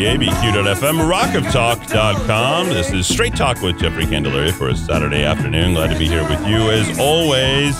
KABI, 0.00 0.28
ABQ.FM, 0.28 1.12
rockoftalk.com. 1.12 2.68
This 2.70 2.90
is 2.90 3.06
Straight 3.06 3.36
Talk 3.36 3.60
with 3.60 3.78
Jeffrey 3.78 4.06
Candelaria 4.06 4.50
for 4.50 4.70
a 4.70 4.74
Saturday 4.74 5.24
afternoon. 5.24 5.74
Glad 5.74 5.92
to 5.92 5.98
be 5.98 6.08
here 6.08 6.22
with 6.22 6.40
you 6.46 6.70
as 6.70 6.98
always 6.98 7.76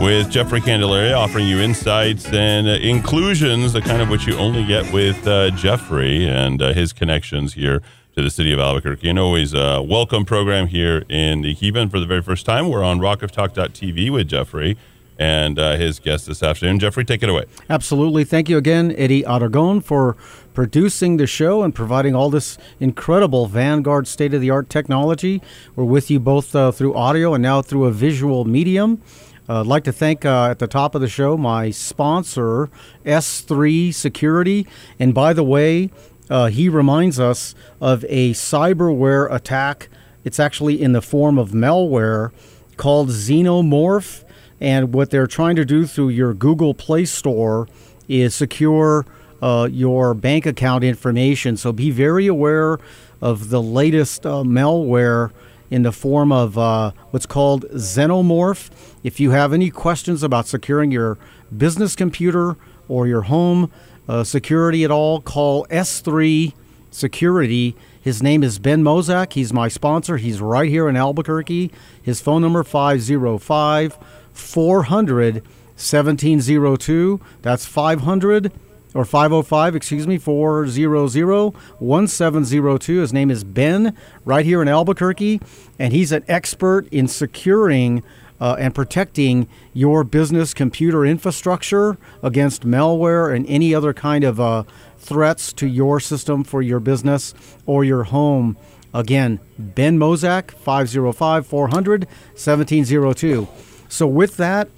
with 0.00 0.30
Jeffrey 0.30 0.62
Candelaria, 0.62 1.14
offering 1.14 1.46
you 1.46 1.58
insights 1.58 2.24
and 2.32 2.66
uh, 2.66 2.70
inclusions, 2.70 3.74
the 3.74 3.82
kind 3.82 4.00
of 4.00 4.08
which 4.08 4.26
you 4.26 4.38
only 4.38 4.64
get 4.64 4.90
with 4.90 5.26
uh, 5.26 5.50
Jeffrey 5.50 6.26
and 6.26 6.62
uh, 6.62 6.72
his 6.72 6.94
connections 6.94 7.52
here 7.52 7.82
to 8.14 8.22
the 8.22 8.30
city 8.30 8.52
of 8.52 8.58
Albuquerque. 8.58 9.10
And 9.10 9.18
always 9.18 9.52
a 9.52 9.82
welcome 9.82 10.24
program 10.24 10.68
here 10.68 11.04
in 11.10 11.42
the 11.42 11.54
Kiva. 11.54 11.86
for 11.90 12.00
the 12.00 12.06
very 12.06 12.22
first 12.22 12.46
time, 12.46 12.70
we're 12.70 12.82
on 12.82 13.00
rockoftalk.tv 13.00 14.10
with 14.10 14.28
Jeffrey 14.28 14.78
and 15.20 15.58
uh, 15.58 15.76
his 15.76 15.98
guest 15.98 16.26
this 16.26 16.42
afternoon. 16.42 16.78
Jeffrey, 16.78 17.04
take 17.04 17.22
it 17.22 17.28
away. 17.28 17.44
Absolutely. 17.68 18.24
Thank 18.24 18.48
you 18.48 18.56
again, 18.56 18.94
Eddy 18.96 19.24
Aragon, 19.26 19.82
for 19.82 20.16
producing 20.54 21.18
the 21.18 21.26
show 21.26 21.62
and 21.62 21.74
providing 21.74 22.14
all 22.14 22.30
this 22.30 22.56
incredible 22.80 23.46
Vanguard 23.46 24.08
state 24.08 24.32
of 24.32 24.40
the 24.40 24.48
art 24.48 24.70
technology. 24.70 25.42
We're 25.76 25.84
with 25.84 26.10
you 26.10 26.20
both 26.20 26.56
uh, 26.56 26.72
through 26.72 26.94
audio 26.94 27.34
and 27.34 27.42
now 27.42 27.60
through 27.60 27.84
a 27.84 27.92
visual 27.92 28.46
medium. 28.46 29.02
Uh, 29.46 29.60
I'd 29.60 29.66
like 29.66 29.84
to 29.84 29.92
thank 29.92 30.24
uh, 30.24 30.48
at 30.50 30.58
the 30.58 30.66
top 30.66 30.94
of 30.94 31.02
the 31.02 31.08
show 31.08 31.36
my 31.36 31.70
sponsor, 31.70 32.70
S3 33.04 33.92
Security. 33.92 34.66
And 34.98 35.12
by 35.12 35.34
the 35.34 35.44
way, 35.44 35.90
uh, 36.30 36.46
he 36.46 36.70
reminds 36.70 37.20
us 37.20 37.54
of 37.78 38.06
a 38.08 38.30
cyberware 38.32 39.30
attack. 39.30 39.90
It's 40.24 40.40
actually 40.40 40.80
in 40.80 40.92
the 40.92 41.02
form 41.02 41.38
of 41.38 41.50
malware 41.50 42.30
called 42.78 43.10
Xenomorph. 43.10 44.24
And 44.60 44.92
what 44.92 45.10
they're 45.10 45.26
trying 45.26 45.56
to 45.56 45.64
do 45.64 45.86
through 45.86 46.10
your 46.10 46.34
Google 46.34 46.74
Play 46.74 47.06
Store 47.06 47.66
is 48.08 48.34
secure 48.34 49.06
uh, 49.40 49.68
your 49.70 50.12
bank 50.14 50.46
account 50.46 50.84
information. 50.84 51.56
So 51.56 51.72
be 51.72 51.90
very 51.90 52.26
aware 52.26 52.78
of 53.22 53.50
the 53.50 53.62
latest 53.62 54.26
uh, 54.26 54.42
malware 54.42 55.30
in 55.70 55.82
the 55.82 55.92
form 55.92 56.32
of 56.32 56.58
uh, 56.58 56.92
what's 57.10 57.26
called 57.26 57.64
Xenomorph. 57.70 58.70
If 59.02 59.20
you 59.20 59.30
have 59.30 59.52
any 59.52 59.70
questions 59.70 60.22
about 60.22 60.46
securing 60.46 60.90
your 60.90 61.16
business 61.56 61.96
computer 61.96 62.56
or 62.88 63.06
your 63.06 63.22
home 63.22 63.70
uh, 64.08 64.24
security 64.24 64.84
at 64.84 64.90
all, 64.90 65.20
call 65.20 65.66
S3 65.66 66.52
Security. 66.90 67.76
His 68.00 68.20
name 68.20 68.42
is 68.42 68.58
Ben 68.58 68.82
Mozak. 68.82 69.34
He's 69.34 69.52
my 69.52 69.68
sponsor. 69.68 70.16
He's 70.16 70.40
right 70.40 70.68
here 70.68 70.88
in 70.88 70.96
Albuquerque. 70.96 71.70
His 72.02 72.20
phone 72.20 72.42
number 72.42 72.64
505 72.64 73.96
400 74.32 75.42
1702. 75.80 77.20
That's 77.42 77.64
500 77.64 78.52
or 78.92 79.04
505, 79.04 79.76
excuse 79.76 80.06
me, 80.06 80.18
400 80.18 81.54
1702. 81.78 83.00
His 83.00 83.12
name 83.12 83.30
is 83.30 83.44
Ben, 83.44 83.96
right 84.24 84.44
here 84.44 84.60
in 84.60 84.68
Albuquerque, 84.68 85.40
and 85.78 85.92
he's 85.92 86.12
an 86.12 86.24
expert 86.28 86.88
in 86.88 87.08
securing 87.08 88.02
uh, 88.40 88.56
and 88.58 88.74
protecting 88.74 89.46
your 89.74 90.02
business 90.02 90.54
computer 90.54 91.04
infrastructure 91.04 91.98
against 92.22 92.66
malware 92.66 93.34
and 93.34 93.46
any 93.48 93.74
other 93.74 93.92
kind 93.92 94.24
of 94.24 94.40
uh, 94.40 94.64
threats 94.98 95.52
to 95.52 95.66
your 95.66 96.00
system 96.00 96.42
for 96.42 96.62
your 96.62 96.80
business 96.80 97.34
or 97.66 97.84
your 97.84 98.04
home. 98.04 98.56
Again, 98.92 99.40
Ben 99.58 99.98
Mozak, 99.98 100.50
505 100.52 101.46
400 101.46 102.06
1702. 102.06 103.46
So, 103.90 104.06
with 104.06 104.36
that, 104.36 104.68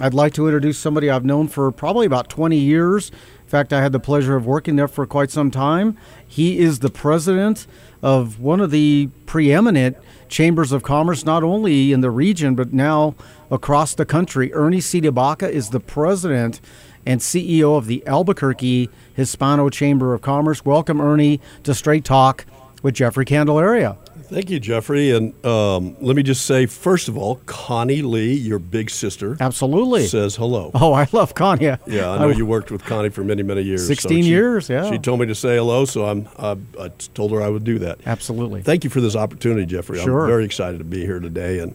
I'd 0.00 0.12
like 0.12 0.34
to 0.34 0.46
introduce 0.46 0.76
somebody 0.76 1.08
I've 1.08 1.24
known 1.24 1.46
for 1.46 1.70
probably 1.70 2.04
about 2.04 2.28
20 2.28 2.58
years. 2.58 3.10
In 3.10 3.46
fact, 3.46 3.72
I 3.72 3.80
had 3.80 3.92
the 3.92 4.00
pleasure 4.00 4.34
of 4.34 4.44
working 4.44 4.74
there 4.74 4.88
for 4.88 5.06
quite 5.06 5.30
some 5.30 5.52
time. 5.52 5.96
He 6.26 6.58
is 6.58 6.80
the 6.80 6.90
president 6.90 7.68
of 8.02 8.40
one 8.40 8.60
of 8.60 8.72
the 8.72 9.08
preeminent 9.24 9.96
chambers 10.28 10.72
of 10.72 10.82
commerce, 10.82 11.24
not 11.24 11.44
only 11.44 11.92
in 11.92 12.00
the 12.00 12.10
region, 12.10 12.56
but 12.56 12.72
now 12.72 13.14
across 13.52 13.94
the 13.94 14.04
country. 14.04 14.52
Ernie 14.52 14.80
C. 14.80 15.00
C'de 15.00 15.14
Baca 15.14 15.48
is 15.48 15.70
the 15.70 15.80
president 15.80 16.60
and 17.06 17.20
CEO 17.20 17.78
of 17.78 17.86
the 17.86 18.04
Albuquerque 18.04 18.90
Hispano 19.14 19.70
Chamber 19.70 20.12
of 20.12 20.22
Commerce. 20.22 20.64
Welcome, 20.64 21.00
Ernie, 21.00 21.40
to 21.62 21.72
Straight 21.72 22.04
Talk 22.04 22.44
with 22.82 22.94
Jeffrey 22.94 23.24
Candelaria. 23.24 23.96
Thank 24.28 24.50
you, 24.50 24.58
Jeffrey. 24.58 25.12
And 25.12 25.44
um, 25.46 25.96
let 26.00 26.16
me 26.16 26.22
just 26.22 26.46
say, 26.46 26.66
first 26.66 27.08
of 27.08 27.16
all, 27.16 27.36
Connie 27.46 28.02
Lee, 28.02 28.34
your 28.34 28.58
big 28.58 28.90
sister, 28.90 29.36
absolutely 29.40 30.06
says 30.06 30.36
hello. 30.36 30.70
Oh, 30.74 30.92
I 30.92 31.06
love 31.12 31.34
Connie. 31.34 31.66
Yeah, 31.86 32.10
I 32.10 32.18
know 32.18 32.28
I, 32.30 32.32
you 32.32 32.46
worked 32.46 32.70
with 32.70 32.84
Connie 32.84 33.10
for 33.10 33.22
many, 33.22 33.42
many 33.42 33.62
years. 33.62 33.86
Sixteen 33.86 34.22
so 34.22 34.26
she, 34.26 34.30
years. 34.30 34.68
Yeah. 34.68 34.90
She 34.90 34.98
told 34.98 35.20
me 35.20 35.26
to 35.26 35.34
say 35.34 35.56
hello, 35.56 35.84
so 35.84 36.06
I'm. 36.06 36.28
I, 36.38 36.56
I, 36.80 36.88
told 37.14 37.32
her 37.32 37.42
I 37.42 37.48
would 37.48 37.64
do 37.64 37.78
that. 37.80 38.00
Absolutely. 38.06 38.62
Thank 38.62 38.84
you 38.84 38.90
for 38.90 39.00
this 39.00 39.14
opportunity, 39.14 39.66
Jeffrey. 39.66 40.00
Sure. 40.00 40.22
I'm 40.22 40.28
very 40.28 40.44
excited 40.44 40.78
to 40.78 40.84
be 40.84 41.04
here 41.04 41.20
today 41.20 41.60
and 41.60 41.74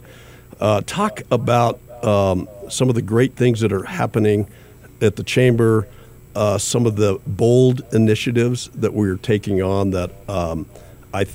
uh, 0.59 0.81
talk 0.85 1.21
about 1.31 1.79
um, 2.03 2.47
some 2.69 2.89
of 2.89 2.95
the 2.95 3.01
great 3.01 3.35
things 3.35 3.61
that 3.61 3.71
are 3.71 3.83
happening 3.83 4.49
at 5.01 5.15
the 5.15 5.23
chamber. 5.23 5.87
Uh, 6.35 6.57
some 6.57 6.85
of 6.85 6.95
the 6.95 7.19
bold 7.27 7.81
initiatives 7.93 8.69
that 8.69 8.93
we're 8.93 9.17
taking 9.17 9.61
on 9.61 9.91
that 9.91 10.11
um, 10.29 10.65
I 11.13 11.25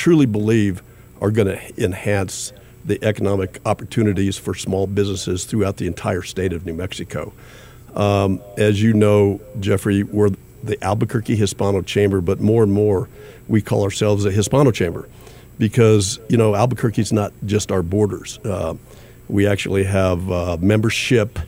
truly 0.00 0.24
believe 0.24 0.82
are 1.20 1.30
going 1.30 1.46
to 1.46 1.84
enhance 1.84 2.54
the 2.86 2.98
economic 3.04 3.60
opportunities 3.66 4.38
for 4.38 4.54
small 4.54 4.86
businesses 4.86 5.44
throughout 5.44 5.76
the 5.76 5.86
entire 5.86 6.22
state 6.22 6.54
of 6.54 6.64
New 6.64 6.72
Mexico. 6.72 7.34
Um, 7.94 8.40
as 8.56 8.82
you 8.82 8.94
know, 8.94 9.42
Jeffrey, 9.60 10.02
we're 10.02 10.30
the 10.62 10.82
Albuquerque 10.82 11.36
Hispano 11.36 11.82
Chamber, 11.82 12.22
but 12.22 12.40
more 12.40 12.62
and 12.62 12.72
more 12.72 13.10
we 13.46 13.60
call 13.60 13.82
ourselves 13.82 14.24
a 14.24 14.30
Hispano 14.30 14.70
Chamber 14.70 15.06
because, 15.58 16.18
you 16.30 16.38
know, 16.38 16.54
Albuquerque 16.54 17.02
is 17.02 17.12
not 17.12 17.34
just 17.44 17.70
our 17.70 17.82
borders. 17.82 18.38
Uh, 18.38 18.76
we 19.28 19.46
actually 19.46 19.84
have 19.84 20.32
uh, 20.32 20.56
membership 20.62 21.38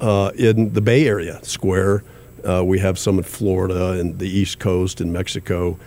uh, 0.00 0.30
in 0.36 0.72
the 0.72 0.80
Bay 0.80 1.06
Area 1.06 1.44
Square. 1.44 2.04
Uh, 2.42 2.64
we 2.64 2.78
have 2.78 2.98
some 2.98 3.18
in 3.18 3.24
Florida 3.24 3.92
and 3.92 4.18
the 4.18 4.28
East 4.28 4.60
Coast 4.60 5.02
in 5.02 5.12
Mexico. 5.12 5.78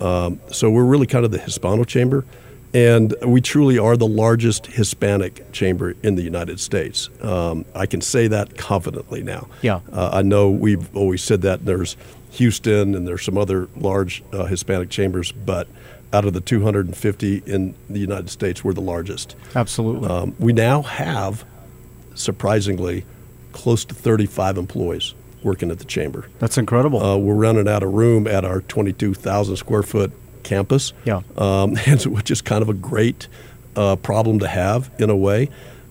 Um, 0.00 0.40
so 0.50 0.70
we're 0.70 0.84
really 0.84 1.06
kind 1.06 1.24
of 1.24 1.30
the 1.30 1.38
Hispano 1.38 1.84
chamber, 1.84 2.24
and 2.72 3.14
we 3.24 3.40
truly 3.40 3.78
are 3.78 3.96
the 3.96 4.06
largest 4.06 4.66
Hispanic 4.66 5.50
chamber 5.52 5.94
in 6.02 6.14
the 6.14 6.22
United 6.22 6.60
States. 6.60 7.10
Um, 7.20 7.64
I 7.74 7.86
can 7.86 8.00
say 8.00 8.28
that 8.28 8.56
confidently 8.56 9.22
now. 9.22 9.48
Yeah. 9.62 9.80
Uh, 9.92 10.10
I 10.12 10.22
know 10.22 10.50
we've 10.50 10.94
always 10.96 11.22
said 11.22 11.42
that. 11.42 11.64
There's 11.64 11.96
Houston 12.32 12.94
and 12.94 13.06
there's 13.06 13.24
some 13.24 13.36
other 13.36 13.68
large 13.76 14.22
uh, 14.32 14.44
Hispanic 14.44 14.88
chambers, 14.88 15.32
but 15.32 15.66
out 16.12 16.24
of 16.24 16.32
the 16.32 16.40
250 16.40 17.42
in 17.46 17.74
the 17.88 17.98
United 17.98 18.30
States, 18.30 18.64
we're 18.64 18.72
the 18.72 18.80
largest. 18.80 19.36
Absolutely. 19.54 20.08
Um, 20.08 20.34
we 20.38 20.52
now 20.52 20.82
have, 20.82 21.44
surprisingly, 22.14 23.04
close 23.52 23.84
to 23.84 23.94
35 23.94 24.58
employees 24.58 25.14
working 25.42 25.70
at 25.70 25.78
the 25.78 25.84
chamber. 25.84 26.28
That's 26.38 26.58
incredible. 26.58 27.02
Uh, 27.02 27.16
we're 27.16 27.34
running 27.34 27.68
out 27.68 27.82
of 27.82 27.92
room 27.92 28.26
at 28.26 28.44
our 28.44 28.60
22,000 28.62 29.56
square 29.56 29.82
foot 29.82 30.12
campus, 30.42 30.92
yeah, 31.04 31.20
um, 31.36 31.78
and 31.86 32.00
so, 32.00 32.10
which 32.10 32.30
is 32.30 32.42
kind 32.42 32.62
of 32.62 32.68
a 32.68 32.74
great 32.74 33.28
uh, 33.76 33.96
problem 33.96 34.38
to 34.40 34.48
have 34.48 34.90
in 34.98 35.10
a 35.10 35.16
way. 35.16 35.48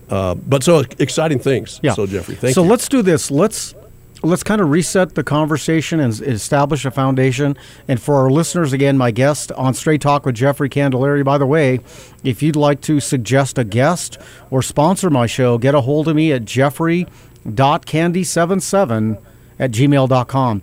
Uh, 0.08 0.34
but 0.34 0.64
so 0.64 0.82
exciting 0.98 1.38
things. 1.38 1.78
Yeah. 1.82 1.92
So 1.92 2.06
Jeffrey, 2.06 2.34
thank 2.34 2.54
so 2.54 2.62
you. 2.62 2.66
So 2.66 2.70
let's 2.70 2.88
do 2.88 3.02
this. 3.02 3.30
Let's 3.30 3.74
let's 4.22 4.42
kind 4.42 4.60
of 4.60 4.68
reset 4.70 5.14
the 5.14 5.24
conversation 5.24 6.00
and 6.00 6.12
establish 6.20 6.84
a 6.84 6.90
foundation. 6.90 7.56
And 7.88 8.02
for 8.02 8.16
our 8.16 8.30
listeners, 8.30 8.72
again, 8.72 8.98
my 8.98 9.12
guest 9.12 9.52
on 9.52 9.72
Straight 9.74 10.00
Talk 10.00 10.26
with 10.26 10.34
Jeffrey 10.34 10.68
Candelaria. 10.68 11.24
By 11.24 11.38
the 11.38 11.46
way, 11.46 11.78
if 12.24 12.42
you'd 12.42 12.56
like 12.56 12.80
to 12.82 12.98
suggest 13.00 13.56
a 13.56 13.64
guest 13.64 14.18
or 14.50 14.62
sponsor 14.62 15.10
my 15.10 15.26
show, 15.26 15.58
get 15.58 15.74
a 15.74 15.80
hold 15.82 16.08
of 16.08 16.16
me 16.16 16.32
at 16.32 16.44
jeffrey.candy77 16.44 19.22
at 19.60 19.70
gmail.com. 19.70 20.62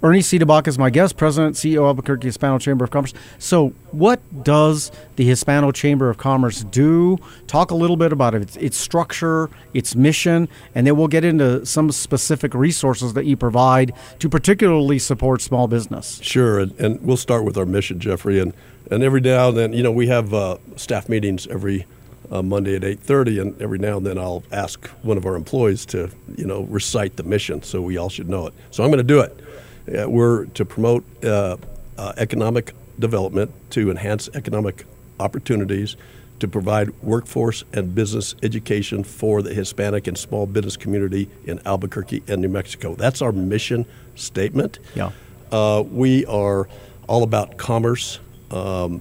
Ernie 0.00 0.20
C'de 0.20 0.46
Baca 0.46 0.68
is 0.68 0.78
my 0.78 0.90
guest, 0.90 1.16
President, 1.16 1.56
CEO, 1.56 1.84
Albuquerque 1.84 2.28
Hispano 2.28 2.60
Chamber 2.60 2.84
of 2.84 2.92
Commerce. 2.92 3.12
So, 3.40 3.70
what 3.90 4.20
does 4.44 4.92
the 5.16 5.24
Hispano 5.24 5.72
Chamber 5.72 6.08
of 6.08 6.18
Commerce 6.18 6.62
do? 6.62 7.18
Talk 7.48 7.72
a 7.72 7.74
little 7.74 7.96
bit 7.96 8.12
about 8.12 8.32
it, 8.36 8.42
its, 8.42 8.56
its, 8.58 8.76
structure, 8.76 9.50
its 9.74 9.96
mission, 9.96 10.48
and 10.76 10.86
then 10.86 10.96
we'll 10.96 11.08
get 11.08 11.24
into 11.24 11.66
some 11.66 11.90
specific 11.90 12.54
resources 12.54 13.14
that 13.14 13.26
you 13.26 13.36
provide 13.36 13.92
to 14.20 14.28
particularly 14.28 15.00
support 15.00 15.42
small 15.42 15.66
business. 15.66 16.20
Sure, 16.22 16.60
and, 16.60 16.78
and 16.78 17.02
we'll 17.02 17.16
start 17.16 17.42
with 17.42 17.58
our 17.58 17.66
mission, 17.66 17.98
Jeffrey. 17.98 18.38
And, 18.38 18.54
and 18.92 19.02
every 19.02 19.20
now 19.20 19.48
and 19.48 19.56
then, 19.56 19.72
you 19.72 19.82
know, 19.82 19.92
we 19.92 20.06
have 20.06 20.32
uh, 20.32 20.58
staff 20.76 21.08
meetings 21.08 21.48
every 21.48 21.86
uh, 22.30 22.42
Monday 22.42 22.76
at 22.76 22.82
8:30, 22.82 23.40
and 23.40 23.62
every 23.62 23.78
now 23.78 23.96
and 23.96 24.06
then 24.06 24.18
I'll 24.18 24.42
ask 24.52 24.86
one 25.02 25.16
of 25.16 25.26
our 25.26 25.36
employees 25.36 25.86
to, 25.86 26.10
you 26.36 26.46
know, 26.46 26.62
recite 26.62 27.16
the 27.16 27.22
mission, 27.22 27.62
so 27.62 27.80
we 27.80 27.96
all 27.96 28.08
should 28.08 28.28
know 28.28 28.46
it. 28.46 28.54
So 28.70 28.84
I'm 28.84 28.90
going 28.90 28.98
to 28.98 29.02
do 29.04 29.20
it. 29.20 30.00
Uh, 30.00 30.08
we're 30.10 30.46
to 30.46 30.64
promote 30.64 31.04
uh, 31.24 31.56
uh, 31.96 32.12
economic 32.16 32.74
development, 32.98 33.50
to 33.70 33.90
enhance 33.90 34.28
economic 34.34 34.84
opportunities, 35.20 35.96
to 36.40 36.48
provide 36.48 36.90
workforce 37.02 37.64
and 37.72 37.94
business 37.94 38.34
education 38.42 39.02
for 39.02 39.42
the 39.42 39.52
Hispanic 39.52 40.06
and 40.06 40.16
small 40.16 40.46
business 40.46 40.76
community 40.76 41.28
in 41.46 41.60
Albuquerque 41.66 42.22
and 42.28 42.40
New 42.40 42.48
Mexico. 42.48 42.94
That's 42.94 43.22
our 43.22 43.32
mission 43.32 43.86
statement. 44.14 44.78
Yeah. 44.94 45.10
Uh, 45.50 45.82
we 45.90 46.26
are 46.26 46.68
all 47.08 47.22
about 47.22 47.56
commerce, 47.56 48.20
um, 48.50 49.00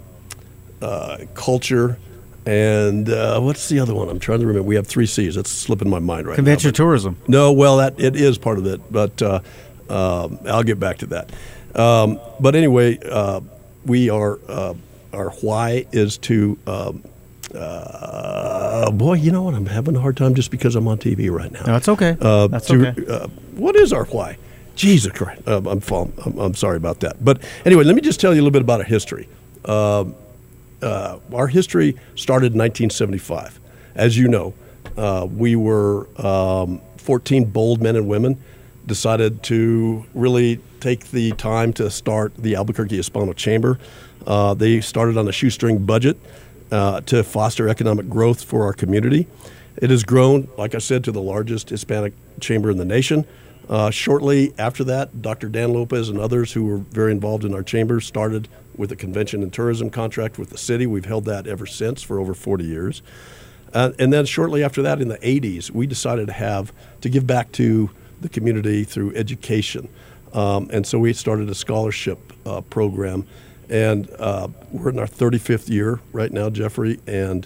uh, 0.81 1.18
culture, 1.33 1.97
and 2.48 3.10
uh, 3.10 3.40
what's 3.40 3.68
the 3.70 3.80
other 3.80 3.94
one? 3.94 4.10
I'm 4.10 4.20
trying 4.20 4.40
to 4.40 4.48
remember. 4.48 4.68
We 4.68 4.76
have 4.76 4.88
three 4.88 5.06
C's. 5.06 5.36
That's 5.36 5.50
slipping 5.52 5.90
my 5.90 6.00
mind 6.00 6.28
right 6.28 6.36
Convention 6.36 6.70
now. 6.70 6.72
but- 6.72 6.76
tourism. 6.78 7.18
no, 7.28 7.52
well, 7.52 7.78
that 7.78 8.00
it 8.00 8.16
is 8.16 8.38
part 8.38 8.58
of 8.58 8.66
it, 8.66 8.82
but 8.92 9.22
uh, 9.22 9.40
um, 9.90 10.40
I'll 10.48 10.64
get 10.64 10.80
back 10.80 11.00
to 11.00 11.06
that. 11.08 11.32
Um, 11.76 12.20
but 12.40 12.56
anyway, 12.56 12.98
uh, 13.04 13.42
we 13.86 14.10
are 14.10 14.40
uh, 14.48 14.74
our 15.14 15.30
why 15.42 15.86
is 15.92 16.18
to. 16.20 16.58
Um, 16.66 17.04
uh, 17.56 18.92
boy, 18.92 19.14
you 19.14 19.32
know 19.32 19.44
what? 19.44 19.54
I'm 19.54 19.66
having 19.66 19.96
a 19.96 20.00
hard 20.00 20.18
time 20.18 20.36
just 20.36 20.52
because 20.52 20.76
I'm 20.76 20.88
on 20.88 20.98
TV 20.98 21.32
right 21.32 21.52
now. 21.52 21.62
No, 21.62 21.74
that's 21.74 21.88
okay. 21.90 22.18
Uh, 22.20 22.48
That's 22.48 22.68
to- 22.68 22.88
okay. 22.88 23.06
uh, 23.12 23.28
what 23.56 23.76
is 23.76 23.94
our 23.94 24.06
why? 24.06 24.38
Jesus 24.76 25.12
Christ! 25.12 25.42
Uh, 25.48 25.58
I'm, 25.66 25.82
I'm 25.90 26.38
I'm 26.40 26.54
sorry 26.56 26.78
about 26.78 27.00
that. 27.00 27.24
But 27.24 27.42
anyway, 27.66 27.84
let 27.84 27.96
me 27.96 28.02
just 28.02 28.20
tell 28.20 28.34
you 28.34 28.42
a 28.42 28.44
little 28.44 28.52
bit 28.52 28.62
about 28.62 28.80
our 28.82 28.86
history. 28.86 29.28
Um, 29.66 30.14
uh, 30.81 31.19
our 31.33 31.47
history 31.47 31.97
started 32.15 32.53
in 32.53 32.59
1975. 32.59 33.59
As 33.95 34.18
you 34.18 34.27
know, 34.27 34.53
uh, 34.95 35.27
we 35.29 35.56
were 35.56 36.07
um, 36.25 36.81
14 36.97 37.45
bold 37.45 37.81
men 37.81 37.95
and 37.95 38.07
women 38.07 38.41
decided 38.85 39.44
to 39.44 40.06
really 40.13 40.59
take 40.79 41.12
the 41.12 41.31
time 41.33 41.74
to 41.74 41.89
start 41.89 42.33
the 42.38 42.56
Albuquerque 42.56 42.95
Hispano 42.95 43.33
Chamber. 43.33 43.79
Uh, 44.25 44.53
they 44.53 44.81
started 44.81 45.18
on 45.18 45.27
a 45.27 45.31
shoestring 45.31 45.85
budget 45.85 46.18
uh, 46.71 47.01
to 47.01 47.24
foster 47.24 47.69
economic 47.69 48.09
growth 48.09 48.44
for 48.44 48.63
our 48.63 48.74
community. 48.74 49.27
It 49.77 49.89
has 49.89 50.03
grown, 50.03 50.47
like 50.57 50.74
I 50.74 50.79
said, 50.79 51.03
to 51.06 51.12
the 51.12 51.21
largest 51.21 51.69
Hispanic 51.69 52.13
chamber 52.39 52.71
in 52.71 52.77
the 52.77 52.85
nation. 52.85 53.25
Uh, 53.69 53.90
shortly 53.90 54.54
after 54.58 54.84
that, 54.86 55.22
Dr. 55.22 55.50
Dan 55.50 55.74
Lopez 55.74 56.10
and 56.10 56.19
others 56.19 56.54
who 56.54 56.64
were 56.64 56.78
very 56.78 57.12
involved 57.12 57.44
in 57.44 57.54
our 57.54 57.64
chamber 57.64 58.00
started 58.00 58.48
with 58.78 58.92
a 58.92 58.96
convention 58.96 59.44
and 59.44 59.52
tourism 59.52 59.90
contract 59.90 60.38
with 60.38 60.50
the 60.50 60.58
city. 60.58 60.88
We've 60.88 61.06
held 61.06 61.25
that 61.25 61.48
ever 61.48 61.66
since 61.66 62.02
for 62.02 62.19
over 62.19 62.34
40 62.34 62.64
years. 62.64 63.02
Uh, 63.74 63.92
and 64.00 64.14
then 64.14 64.25
shortly 64.25 64.64
after 64.64 64.81
that, 64.84 65.02
in 65.02 65.10
the 65.10 65.18
80s, 65.18 65.72
we 65.72 65.86
decided 65.86 66.28
to 66.28 66.34
have 66.34 66.72
to 67.02 67.10
give 67.10 67.28
back 67.28 67.52
to 67.54 67.90
the 68.22 68.30
community 68.30 68.84
through 68.84 69.14
education. 69.16 69.90
Um, 70.34 70.70
and 70.72 70.86
so 70.86 71.00
we 71.00 71.13
started 71.13 71.50
a 71.50 71.56
scholarship 71.56 72.34
uh, 72.46 72.62
program. 72.62 73.28
And 73.70 74.10
uh, 74.18 74.48
we're 74.72 74.90
in 74.90 75.00
our 75.00 75.08
35th 75.08 75.70
year 75.70 76.00
right 76.13 76.31
now, 76.31 76.50
Jeffrey, 76.50 77.00
and 77.06 77.46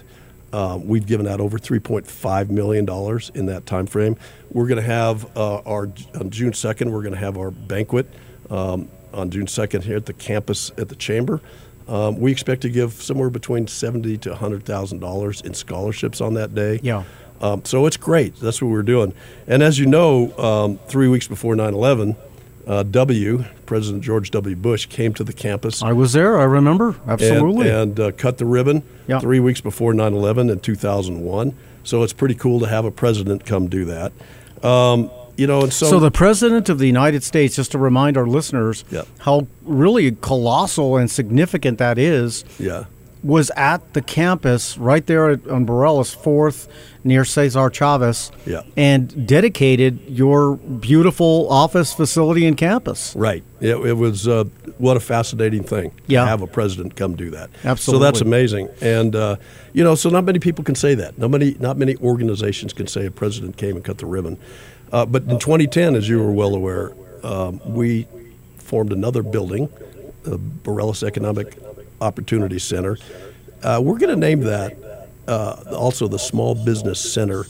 uh, 0.52 0.78
we've 0.82 1.06
given 1.06 1.26
out 1.26 1.40
over 1.40 1.58
3.5 1.58 2.50
million 2.50 2.84
dollars 2.84 3.30
in 3.34 3.46
that 3.46 3.66
time 3.66 3.86
frame. 3.86 4.16
We're 4.50 4.66
going 4.66 4.80
to 4.80 4.86
have 4.86 5.36
uh, 5.36 5.60
our 5.60 5.84
on 6.18 6.30
June 6.30 6.52
2nd. 6.52 6.90
We're 6.90 7.02
going 7.02 7.14
to 7.14 7.20
have 7.20 7.38
our 7.38 7.50
banquet 7.50 8.06
um, 8.50 8.88
on 9.12 9.30
June 9.30 9.46
2nd 9.46 9.82
here 9.82 9.96
at 9.96 10.06
the 10.06 10.12
campus 10.12 10.70
at 10.78 10.88
the 10.88 10.96
chamber. 10.96 11.40
Um, 11.88 12.20
we 12.20 12.30
expect 12.30 12.62
to 12.62 12.68
give 12.68 12.92
somewhere 12.92 13.30
between 13.30 13.66
70 13.66 14.18
to 14.18 14.30
100 14.30 14.64
thousand 14.64 15.00
dollars 15.00 15.40
in 15.40 15.54
scholarships 15.54 16.20
on 16.20 16.34
that 16.34 16.54
day. 16.54 16.80
Yeah. 16.82 17.04
Um, 17.40 17.64
so 17.64 17.86
it's 17.86 17.96
great. 17.96 18.36
That's 18.36 18.62
what 18.62 18.70
we're 18.70 18.84
doing. 18.84 19.14
And 19.48 19.62
as 19.64 19.78
you 19.78 19.86
know, 19.86 20.36
um, 20.38 20.78
three 20.86 21.08
weeks 21.08 21.26
before 21.26 21.56
9 21.56 21.74
11, 21.74 22.16
uh, 22.66 22.82
W, 22.84 23.44
President 23.66 24.02
George 24.04 24.30
W. 24.30 24.54
Bush, 24.56 24.86
came 24.86 25.14
to 25.14 25.24
the 25.24 25.32
campus 25.32 25.82
I 25.82 25.92
was 25.92 26.12
there. 26.12 26.38
I 26.38 26.44
remember. 26.44 26.96
Absolutely. 27.06 27.68
and, 27.68 27.98
and 27.98 28.00
uh, 28.00 28.12
cut 28.12 28.38
the 28.38 28.44
ribbon 28.46 28.82
Yeah. 29.08 29.18
three 29.20 29.40
weeks 29.40 29.60
before 29.60 29.92
9 29.94 30.12
11 30.14 30.50
in 30.50 30.60
2001. 30.60 31.54
So 31.84 32.02
it's 32.02 32.12
pretty 32.12 32.34
cool 32.34 32.60
to 32.60 32.66
have 32.66 32.84
a 32.84 32.90
president 32.90 33.44
come 33.44 33.68
do 33.68 33.84
that. 33.86 34.12
Um, 34.64 35.10
you 35.36 35.46
know, 35.46 35.62
and 35.62 35.72
so, 35.72 35.86
So 35.86 35.98
the 35.98 36.10
president 36.10 36.68
of 36.68 36.78
the 36.78 36.86
United 36.86 37.24
States, 37.24 37.56
just 37.56 37.72
to 37.72 37.78
remind 37.78 38.16
our 38.16 38.26
listeners 38.26 38.84
Yeah. 38.90 39.02
how 39.20 39.46
really 39.64 40.12
colossal 40.12 40.96
and 40.98 41.10
significant 41.10 41.78
that 41.78 41.98
is, 41.98 42.44
yeah, 42.58 42.84
was 43.22 43.50
at 43.56 43.92
the 43.94 44.02
campus 44.02 44.76
right 44.76 45.06
there 45.06 45.30
at, 45.30 45.46
on 45.48 45.64
Barelas 45.66 46.14
Fourth 46.14 46.68
near 47.04 47.24
Cesar 47.24 47.68
Chavez, 47.70 48.30
Yeah. 48.46 48.62
and 48.76 49.26
dedicated 49.26 50.00
your 50.08 50.56
beautiful 50.56 51.46
office 51.50 51.92
facility 51.92 52.46
and 52.46 52.56
campus. 52.56 53.14
right. 53.16 53.42
It, 53.60 53.76
it 53.76 53.92
was 53.94 54.26
uh, 54.26 54.44
what 54.78 54.96
a 54.96 55.00
fascinating 55.00 55.62
thing 55.62 55.92
Yeah. 56.08 56.22
to 56.22 56.26
have 56.28 56.42
a 56.42 56.46
president 56.48 56.96
come 56.96 57.14
do 57.16 57.30
that. 57.30 57.50
Absolutely. 57.64 57.98
So 58.00 58.04
that's 58.04 58.20
amazing. 58.20 58.68
And, 58.80 59.14
uh, 59.14 59.36
you 59.72 59.84
know, 59.84 59.94
so 59.94 60.10
not 60.10 60.24
many 60.24 60.38
people 60.40 60.64
can 60.64 60.74
say 60.74 60.94
that. 60.96 61.16
Not 61.18 61.30
many, 61.30 61.56
not 61.60 61.76
many 61.76 61.96
organizations 61.96 62.72
can 62.72 62.86
say 62.88 63.06
a 63.06 63.10
president 63.10 63.56
came 63.56 63.76
and 63.76 63.84
cut 63.84 63.98
the 63.98 64.06
ribbon. 64.06 64.36
Uh, 64.92 65.06
but 65.06 65.22
in 65.24 65.38
2010, 65.38 65.94
as 65.94 66.08
you 66.08 66.18
were 66.18 66.32
well 66.32 66.54
aware, 66.54 66.92
um, 67.22 67.60
we 67.64 68.06
formed 68.58 68.92
another 68.92 69.22
building, 69.22 69.68
the 70.24 70.38
Barelas 70.38 71.02
Economic 71.04 71.56
Opportunity 72.02 72.58
Center. 72.58 72.98
Uh, 73.62 73.80
we're 73.82 73.98
going 73.98 74.10
to 74.10 74.16
name 74.16 74.40
that 74.40 74.76
uh, 75.28 75.62
also 75.70 76.08
the 76.08 76.18
Small 76.18 76.54
Business 76.54 77.00
Center 77.12 77.44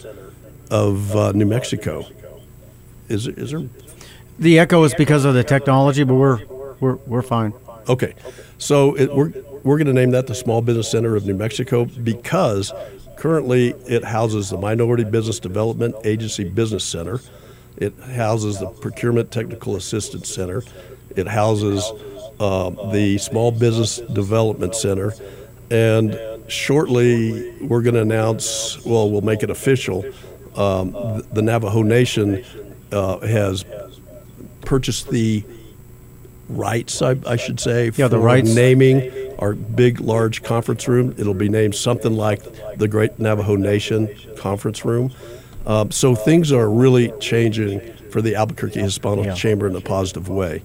of 0.71 1.16
uh, 1.16 1.32
New 1.32 1.47
Mexico. 1.47 2.06
Is, 3.09 3.26
is 3.26 3.50
there 3.50 3.62
The 4.38 4.59
echo 4.59 4.85
is 4.85 4.94
because 4.94 5.25
of 5.25 5.35
the 5.35 5.44
technology, 5.44 6.04
but 6.04 6.14
we're 6.14 6.44
we're 6.80 6.97
we're 7.06 7.23
fine. 7.23 7.52
Okay, 7.88 8.14
so 8.59 8.94
it, 8.97 9.14
we're 9.14 9.32
we're 9.62 9.76
going 9.76 9.87
to 9.87 9.92
name 9.92 10.11
that 10.11 10.26
the 10.26 10.35
Small 10.35 10.61
Business 10.61 10.90
Center 10.90 11.16
of 11.16 11.26
New 11.26 11.35
Mexico 11.35 11.85
because 11.85 12.73
currently 13.16 13.71
it 13.87 14.04
houses 14.04 14.50
the 14.50 14.56
Minority 14.56 15.04
Business 15.04 15.38
Development 15.38 15.94
Agency 16.04 16.44
Business 16.44 16.85
Center, 16.85 17.21
it 17.76 17.94
houses 17.99 18.59
the 18.59 18.66
Procurement 18.66 19.30
Technical 19.30 19.76
Assistance 19.76 20.28
Center, 20.28 20.62
it 21.16 21.28
houses 21.28 21.92
the 22.46 23.18
Small 23.18 23.52
Business 23.52 23.99
Development 23.99 24.75
Center, 24.75 25.12
and 25.70 26.18
shortly 26.49 27.56
we're 27.61 27.82
going 27.82 27.94
to 27.94 28.02
announce. 28.02 28.84
Well, 28.84 29.11
we'll 29.11 29.20
make 29.20 29.42
it 29.42 29.50
official. 29.50 30.04
Um, 30.56 30.92
the 31.32 31.40
Navajo 31.42 31.82
Nation 31.82 32.44
uh, 32.90 33.18
has 33.20 33.64
purchased 34.62 35.08
the 35.08 35.44
rights, 36.49 37.00
I, 37.00 37.16
I 37.26 37.37
should 37.37 37.58
say, 37.61 37.90
Yeah, 37.96 38.08
the 38.08 38.18
rights. 38.18 38.54
naming 38.54 39.11
our 39.38 39.54
big, 39.54 40.00
large 40.00 40.42
conference 40.42 40.87
room. 40.88 41.14
It'll 41.16 41.32
be 41.34 41.49
named 41.49 41.75
something 41.75 42.14
like 42.14 42.42
the 42.76 42.87
Great 42.88 43.18
Navajo 43.18 43.56
Nation 43.56 44.08
Conference 44.37 44.84
Room. 44.84 45.11
Um, 45.64 45.90
so 45.90 46.14
things 46.14 46.52
are 46.52 46.68
really 46.68 47.12
changing 47.20 47.80
for 48.11 48.20
the 48.20 48.34
Albuquerque 48.34 48.80
Hispano 48.80 49.25
Yeah. 49.25 49.34
Chamber 49.34 49.66
in 49.68 49.75
a 49.76 49.80
positive 49.80 50.28
way. 50.28 50.62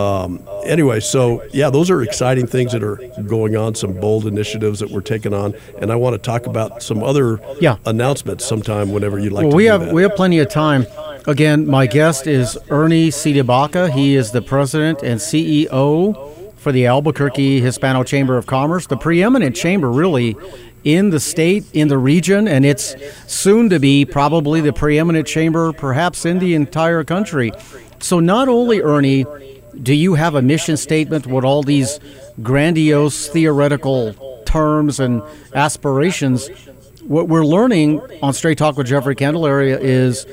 Um, 0.00 0.42
anyway, 0.64 1.00
so 1.00 1.42
yeah, 1.54 1.70
those 1.70 1.90
are 1.90 2.02
exciting 2.02 2.46
things 2.46 2.72
that 2.72 2.82
are 2.84 2.96
going 3.26 3.56
on, 3.56 3.74
some 3.74 3.94
bold 3.94 4.26
initiatives 4.26 4.80
that 4.80 4.90
we're 4.90 5.00
taking 5.00 5.32
on, 5.32 5.54
and 5.80 5.90
I 5.90 5.96
want 5.96 6.12
to 6.14 6.18
talk 6.18 6.46
about 6.46 6.82
some 6.82 7.02
other 7.02 7.40
Yeah. 7.60 7.76
announcements 7.86 8.44
sometime 8.44 8.92
whenever 8.92 9.18
you'd 9.18 9.32
like 9.32 9.44
Well, 9.44 9.52
to 9.52 9.56
we 9.56 9.64
have 9.64 9.86
that. 9.86 9.94
we 9.94 10.02
have 10.02 10.14
plenty 10.14 10.38
of 10.38 10.50
time. 10.50 10.86
Again, 11.26 11.66
my 11.66 11.86
guest 11.86 12.26
is 12.26 12.58
Ernie 12.68 13.10
C'de 13.10 13.42
Baca. 13.46 13.90
He 13.90 14.14
is 14.16 14.32
the 14.32 14.42
president 14.42 15.02
and 15.02 15.18
CEO 15.18 16.14
for 16.56 16.72
the 16.72 16.84
Albuquerque 16.86 17.60
Hispano 17.62 18.02
Chamber 18.04 18.36
of 18.36 18.44
Commerce, 18.46 18.86
the 18.86 18.96
preeminent 18.98 19.56
chamber, 19.56 19.90
really, 19.90 20.36
in 20.84 21.08
the 21.10 21.18
state, 21.18 21.64
in 21.72 21.88
the 21.88 21.98
region, 21.98 22.46
and 22.46 22.64
it's 22.66 22.94
soon 23.26 23.70
to 23.70 23.80
be 23.80 24.04
probably 24.04 24.60
the 24.60 24.72
preeminent 24.74 25.26
chamber, 25.26 25.72
perhaps 25.72 26.26
in 26.26 26.38
the 26.38 26.54
entire 26.54 27.02
country. 27.02 27.50
So, 27.98 28.20
not 28.20 28.46
only 28.48 28.80
Ernie, 28.82 29.24
do 29.82 29.94
you 29.94 30.14
have 30.14 30.34
a 30.34 30.42
mission 30.42 30.76
statement 30.76 31.26
with 31.26 31.44
all 31.44 31.62
these 31.62 32.00
grandiose 32.42 33.28
theoretical 33.28 34.14
terms 34.46 35.00
and 35.00 35.22
aspirations? 35.54 36.48
What 37.02 37.28
we're 37.28 37.44
learning 37.44 38.00
on 38.22 38.32
Straight 38.32 38.58
Talk 38.58 38.76
with 38.76 38.86
Jeffrey 38.86 39.14
Candelaria 39.14 39.78
is 39.78 40.26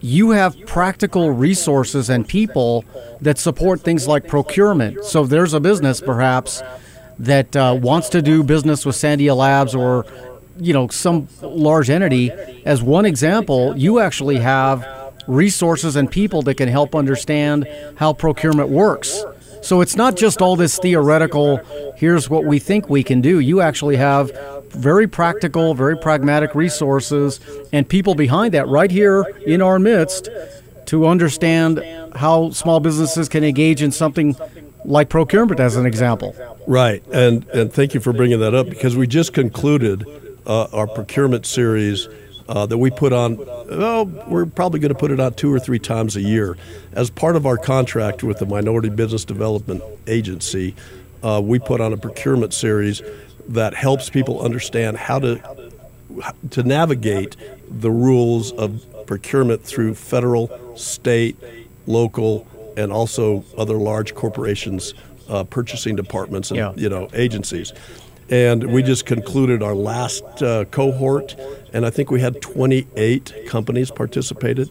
you 0.00 0.30
have 0.30 0.56
practical 0.66 1.30
resources 1.30 2.10
and 2.10 2.26
people 2.26 2.84
that 3.20 3.38
support 3.38 3.80
things 3.80 4.06
like 4.06 4.28
procurement. 4.28 5.04
So 5.04 5.24
there's 5.24 5.54
a 5.54 5.60
business 5.60 6.00
perhaps 6.00 6.62
that 7.18 7.54
uh, 7.56 7.78
wants 7.80 8.08
to 8.10 8.22
do 8.22 8.42
business 8.42 8.84
with 8.84 8.96
Sandia 8.96 9.36
Labs 9.36 9.74
or 9.74 10.04
you 10.58 10.72
know 10.72 10.88
some 10.88 11.28
large 11.42 11.90
entity 11.90 12.30
as 12.64 12.80
one 12.80 13.04
example 13.04 13.76
you 13.76 13.98
actually 13.98 14.38
have 14.38 14.86
resources 15.26 15.96
and 15.96 16.10
people 16.10 16.42
that 16.42 16.56
can 16.56 16.68
help 16.68 16.94
understand 16.94 17.66
how 17.96 18.12
procurement 18.12 18.68
works. 18.68 19.24
So 19.62 19.80
it's 19.80 19.96
not 19.96 20.16
just 20.16 20.42
all 20.42 20.56
this 20.56 20.78
theoretical 20.78 21.60
here's 21.96 22.28
what 22.28 22.44
we 22.44 22.58
think 22.58 22.90
we 22.90 23.02
can 23.02 23.20
do. 23.20 23.38
You 23.38 23.60
actually 23.60 23.96
have 23.96 24.30
very 24.70 25.06
practical 25.06 25.74
very 25.74 25.96
pragmatic 25.96 26.54
resources 26.54 27.40
and 27.72 27.88
people 27.88 28.14
behind 28.14 28.52
that 28.54 28.68
right 28.68 28.90
here 28.90 29.22
in 29.46 29.62
our 29.62 29.78
midst 29.78 30.28
to 30.86 31.06
understand 31.06 31.82
how 32.16 32.50
small 32.50 32.80
businesses 32.80 33.28
can 33.28 33.44
engage 33.44 33.82
in 33.82 33.90
something 33.90 34.36
like 34.84 35.08
procurement 35.08 35.60
as 35.60 35.76
an 35.76 35.86
example. 35.86 36.34
Right, 36.66 37.02
and 37.12 37.48
and 37.50 37.72
thank 37.72 37.94
you 37.94 38.00
for 38.00 38.12
bringing 38.12 38.40
that 38.40 38.54
up 38.54 38.68
because 38.68 38.96
we 38.96 39.06
just 39.06 39.32
concluded 39.32 40.04
uh, 40.46 40.64
our 40.72 40.86
procurement 40.86 41.46
series 41.46 42.08
uh, 42.48 42.66
that 42.66 42.78
we 42.78 42.90
put 42.90 43.12
on. 43.12 43.36
Well, 43.36 44.06
we're 44.06 44.46
probably 44.46 44.80
going 44.80 44.92
to 44.92 44.98
put 44.98 45.10
it 45.10 45.20
on 45.20 45.34
two 45.34 45.52
or 45.52 45.58
three 45.58 45.78
times 45.78 46.16
a 46.16 46.20
year. 46.20 46.56
As 46.92 47.10
part 47.10 47.36
of 47.36 47.46
our 47.46 47.56
contract 47.56 48.22
with 48.22 48.38
the 48.38 48.46
Minority 48.46 48.90
Business 48.90 49.24
Development 49.24 49.82
Agency, 50.06 50.74
uh, 51.22 51.40
we 51.42 51.58
put 51.58 51.80
on 51.80 51.92
a 51.92 51.96
procurement 51.96 52.52
series 52.52 53.02
that 53.48 53.74
helps 53.74 54.10
people 54.10 54.40
understand 54.42 54.96
how 54.96 55.18
to 55.18 55.40
to 56.50 56.62
navigate 56.62 57.34
the 57.68 57.90
rules 57.90 58.52
of 58.52 58.84
procurement 59.06 59.62
through 59.62 59.94
federal, 59.94 60.76
state, 60.76 61.36
local, 61.86 62.46
and 62.76 62.92
also 62.92 63.44
other 63.58 63.74
large 63.74 64.14
corporations, 64.14 64.94
uh, 65.28 65.42
purchasing 65.44 65.96
departments, 65.96 66.50
and 66.50 66.58
Yeah. 66.58 66.72
you 66.76 66.88
know 66.88 67.08
agencies. 67.14 67.72
And 68.30 68.72
we 68.72 68.82
just 68.82 69.06
concluded 69.06 69.62
our 69.62 69.74
last 69.74 70.24
uh, 70.42 70.64
cohort, 70.66 71.36
and 71.72 71.84
I 71.84 71.90
think 71.90 72.10
we 72.10 72.20
had 72.20 72.40
28 72.40 73.46
companies 73.46 73.90
participated, 73.90 74.70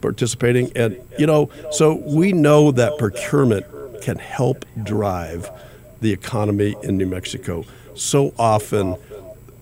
participating. 0.00 0.70
And 0.76 0.96
you 1.18 1.26
know, 1.26 1.50
so 1.70 1.94
we 1.94 2.32
know 2.32 2.70
that 2.72 2.98
procurement 2.98 3.66
can 4.02 4.18
help 4.18 4.64
drive 4.82 5.50
the 6.00 6.12
economy 6.12 6.76
in 6.82 6.96
New 6.96 7.06
Mexico. 7.06 7.64
So 7.94 8.34
often, 8.38 8.96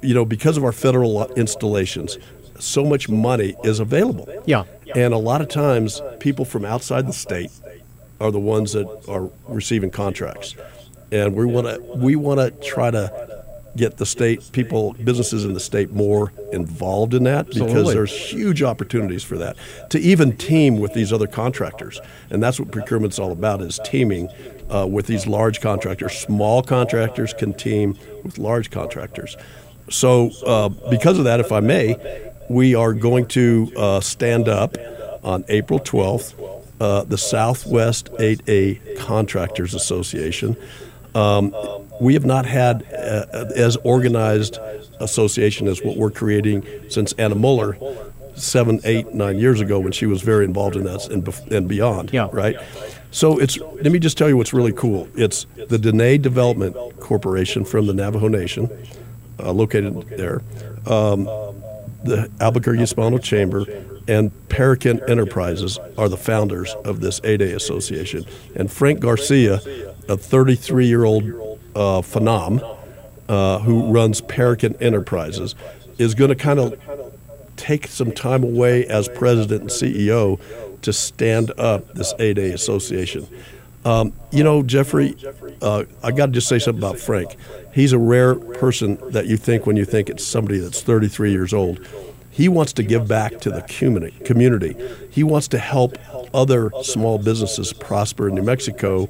you 0.03 0.15
know, 0.15 0.25
because 0.25 0.57
of 0.57 0.65
our 0.65 0.73
federal 0.73 1.27
installations, 1.35 2.19
so 2.59 2.85
much 2.85 3.09
money 3.09 3.55
is 3.65 3.81
available. 3.81 4.29
Yeah. 4.47 4.65
And 4.95 5.15
a 5.15 5.19
lot 5.19 5.41
of 5.41 5.49
times, 5.49 6.03
people 6.19 6.45
from 6.45 6.65
outside 6.65 7.07
the 7.07 7.13
state 7.13 7.51
are 8.21 8.31
the 8.31 8.41
ones 8.41 8.73
that 8.73 8.87
are 9.09 9.31
receiving 9.49 9.91
contracts, 9.91 10.57
and 11.13 11.35
we 11.35 11.45
want 11.47 11.67
to 11.69 11.81
we 11.97 12.17
want 12.17 12.41
to 12.41 12.51
try 12.69 12.91
to 12.91 13.30
get 13.77 13.97
the 13.97 14.07
state 14.07 14.51
people, 14.53 14.95
businesses 15.05 15.45
in 15.45 15.55
the 15.55 15.61
state 15.61 15.93
more 15.93 16.33
involved 16.53 17.15
in 17.15 17.25
that 17.25 17.47
because 17.47 17.63
Absolutely. 17.63 17.95
there's 17.95 18.17
huge 18.17 18.63
opportunities 18.63 19.23
for 19.23 19.39
that 19.39 19.57
to 19.91 19.99
even 20.01 20.37
team 20.37 20.79
with 20.79 20.95
these 20.95 21.13
other 21.13 21.27
contractors, 21.27 22.01
and 22.31 22.43
that's 22.43 22.59
what 22.59 22.71
procurement's 22.71 23.19
all 23.19 23.33
about 23.33 23.61
is 23.61 23.81
teaming 23.85 24.29
uh, 24.71 24.87
with 24.87 25.07
these 25.07 25.27
large 25.27 25.61
contractors. 25.61 26.19
Small 26.19 26.63
contractors 26.63 27.33
can 27.33 27.53
team 27.53 27.97
with 28.25 28.39
large 28.39 28.71
contractors. 28.71 29.37
So, 29.91 30.31
uh, 30.47 30.69
because 30.91 31.19
of 31.19 31.25
that, 31.25 31.41
if 31.41 31.51
I 31.51 31.61
may, 31.61 31.97
we 32.49 32.75
are 32.75 32.93
going 32.93 33.27
to 33.27 33.73
uh, 33.77 34.01
stand 34.01 34.49
up 34.49 34.77
on 35.23 35.45
April 35.49 35.81
12th, 35.81 36.35
uh, 36.81 37.05
the 37.05 37.19
Southwest 37.19 38.11
8A 38.15 38.99
Contractors 38.99 39.75
Association. 39.75 40.57
Um, 41.15 41.55
we 42.01 42.15
have 42.15 42.25
not 42.25 42.47
had 42.47 42.83
uh, 42.93 43.47
as 43.57 43.77
organized 43.85 44.59
association 45.01 45.69
as 45.69 45.83
what 45.83 45.97
we're 45.97 46.11
creating 46.11 46.65
since 46.89 47.13
Anna 47.15 47.35
Muller 47.35 47.77
seven, 48.35 48.81
eight, 48.85 49.13
nine 49.13 49.39
years 49.39 49.61
ago 49.61 49.79
when 49.79 49.93
she 49.93 50.07
was 50.07 50.23
very 50.23 50.45
involved 50.45 50.77
in 50.77 50.85
that 50.85 51.09
and, 51.09 51.25
bef- 51.25 51.51
and 51.51 51.69
beyond. 51.69 52.13
Yeah. 52.13 52.29
Right. 52.33 52.57
So 53.11 53.39
it's. 53.39 53.59
Let 53.59 53.93
me 53.93 53.99
just 53.99 54.17
tell 54.17 54.29
you 54.29 54.37
what's 54.37 54.53
really 54.53 54.73
cool. 54.73 55.09
It's 55.15 55.47
the 55.69 55.79
Dene 55.79 56.21
Development 56.23 56.77
Corporation 57.01 57.65
from 57.65 57.87
the 57.87 57.95
Navajo 57.95 58.29
Nation, 58.29 58.71
uh, 59.41 59.53
located 59.53 60.09
there. 60.11 60.43
Um, 60.87 61.29
the 62.05 62.31
Albuquerque 62.41 62.79
Hispano 62.79 63.19
Chamber 63.19 63.67
and 64.09 64.31
Parakin 64.49 65.07
Enterprises 65.09 65.79
are 65.99 66.09
the 66.09 66.17
founders 66.17 66.75
of 66.85 67.01
this 67.01 67.21
8A 67.21 67.55
association. 67.55 68.25
And 68.57 68.73
Frank 68.73 69.01
Garcia, 69.01 69.61
a 70.11 70.17
33 70.17 70.87
year 70.87 71.05
old 71.05 71.25
uh, 71.75 72.03
phenom 72.03 72.79
uh, 73.29 73.61
who 73.61 73.93
runs 73.93 74.21
Parakin 74.21 74.77
Enterprises, 74.83 75.55
is 75.99 76.15
going 76.15 76.31
to 76.31 76.35
kind 76.35 76.59
of 76.59 76.75
take 77.57 77.87
some 77.87 78.11
time 78.11 78.43
away 78.43 78.87
as 78.87 79.09
president 79.09 79.61
and 79.63 79.71
CEO 79.71 80.41
to 80.83 80.93
stand 80.93 81.53
up 81.59 81.95
this 81.95 82.13
8A 82.15 82.53
association. 82.55 83.29
Um, 83.85 84.13
you 84.33 84.43
know, 84.43 84.63
Jeffrey, 84.63 85.15
uh, 85.63 85.85
I 86.03 86.11
got 86.11 86.27
to 86.27 86.33
just 86.33 86.49
say 86.49 86.59
something 86.59 86.83
about 86.83 86.99
Frank. 86.99 87.37
He's 87.73 87.93
a 87.93 87.99
rare 87.99 88.35
person 88.35 88.99
that 89.13 89.27
you 89.27 89.37
think 89.37 89.65
when 89.65 89.77
you 89.77 89.85
think 89.85 90.11
it's 90.11 90.25
somebody 90.25 90.59
that's 90.59 90.83
33 90.83 91.31
years 91.31 91.55
old. 91.55 91.87
He 92.31 92.49
wants 92.49 92.73
to 92.75 92.83
give 92.83 93.07
back 93.07 93.41
to 93.41 93.51
the 93.51 93.63
community. 93.63 94.17
community. 94.25 94.77
He 95.11 95.23
wants 95.23 95.49
to 95.49 95.59
help 95.59 95.99
other 96.35 96.71
small 96.83 97.19
businesses 97.19 97.73
prosper 97.73 98.29
in 98.29 98.35
New 98.35 98.43
Mexico 98.43 99.09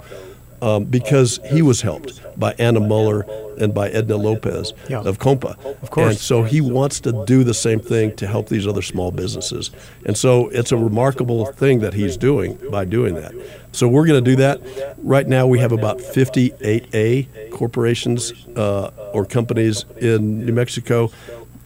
um, 0.63 0.85
because 0.85 1.41
he 1.51 1.63
was 1.63 1.81
helped 1.83 2.21
by 2.39 2.55
Anna 2.59 2.81
Muller 2.81 3.25
and 3.59 3.75
by 3.75 3.89
Edna 3.91 4.17
Lopez 4.17 4.73
Yeah. 4.89 5.01
of 5.03 5.19
Compa. 5.19 5.57
Of 5.83 5.91
course. 5.91 6.11
And 6.11 6.19
so 6.19 6.43
he 6.45 6.61
wants 6.61 7.01
to 7.01 7.25
do 7.27 7.45
the 7.45 7.53
same 7.55 7.81
thing 7.81 8.15
to 8.17 8.27
help 8.27 8.49
these 8.49 8.67
other 8.67 8.83
small 8.83 9.11
businesses. 9.11 9.71
And 10.07 10.17
so 10.17 10.49
it's 10.49 10.73
a 10.73 10.77
remarkable 10.77 11.47
thing 11.53 11.81
that 11.81 11.93
he's 11.95 12.17
doing 12.17 12.59
by 12.71 12.85
doing 12.87 13.15
that. 13.17 13.33
So 13.73 13.87
we're 13.89 14.07
going 14.07 14.23
to 14.25 14.31
do 14.31 14.37
that. 14.37 14.61
Right 14.99 15.27
now 15.29 15.47
we 15.47 15.59
have 15.59 15.73
about 15.73 16.01
58A 16.01 17.51
corporations 17.51 18.33
uh, 18.57 18.91
or 19.13 19.25
companies 19.25 19.85
in 19.99 20.45
New 20.45 20.53
Mexico. 20.53 21.11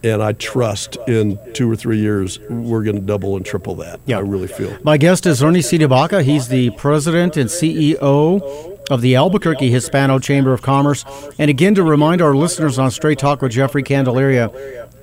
And 0.03 0.21
I 0.21 0.33
trust 0.33 0.97
in 1.07 1.39
two 1.53 1.71
or 1.71 1.75
three 1.75 1.97
years 1.97 2.39
we're 2.49 2.83
going 2.83 2.95
to 2.97 3.01
double 3.01 3.37
and 3.37 3.45
triple 3.45 3.73
that. 3.75 3.99
Yeah. 4.05 4.17
I 4.17 4.19
really 4.19 4.47
feel. 4.47 4.77
My 4.83 4.97
guest 4.97 5.25
is 5.25 5.41
Ernie 5.41 5.61
C'de 5.61 5.87
Baca. 5.89 6.21
He's 6.21 6.47
the 6.47 6.69
president 6.71 7.37
and 7.37 7.49
CEO 7.49 8.74
of 8.89 9.01
the 9.01 9.15
Albuquerque 9.15 9.69
Hispano 9.69 10.19
Chamber 10.19 10.53
of 10.53 10.61
Commerce. 10.61 11.05
And 11.39 11.49
again, 11.49 11.75
to 11.75 11.83
remind 11.83 12.21
our 12.21 12.35
listeners 12.35 12.77
on 12.79 12.91
Straight 12.91 13.19
Talk 13.19 13.41
with 13.41 13.51
Jeffrey 13.51 13.83
Candelaria, 13.83 14.49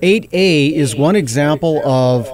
8A 0.03 0.73
is 0.73 0.95
one 0.97 1.17
example 1.17 1.81
of 1.87 2.29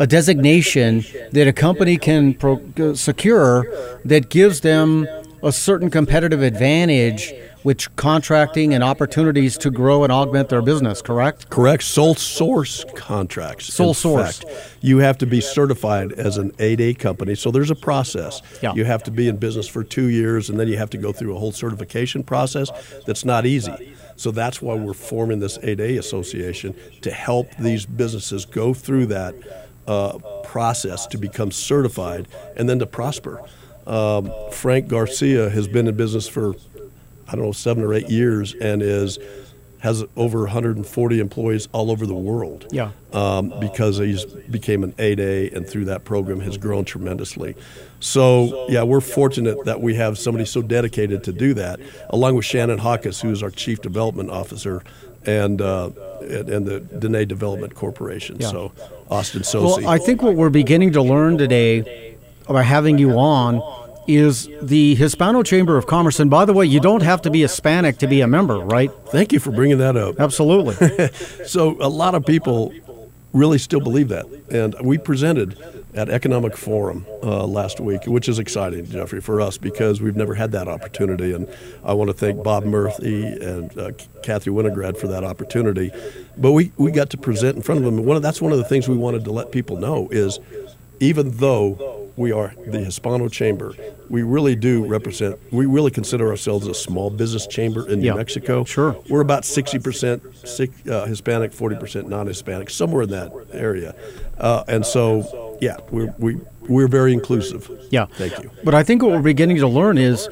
a 0.00 0.06
designation 0.06 1.04
that 1.32 1.46
a 1.46 1.52
company 1.52 1.96
can 1.96 2.34
pro- 2.34 2.60
uh, 2.78 2.94
secure 2.94 3.66
that 4.04 4.28
gives 4.28 4.60
them 4.60 5.06
a 5.42 5.52
certain 5.52 5.90
competitive 5.90 6.42
advantage 6.42 7.32
with 7.64 7.96
contracting 7.96 8.74
and 8.74 8.84
opportunities 8.84 9.56
to 9.56 9.70
grow 9.70 10.04
and 10.04 10.12
augment 10.12 10.50
their 10.50 10.60
business, 10.60 11.00
correct? 11.00 11.48
Correct. 11.48 11.82
Sole 11.82 12.14
source 12.14 12.84
contracts. 12.94 13.72
Sole 13.72 13.94
source. 13.94 14.40
fact, 14.40 14.76
you 14.82 14.98
have 14.98 15.16
to 15.18 15.26
be 15.26 15.40
certified 15.40 16.12
as 16.12 16.36
an 16.36 16.50
8A 16.52 16.98
company. 16.98 17.34
So 17.34 17.50
there's 17.50 17.70
a 17.70 17.74
process. 17.74 18.42
Yeah. 18.62 18.74
You 18.74 18.84
have 18.84 19.02
to 19.04 19.10
be 19.10 19.28
in 19.28 19.38
business 19.38 19.66
for 19.66 19.82
two 19.82 20.08
years, 20.08 20.50
and 20.50 20.60
then 20.60 20.68
you 20.68 20.76
have 20.76 20.90
to 20.90 20.98
go 20.98 21.10
through 21.10 21.34
a 21.34 21.38
whole 21.38 21.52
certification 21.52 22.22
process 22.22 22.70
that's 23.06 23.24
not 23.24 23.46
easy. 23.46 23.94
So 24.16 24.30
that's 24.30 24.60
why 24.60 24.74
we're 24.74 24.92
forming 24.92 25.40
this 25.40 25.56
8A 25.58 25.98
association 25.98 26.76
to 27.00 27.10
help 27.10 27.50
these 27.56 27.86
businesses 27.86 28.44
go 28.44 28.74
through 28.74 29.06
that 29.06 29.34
uh, 29.86 30.18
process 30.44 31.06
to 31.08 31.18
become 31.18 31.50
certified 31.50 32.28
and 32.56 32.68
then 32.68 32.78
to 32.78 32.86
prosper. 32.86 33.42
Um, 33.86 34.30
Frank 34.50 34.88
Garcia 34.88 35.50
has 35.50 35.66
been 35.66 35.88
in 35.88 35.96
business 35.96 36.28
for 36.28 36.54
I 37.34 37.36
don't 37.36 37.46
know 37.46 37.52
seven 37.52 37.82
or 37.82 37.92
eight 37.92 38.08
years 38.08 38.54
and 38.54 38.80
is 38.80 39.18
has 39.80 40.04
over 40.16 40.42
140 40.42 41.20
employees 41.20 41.68
all 41.72 41.90
over 41.90 42.06
the 42.06 42.14
world. 42.14 42.66
Yeah. 42.70 42.92
Um, 43.12 43.52
because 43.60 43.98
he's 43.98 44.24
became 44.24 44.82
an 44.82 44.92
8A 44.92 45.54
and 45.54 45.68
through 45.68 45.86
that 45.86 46.04
program 46.04 46.40
has 46.40 46.56
grown 46.56 46.84
tremendously. 46.84 47.54
So 47.98 48.66
yeah, 48.70 48.84
we're 48.84 49.00
fortunate 49.00 49.64
that 49.64 49.80
we 49.82 49.96
have 49.96 50.16
somebody 50.16 50.46
so 50.46 50.62
dedicated 50.62 51.24
to 51.24 51.32
do 51.32 51.54
that, 51.54 51.80
along 52.08 52.36
with 52.36 52.44
Shannon 52.44 52.78
Hawkes, 52.78 53.20
who 53.20 53.30
is 53.30 53.42
our 53.42 53.50
chief 53.50 53.82
development 53.82 54.30
officer. 54.30 54.82
And, 55.26 55.62
uh, 55.62 55.88
and 56.20 56.50
and 56.50 56.66
the 56.66 56.80
Dene 56.80 57.26
Development 57.26 57.74
Corporation. 57.74 58.36
Yeah. 58.38 58.50
So 58.50 58.72
Austin 59.10 59.40
Sosi. 59.40 59.78
Well, 59.78 59.88
I 59.88 59.96
think 59.96 60.20
what 60.20 60.34
we're 60.34 60.50
beginning 60.50 60.92
to 60.92 61.02
learn 61.02 61.38
today 61.38 62.18
by 62.46 62.62
having 62.62 62.98
you 62.98 63.12
on 63.12 63.62
is 64.06 64.48
the 64.62 64.94
Hispano 64.94 65.42
Chamber 65.42 65.76
of 65.76 65.86
Commerce. 65.86 66.20
And 66.20 66.30
by 66.30 66.44
the 66.44 66.52
way, 66.52 66.66
you 66.66 66.80
don't 66.80 67.02
have 67.02 67.22
to 67.22 67.30
be 67.30 67.42
Hispanic 67.42 67.98
to 67.98 68.06
be 68.06 68.20
a 68.20 68.26
member, 68.26 68.58
right? 68.58 68.90
Thank 69.06 69.32
you 69.32 69.40
for 69.40 69.50
bringing 69.50 69.78
that 69.78 69.96
up. 69.96 70.20
Absolutely. 70.20 70.74
So 71.46 71.76
a 71.80 71.88
lot 71.88 72.14
of 72.14 72.24
people 72.24 72.72
really 73.32 73.58
still 73.58 73.80
believe 73.80 74.08
that, 74.08 74.24
and 74.50 74.74
we 74.80 74.96
presented 74.96 75.58
at 75.94 76.08
Economic 76.08 76.56
Forum 76.56 77.04
uh, 77.22 77.44
last 77.44 77.80
week, 77.80 78.06
which 78.06 78.28
is 78.28 78.38
exciting, 78.38 78.86
Jeffrey, 78.86 79.20
for 79.20 79.40
us 79.40 79.58
because 79.58 80.00
we've 80.00 80.16
never 80.16 80.34
had 80.34 80.52
that 80.52 80.68
opportunity, 80.68 81.32
and 81.32 81.48
I 81.84 81.92
want 81.94 82.08
to 82.08 82.14
thank 82.14 82.42
Bob 82.42 82.64
Murphy 82.64 83.24
and 83.24 83.76
uh, 83.76 83.90
Kathy 84.22 84.50
Winograd 84.50 84.96
for 84.96 85.08
that 85.08 85.24
opportunity. 85.24 85.90
But 86.36 86.52
we, 86.52 86.72
we 86.76 86.90
got 86.92 87.10
to 87.10 87.16
present 87.18 87.56
in 87.56 87.62
front 87.62 87.78
of 87.78 87.84
them. 87.84 87.98
and 87.98 88.06
One 88.06 88.16
of, 88.16 88.22
that's 88.22 88.40
one 88.40 88.52
of 88.52 88.58
the 88.58 88.64
things 88.64 88.88
we 88.88 88.96
wanted 88.96 89.24
to 89.24 89.32
let 89.32 89.52
people 89.52 89.76
know 89.76 90.08
is 90.10 90.38
even 91.00 91.30
though 91.32 91.93
we 92.16 92.32
are 92.32 92.54
the 92.66 92.80
Hispano 92.80 93.28
Chamber, 93.28 93.74
we 94.08 94.22
really 94.22 94.54
do 94.54 94.86
represent, 94.86 95.38
we 95.52 95.66
really 95.66 95.90
consider 95.90 96.28
ourselves 96.28 96.66
a 96.66 96.74
small 96.74 97.10
business 97.10 97.46
chamber 97.46 97.88
in 97.88 98.00
New 98.00 98.14
Mexico. 98.14 98.64
sure. 98.64 98.96
We're 99.08 99.20
about 99.20 99.42
60% 99.42 100.46
six, 100.46 100.86
uh, 100.88 101.06
Hispanic, 101.06 101.52
40% 101.52 102.06
non 102.06 102.26
Hispanic, 102.26 102.70
somewhere 102.70 103.02
in 103.02 103.10
that 103.10 103.32
area. 103.52 103.94
Uh, 104.38 104.64
and 104.68 104.84
so, 104.84 105.58
yeah, 105.60 105.76
we're, 105.90 106.14
we, 106.18 106.40
we're 106.68 106.88
very 106.88 107.12
inclusive. 107.12 107.70
Yeah. 107.90 108.06
Thank 108.06 108.42
you. 108.42 108.50
But 108.62 108.74
I 108.74 108.82
think 108.82 109.02
what 109.02 109.12
we're 109.12 109.22
beginning 109.22 109.56
to 109.58 109.68
learn 109.68 109.98
is 109.98 110.28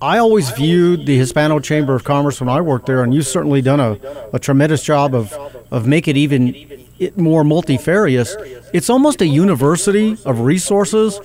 I 0.00 0.18
always 0.18 0.50
viewed 0.50 1.06
the 1.06 1.16
Hispano 1.16 1.60
Chamber 1.60 1.94
of 1.94 2.04
Commerce 2.04 2.40
when 2.40 2.48
I 2.48 2.60
worked 2.60 2.86
there, 2.86 3.02
and 3.02 3.14
you've 3.14 3.26
certainly 3.26 3.62
done 3.62 3.80
a, 3.80 3.98
a 4.32 4.38
tremendous 4.38 4.82
job 4.82 5.14
of, 5.14 5.32
of 5.70 5.86
make 5.86 6.08
it 6.08 6.16
even 6.16 6.85
it 6.98 7.18
more 7.18 7.44
multifarious, 7.44 8.36
it's 8.72 8.90
almost 8.90 9.20
a 9.20 9.26
university 9.26 10.16
of 10.24 10.40
resources 10.40 11.20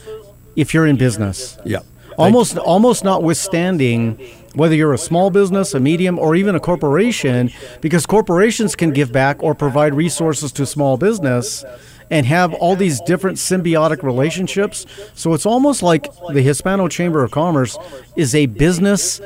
if 0.55 0.73
you're 0.73 0.87
in 0.87 0.97
business. 0.97 1.57
Yeah. 1.65 1.79
Almost, 2.17 2.57
almost 2.57 3.03
notwithstanding 3.03 4.19
whether 4.53 4.75
you're 4.75 4.93
a 4.93 4.97
small 4.97 5.29
business, 5.29 5.73
a 5.73 5.79
medium, 5.79 6.19
or 6.19 6.35
even 6.35 6.55
a 6.55 6.59
corporation, 6.59 7.51
because 7.79 8.05
corporations 8.05 8.75
can 8.75 8.91
give 8.91 9.11
back 9.11 9.41
or 9.41 9.55
provide 9.55 9.93
resources 9.95 10.51
to 10.51 10.65
small 10.65 10.97
business 10.97 11.63
and 12.09 12.25
have 12.25 12.53
all 12.55 12.75
these 12.75 12.99
different 13.01 13.37
symbiotic 13.37 14.03
relationships. 14.03 14.85
So 15.15 15.33
it's 15.33 15.45
almost 15.45 15.81
like 15.81 16.09
the 16.33 16.41
Hispano 16.41 16.89
Chamber 16.89 17.23
of 17.23 17.31
Commerce 17.31 17.77
is 18.17 18.35
a 18.35 18.47
business 18.47 19.21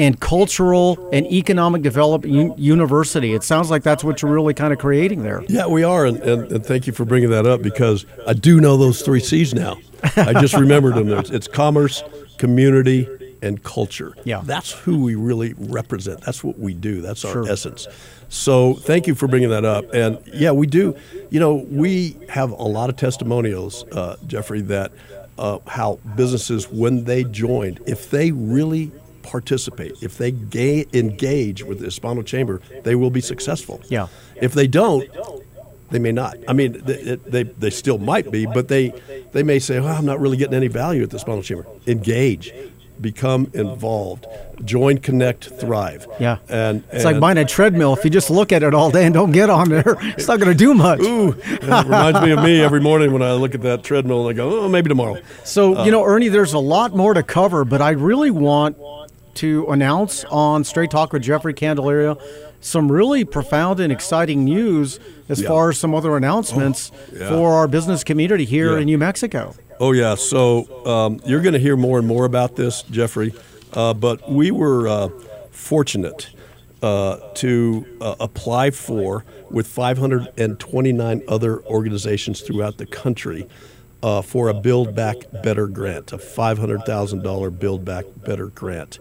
and 0.00 0.18
cultural 0.18 1.10
and 1.12 1.26
economic 1.26 1.82
development 1.82 2.58
university. 2.58 3.34
It 3.34 3.42
sounds 3.44 3.70
like 3.70 3.82
that's 3.82 4.02
what 4.02 4.22
you're 4.22 4.32
really 4.32 4.54
kind 4.54 4.72
of 4.72 4.78
creating 4.78 5.22
there. 5.22 5.44
Yeah, 5.46 5.66
we 5.66 5.84
are, 5.84 6.06
and, 6.06 6.16
and, 6.22 6.50
and 6.50 6.64
thank 6.64 6.86
you 6.86 6.94
for 6.94 7.04
bringing 7.04 7.28
that 7.30 7.46
up 7.46 7.60
because 7.60 8.06
I 8.26 8.32
do 8.32 8.60
know 8.62 8.78
those 8.78 9.02
three 9.02 9.20
C's 9.20 9.52
now. 9.52 9.76
I 10.16 10.32
just 10.40 10.54
remembered 10.64 10.94
them. 10.94 11.10
It's, 11.10 11.28
it's 11.28 11.46
commerce, 11.46 12.02
community, 12.38 13.06
and 13.42 13.62
culture. 13.62 14.14
Yeah. 14.24 14.40
That's 14.42 14.72
who 14.72 15.02
we 15.02 15.16
really 15.16 15.52
represent. 15.58 16.22
That's 16.22 16.42
what 16.42 16.58
we 16.58 16.72
do. 16.72 17.02
That's 17.02 17.22
our 17.26 17.32
Sure. 17.32 17.50
essence. 17.50 17.86
So 18.30 18.74
thank 18.74 19.06
you 19.06 19.14
for 19.14 19.28
bringing 19.28 19.50
that 19.50 19.66
up. 19.66 19.92
And 19.92 20.18
yeah, 20.32 20.52
we 20.52 20.66
do. 20.66 20.96
You 21.28 21.40
know, 21.40 21.54
we 21.70 22.16
have 22.30 22.52
a 22.52 22.62
lot 22.62 22.88
of 22.88 22.96
testimonials, 22.96 23.84
uh, 23.92 24.16
Jeffrey, 24.26 24.62
that 24.62 24.92
uh, 25.38 25.58
how 25.66 25.98
businesses, 26.16 26.70
when 26.70 27.04
they 27.04 27.24
joined, 27.24 27.80
if 27.86 28.10
they 28.10 28.30
really 28.30 28.92
participate, 29.22 30.02
if 30.02 30.18
they 30.18 30.30
ga- 30.30 30.86
engage 30.92 31.62
with 31.62 31.78
the 31.78 31.86
Hispano 31.86 32.22
Chamber, 32.22 32.60
they 32.82 32.94
will 32.94 33.10
be 33.10 33.20
successful. 33.20 33.80
Yeah. 33.88 34.08
If 34.36 34.52
they 34.52 34.66
don't, 34.66 35.08
they 35.90 35.98
may 35.98 36.12
not. 36.12 36.36
I 36.46 36.52
mean, 36.52 36.80
they, 36.84 37.16
they, 37.16 37.42
they 37.42 37.70
still 37.70 37.98
might 37.98 38.30
be, 38.30 38.46
but 38.46 38.68
they, 38.68 38.92
they 39.32 39.42
may 39.42 39.58
say, 39.58 39.80
well, 39.80 39.96
I'm 39.96 40.06
not 40.06 40.20
really 40.20 40.36
getting 40.36 40.54
any 40.54 40.68
value 40.68 41.02
at 41.02 41.10
the 41.10 41.16
Hispano 41.16 41.42
Chamber. 41.42 41.66
Engage, 41.86 42.52
become 43.00 43.50
involved, 43.54 44.26
join, 44.64 44.98
connect, 44.98 45.46
thrive. 45.46 46.06
Yeah. 46.20 46.38
And 46.48 46.84
It's 46.92 47.04
like 47.04 47.18
buying 47.18 47.38
a 47.38 47.44
treadmill. 47.44 47.94
If 47.96 48.04
you 48.04 48.10
just 48.10 48.30
look 48.30 48.52
at 48.52 48.62
it 48.62 48.74
all 48.74 48.90
day 48.90 49.04
and 49.06 49.14
don't 49.14 49.32
get 49.32 49.50
on 49.50 49.68
there, 49.68 49.96
it's 50.00 50.28
not 50.28 50.38
going 50.38 50.52
to 50.52 50.58
do 50.58 50.74
much. 50.74 51.00
Ooh, 51.00 51.32
that 51.32 51.84
reminds 51.84 52.20
me 52.20 52.30
of 52.32 52.42
me 52.42 52.60
every 52.60 52.80
morning 52.80 53.12
when 53.12 53.22
I 53.22 53.32
look 53.32 53.54
at 53.54 53.62
that 53.62 53.82
treadmill 53.82 54.28
and 54.28 54.30
I 54.30 54.36
go, 54.36 54.60
oh, 54.60 54.68
maybe 54.68 54.88
tomorrow. 54.88 55.20
So, 55.44 55.70
you 55.70 55.78
uh, 55.78 55.86
know, 55.86 56.04
Ernie, 56.04 56.28
there's 56.28 56.52
a 56.52 56.58
lot 56.58 56.94
more 56.94 57.14
to 57.14 57.22
cover, 57.22 57.64
but 57.64 57.80
I 57.80 57.90
really 57.90 58.30
want 58.30 58.76
to 59.34 59.66
announce 59.70 60.24
on 60.24 60.64
Straight 60.64 60.90
Talk 60.90 61.12
with 61.12 61.22
Jeffrey 61.22 61.54
Candelaria 61.54 62.16
some 62.60 62.92
really 62.92 63.24
profound 63.24 63.80
and 63.80 63.90
exciting 63.92 64.44
news 64.44 65.00
as 65.28 65.40
Yeah. 65.40 65.48
far 65.48 65.70
as 65.70 65.78
some 65.78 65.94
other 65.94 66.16
announcements 66.16 66.92
yeah. 67.12 67.28
for 67.30 67.54
our 67.54 67.66
business 67.68 68.04
community 68.04 68.44
here 68.44 68.72
Yeah. 68.74 68.80
in 68.80 68.84
New 68.86 68.98
Mexico. 68.98 69.54
Oh 69.78 69.92
yeah, 69.92 70.14
so 70.14 70.84
um, 70.86 71.20
you're 71.24 71.40
going 71.40 71.54
to 71.54 71.58
hear 71.58 71.76
more 71.76 71.98
and 71.98 72.06
more 72.06 72.26
about 72.26 72.56
this, 72.56 72.82
Jeffrey. 72.90 73.32
Uh, 73.72 73.94
but 73.94 74.30
we 74.30 74.50
were 74.50 74.86
uh, 74.88 75.08
fortunate 75.50 76.28
uh, 76.82 77.16
to 77.34 77.86
uh, 78.00 78.16
apply 78.20 78.70
for 78.72 79.24
with 79.50 79.66
529 79.66 81.22
other 81.28 81.62
organizations 81.64 82.40
throughout 82.40 82.78
the 82.78 82.86
country 82.86 83.46
uh, 84.02 84.22
for 84.22 84.48
a 84.48 84.54
Build 84.54 84.94
Back 84.94 85.16
Better 85.42 85.66
grant, 85.66 86.12
a 86.12 86.18
$500,000 86.18 87.58
Build 87.58 87.84
Back 87.84 88.04
Better 88.16 88.46
grant. 88.46 88.98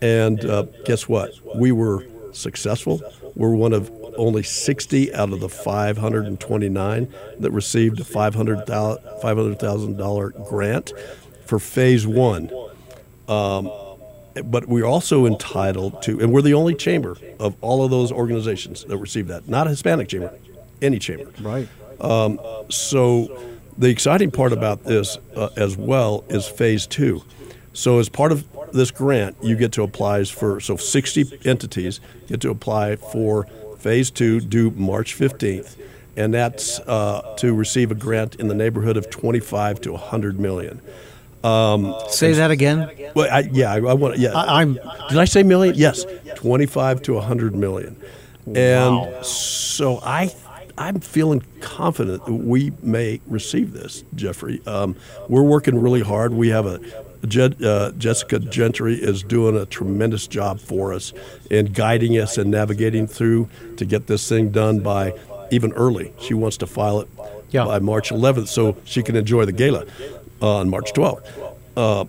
And 0.00 0.44
uh, 0.44 0.62
guess 0.84 1.08
what? 1.08 1.32
We 1.56 1.72
were 1.72 2.06
successful. 2.32 3.00
We're 3.34 3.54
one 3.54 3.72
of 3.72 3.90
only 4.16 4.42
60 4.42 5.14
out 5.14 5.32
of 5.32 5.40
the 5.40 5.48
529 5.48 7.14
that 7.38 7.50
received 7.50 8.00
a 8.00 8.04
$500,000 8.04 9.22
$500,000 9.22 10.48
grant 10.48 10.92
for 11.44 11.58
phase 11.58 12.06
one. 12.06 12.50
Um, 13.28 13.70
but 14.44 14.68
we're 14.68 14.84
also 14.84 15.26
entitled 15.26 16.02
to, 16.02 16.20
and 16.20 16.32
we're 16.32 16.42
the 16.42 16.54
only 16.54 16.74
chamber 16.74 17.16
of 17.40 17.56
all 17.62 17.84
of 17.84 17.90
those 17.90 18.12
organizations 18.12 18.84
that 18.84 18.96
received 18.98 19.28
that. 19.28 19.48
Not 19.48 19.66
a 19.66 19.70
Hispanic 19.70 20.08
chamber, 20.08 20.32
any 20.82 20.98
chamber. 20.98 21.30
Right. 21.40 21.68
So 22.70 23.55
the 23.78 23.88
exciting 23.88 24.30
part 24.30 24.52
about 24.52 24.84
this 24.84 25.18
uh, 25.34 25.48
as 25.56 25.76
well 25.76 26.24
is 26.28 26.46
phase 26.46 26.86
two. 26.86 27.22
So 27.72 27.98
as 27.98 28.08
part 28.08 28.32
of 28.32 28.44
this 28.72 28.90
grant, 28.90 29.36
you 29.42 29.54
get 29.56 29.72
to 29.72 29.82
apply 29.82 30.24
for 30.24 30.60
so 30.60 30.76
60 30.76 31.40
entities 31.44 32.00
get 32.26 32.40
to 32.40 32.50
apply 32.50 32.96
for 32.96 33.46
phase 33.78 34.10
two 34.10 34.40
due 34.40 34.70
March 34.70 35.16
15th, 35.18 35.76
and 36.16 36.32
that's 36.32 36.80
uh, 36.80 37.34
to 37.38 37.52
receive 37.54 37.90
a 37.90 37.94
grant 37.94 38.36
in 38.36 38.48
the 38.48 38.54
neighborhood 38.54 38.96
of 38.96 39.10
25 39.10 39.80
to 39.82 39.92
100 39.92 40.40
million. 40.40 40.80
Say 42.08 42.32
that 42.32 42.50
again. 42.50 42.90
Well, 43.14 43.28
I, 43.30 43.40
yeah, 43.52 43.72
I, 43.72 43.76
I 43.76 43.92
want. 43.92 44.18
Yeah, 44.18 44.32
I, 44.32 44.62
I'm 44.62 44.74
did 45.08 45.18
I 45.18 45.26
say 45.26 45.44
million? 45.44 45.76
Yes, 45.76 46.04
twenty-five 46.34 47.02
to 47.02 47.20
hundred 47.20 47.54
million. 47.54 47.94
And 48.46 48.56
Wow. 48.96 49.22
so 49.22 50.00
I, 50.02 50.34
I'm 50.78 51.00
feeling 51.00 51.42
confident 51.60 52.24
that 52.26 52.32
we 52.32 52.72
may 52.82 53.20
receive 53.26 53.72
this, 53.72 54.04
Jeffrey. 54.14 54.60
Um, 54.66 54.96
we're 55.28 55.42
working 55.42 55.80
really 55.80 56.02
hard. 56.02 56.32
We 56.34 56.48
have 56.48 56.66
a. 56.66 56.80
Uh, 57.26 57.90
Jessica 57.92 58.38
Gentry 58.38 58.94
is 58.94 59.22
doing 59.24 59.56
a 59.56 59.66
tremendous 59.66 60.28
job 60.28 60.60
for 60.60 60.92
us 60.92 61.12
in 61.50 61.66
guiding 61.72 62.12
us 62.18 62.38
and 62.38 62.50
navigating 62.52 63.06
through 63.08 63.48
to 63.78 63.84
get 63.84 64.06
this 64.06 64.28
thing 64.28 64.50
done 64.50 64.78
by 64.80 65.12
even 65.50 65.72
early. 65.72 66.12
She 66.20 66.34
wants 66.34 66.56
to 66.58 66.66
file 66.68 67.00
it 67.00 67.08
Yeah. 67.50 67.64
by 67.64 67.78
March 67.80 68.10
11th 68.10 68.46
so 68.48 68.76
she 68.84 69.02
can 69.02 69.16
enjoy 69.16 69.44
the 69.44 69.52
gala 69.52 69.86
on 70.40 70.68
March 70.68 70.92
12th. 70.92 71.26
Uh, 71.76 72.04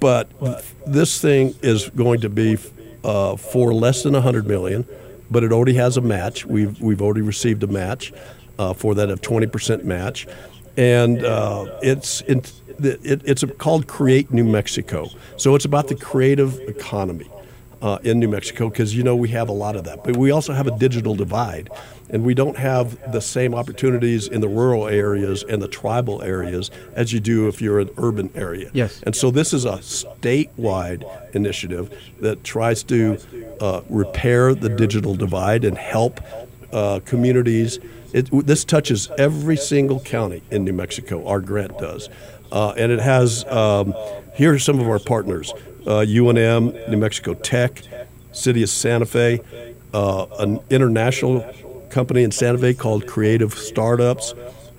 but 0.00 0.28
this 0.86 1.20
thing 1.20 1.54
is 1.60 1.90
going 1.90 2.20
to 2.20 2.30
be 2.30 2.56
uh, 3.04 3.36
for 3.36 3.74
less 3.74 4.02
than 4.04 4.14
100 4.14 4.46
million, 4.46 4.86
but 5.32 5.42
it 5.42 5.52
already 5.52 5.74
has 5.74 5.96
a 5.96 6.00
match. 6.00 6.46
We've 6.46 6.80
we've 6.80 7.02
already 7.02 7.22
received 7.22 7.62
a 7.62 7.66
match 7.66 8.12
uh, 8.58 8.72
for 8.72 8.94
that 8.94 9.10
of 9.10 9.20
20% 9.22 9.84
match, 9.84 10.26
and 10.76 11.24
uh, 11.24 11.78
it's 11.82 12.20
it, 12.22 12.52
it's 12.78 13.44
called 13.58 13.86
Create 13.86 14.30
New 14.30 14.44
Mexico. 14.44 15.08
So 15.36 15.54
it's 15.54 15.64
about 15.64 15.88
the 15.88 15.94
creative 15.94 16.58
economy 16.68 17.28
uh, 17.82 17.98
in 18.04 18.20
New 18.20 18.28
Mexico 18.28 18.70
because 18.70 18.94
you 18.94 19.02
know 19.02 19.16
we 19.16 19.28
have 19.30 19.48
a 19.48 19.52
lot 19.52 19.76
of 19.76 19.84
that, 19.84 20.04
but 20.04 20.16
we 20.16 20.30
also 20.30 20.52
have 20.52 20.66
a 20.66 20.78
digital 20.78 21.14
divide, 21.14 21.68
and 22.08 22.24
we 22.24 22.32
don't 22.32 22.56
have 22.56 23.12
the 23.12 23.20
same 23.20 23.54
opportunities 23.54 24.28
in 24.28 24.40
the 24.40 24.48
rural 24.48 24.86
areas 24.86 25.42
and 25.42 25.60
the 25.60 25.68
tribal 25.68 26.22
areas 26.22 26.70
as 26.94 27.12
you 27.12 27.18
do 27.18 27.48
if 27.48 27.60
you're 27.60 27.80
an 27.80 27.90
urban 27.98 28.30
area. 28.36 28.70
Yes. 28.72 29.02
And 29.02 29.16
so 29.16 29.30
this 29.32 29.52
is 29.52 29.64
a 29.64 29.78
statewide 29.78 31.04
initiative 31.34 31.92
that 32.20 32.44
tries 32.44 32.84
to 32.84 33.18
uh, 33.60 33.82
repair 33.90 34.54
the 34.54 34.68
digital 34.68 35.16
divide 35.16 35.64
and 35.64 35.76
help 35.76 36.20
uh, 36.72 37.00
communities. 37.04 37.80
It, 38.12 38.28
this 38.46 38.64
touches 38.64 39.10
every 39.18 39.56
single 39.56 39.98
county 39.98 40.42
in 40.50 40.64
New 40.64 40.72
Mexico. 40.72 41.26
Our 41.26 41.40
grant 41.40 41.78
does, 41.78 42.08
uh, 42.52 42.74
and 42.76 42.92
it 42.92 43.00
has. 43.00 43.44
Um, 43.46 43.94
here 44.34 44.54
are 44.54 44.58
some 44.58 44.78
of 44.78 44.88
our 44.88 44.98
partners: 44.98 45.52
uh, 45.86 46.04
UNM, 46.06 46.88
New 46.88 46.96
Mexico 46.96 47.34
Tech, 47.34 47.82
City 48.32 48.62
of 48.62 48.68
Santa 48.70 49.06
Fe, 49.06 49.40
uh, 49.92 50.26
an 50.38 50.60
international 50.70 51.44
company 51.90 52.22
in 52.22 52.30
Santa 52.30 52.58
Fe 52.58 52.74
called 52.74 53.06
Creative 53.06 53.52
Startups, 53.52 54.34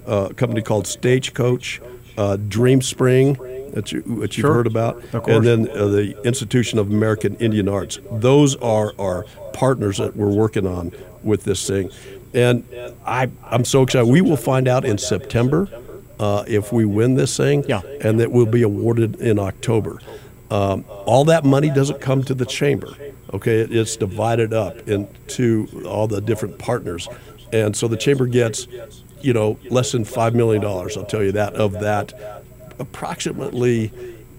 uh, 0.08 0.30
a 0.32 0.34
company 0.34 0.62
called 0.62 0.88
Stagecoach, 0.88 1.82
uh, 2.18 2.38
DreamSpring, 2.40 3.74
that 3.74 3.92
you, 3.92 4.02
that 4.20 4.38
you've 4.38 4.44
Sure. 4.46 4.54
heard 4.54 4.68
about, 4.68 5.02
and 5.28 5.46
then 5.46 5.70
uh, 5.70 5.88
the 5.88 6.16
Institution 6.26 6.78
of 6.80 6.90
American 6.92 7.36
Indian 7.38 7.68
Arts. 7.68 8.00
Those 8.12 8.56
are 8.58 8.94
our 9.00 9.26
partners 9.54 9.98
that 9.98 10.16
we're 10.16 10.30
working 10.30 10.68
on 10.68 10.92
with 11.24 11.44
this 11.44 11.68
thing. 11.68 11.90
And 12.36 12.64
I, 13.06 13.30
I'm 13.46 13.66
so 13.66 13.84
excited. 13.84 14.06
We 14.08 14.22
will 14.22 14.38
find 14.38 14.68
out 14.68 14.86
in 14.86 14.98
September 14.98 15.68
uh, 16.20 16.44
if 16.48 16.72
we 16.72 16.86
win 16.86 17.16
this 17.16 17.36
thing, 17.38 17.64
Yeah. 17.68 17.82
and 18.02 18.20
that 18.20 18.32
we'll 18.32 18.46
be 18.46 18.62
awarded 18.64 19.16
in 19.16 19.40
October. 19.40 20.00
Um, 20.54 20.86
all 21.06 21.26
that 21.26 21.44
money 21.44 21.72
doesn't 21.72 22.00
come 22.00 22.24
to 22.26 22.36
the 22.36 22.46
chamber. 22.46 22.96
Okay, 23.34 23.62
it's 23.62 23.98
divided 23.98 24.54
up 24.54 24.88
into 24.88 25.68
all 25.88 26.08
the 26.08 26.22
different 26.22 26.60
partners, 26.60 27.08
and 27.52 27.76
so 27.76 27.88
the 27.88 27.98
chamber 27.98 28.28
gets, 28.28 28.68
you 29.22 29.34
know, 29.34 29.58
less 29.72 29.92
than 29.92 30.06
five 30.06 30.36
million 30.36 30.62
dollars. 30.62 30.96
I'll 30.96 31.06
tell 31.06 31.24
you 31.24 31.32
that 31.32 31.56
of 31.56 31.74
that, 31.80 32.14
approximately 32.78 33.92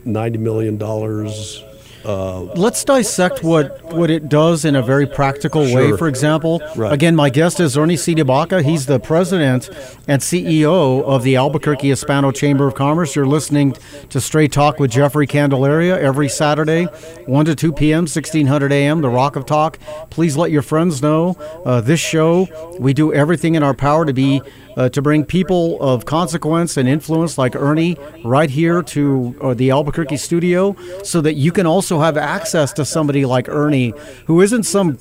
ninety 0.04 0.38
million 0.38 0.78
dollars. 0.78 1.64
Uh, 2.04 2.42
Let's 2.54 2.84
dissect 2.84 3.42
what, 3.42 3.82
what 3.92 4.10
it 4.10 4.28
does 4.28 4.64
in 4.64 4.76
a 4.76 4.82
very 4.82 5.06
practical 5.06 5.62
way, 5.62 5.96
for 5.96 6.06
example. 6.08 6.60
Right. 6.76 6.92
Again, 6.92 7.16
my 7.16 7.30
guest 7.30 7.60
is 7.60 7.76
Ernie 7.76 7.96
C'de 7.96 8.26
Baca. 8.26 8.62
He's 8.62 8.86
the 8.86 9.00
president 9.00 9.70
and 10.06 10.20
CEO 10.20 11.02
of 11.02 11.22
the 11.22 11.36
Albuquerque 11.36 11.88
Hispano 11.88 12.30
Chamber 12.30 12.66
of 12.66 12.74
Commerce. 12.74 13.16
You're 13.16 13.26
listening 13.26 13.74
to 14.10 14.20
Straight 14.20 14.52
Talk 14.52 14.78
with 14.78 14.90
Jeffrey 14.90 15.26
Candelaria 15.26 15.98
every 15.98 16.28
Saturday, 16.28 16.84
1 17.26 17.44
to 17.46 17.54
2 17.54 17.72
p.m., 17.72 18.02
1600 18.02 18.72
a.m., 18.72 19.00
The 19.00 19.08
Rock 19.08 19.36
of 19.36 19.46
Talk. 19.46 19.78
Please 20.10 20.36
let 20.36 20.50
your 20.50 20.62
friends 20.62 21.00
know 21.02 21.36
uh, 21.64 21.80
this 21.80 22.00
show, 22.00 22.48
we 22.78 22.92
do 22.92 23.12
everything 23.12 23.54
in 23.54 23.62
our 23.62 23.74
power 23.74 24.04
to 24.04 24.12
be 24.12 24.42
uh, 24.76 24.88
to 24.90 25.02
bring 25.02 25.24
people 25.24 25.80
of 25.80 26.04
consequence 26.04 26.76
and 26.76 26.88
influence 26.88 27.38
like 27.38 27.54
Ernie 27.56 27.96
right 28.24 28.50
here 28.50 28.82
to 28.82 29.36
uh, 29.40 29.54
the 29.54 29.70
Albuquerque 29.70 30.16
studio 30.16 30.76
so 31.02 31.20
that 31.20 31.34
you 31.34 31.52
can 31.52 31.66
also 31.66 32.00
have 32.00 32.16
access 32.16 32.72
to 32.74 32.84
somebody 32.84 33.24
like 33.24 33.48
Ernie 33.48 33.92
who 34.26 34.40
isn't 34.40 34.64
some 34.64 34.98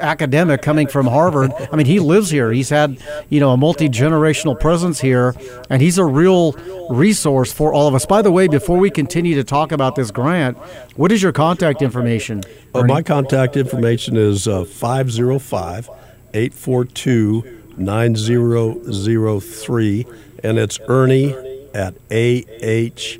academic 0.00 0.62
coming 0.62 0.86
from 0.86 1.06
Harvard. 1.06 1.52
I 1.70 1.76
mean, 1.76 1.86
he 1.86 2.00
lives 2.00 2.30
here. 2.30 2.52
He's 2.52 2.70
had, 2.70 3.00
you 3.28 3.40
know, 3.40 3.52
a 3.52 3.56
multi-generational 3.56 4.58
presence 4.58 5.00
here 5.00 5.34
and 5.70 5.80
he's 5.80 5.96
a 5.96 6.04
real 6.04 6.52
resource 6.90 7.52
for 7.52 7.72
all 7.72 7.88
of 7.88 7.94
us. 7.94 8.04
By 8.04 8.20
the 8.20 8.32
way, 8.32 8.48
before 8.48 8.78
we 8.78 8.90
continue 8.90 9.34
to 9.36 9.44
talk 9.44 9.72
about 9.72 9.94
this 9.94 10.10
grant, 10.10 10.58
what 10.96 11.12
is 11.12 11.22
your 11.22 11.32
contact 11.32 11.82
information? 11.82 12.42
Uh, 12.74 12.82
my 12.82 13.02
contact 13.02 13.56
information 13.56 14.16
is 14.16 14.48
uh, 14.48 14.64
505 14.64 15.88
842 16.34 17.61
9003, 17.76 20.06
and 20.42 20.58
it's 20.58 20.80
Ernie 20.88 21.34
at 21.74 21.94
ahcnm.org. 22.08 23.18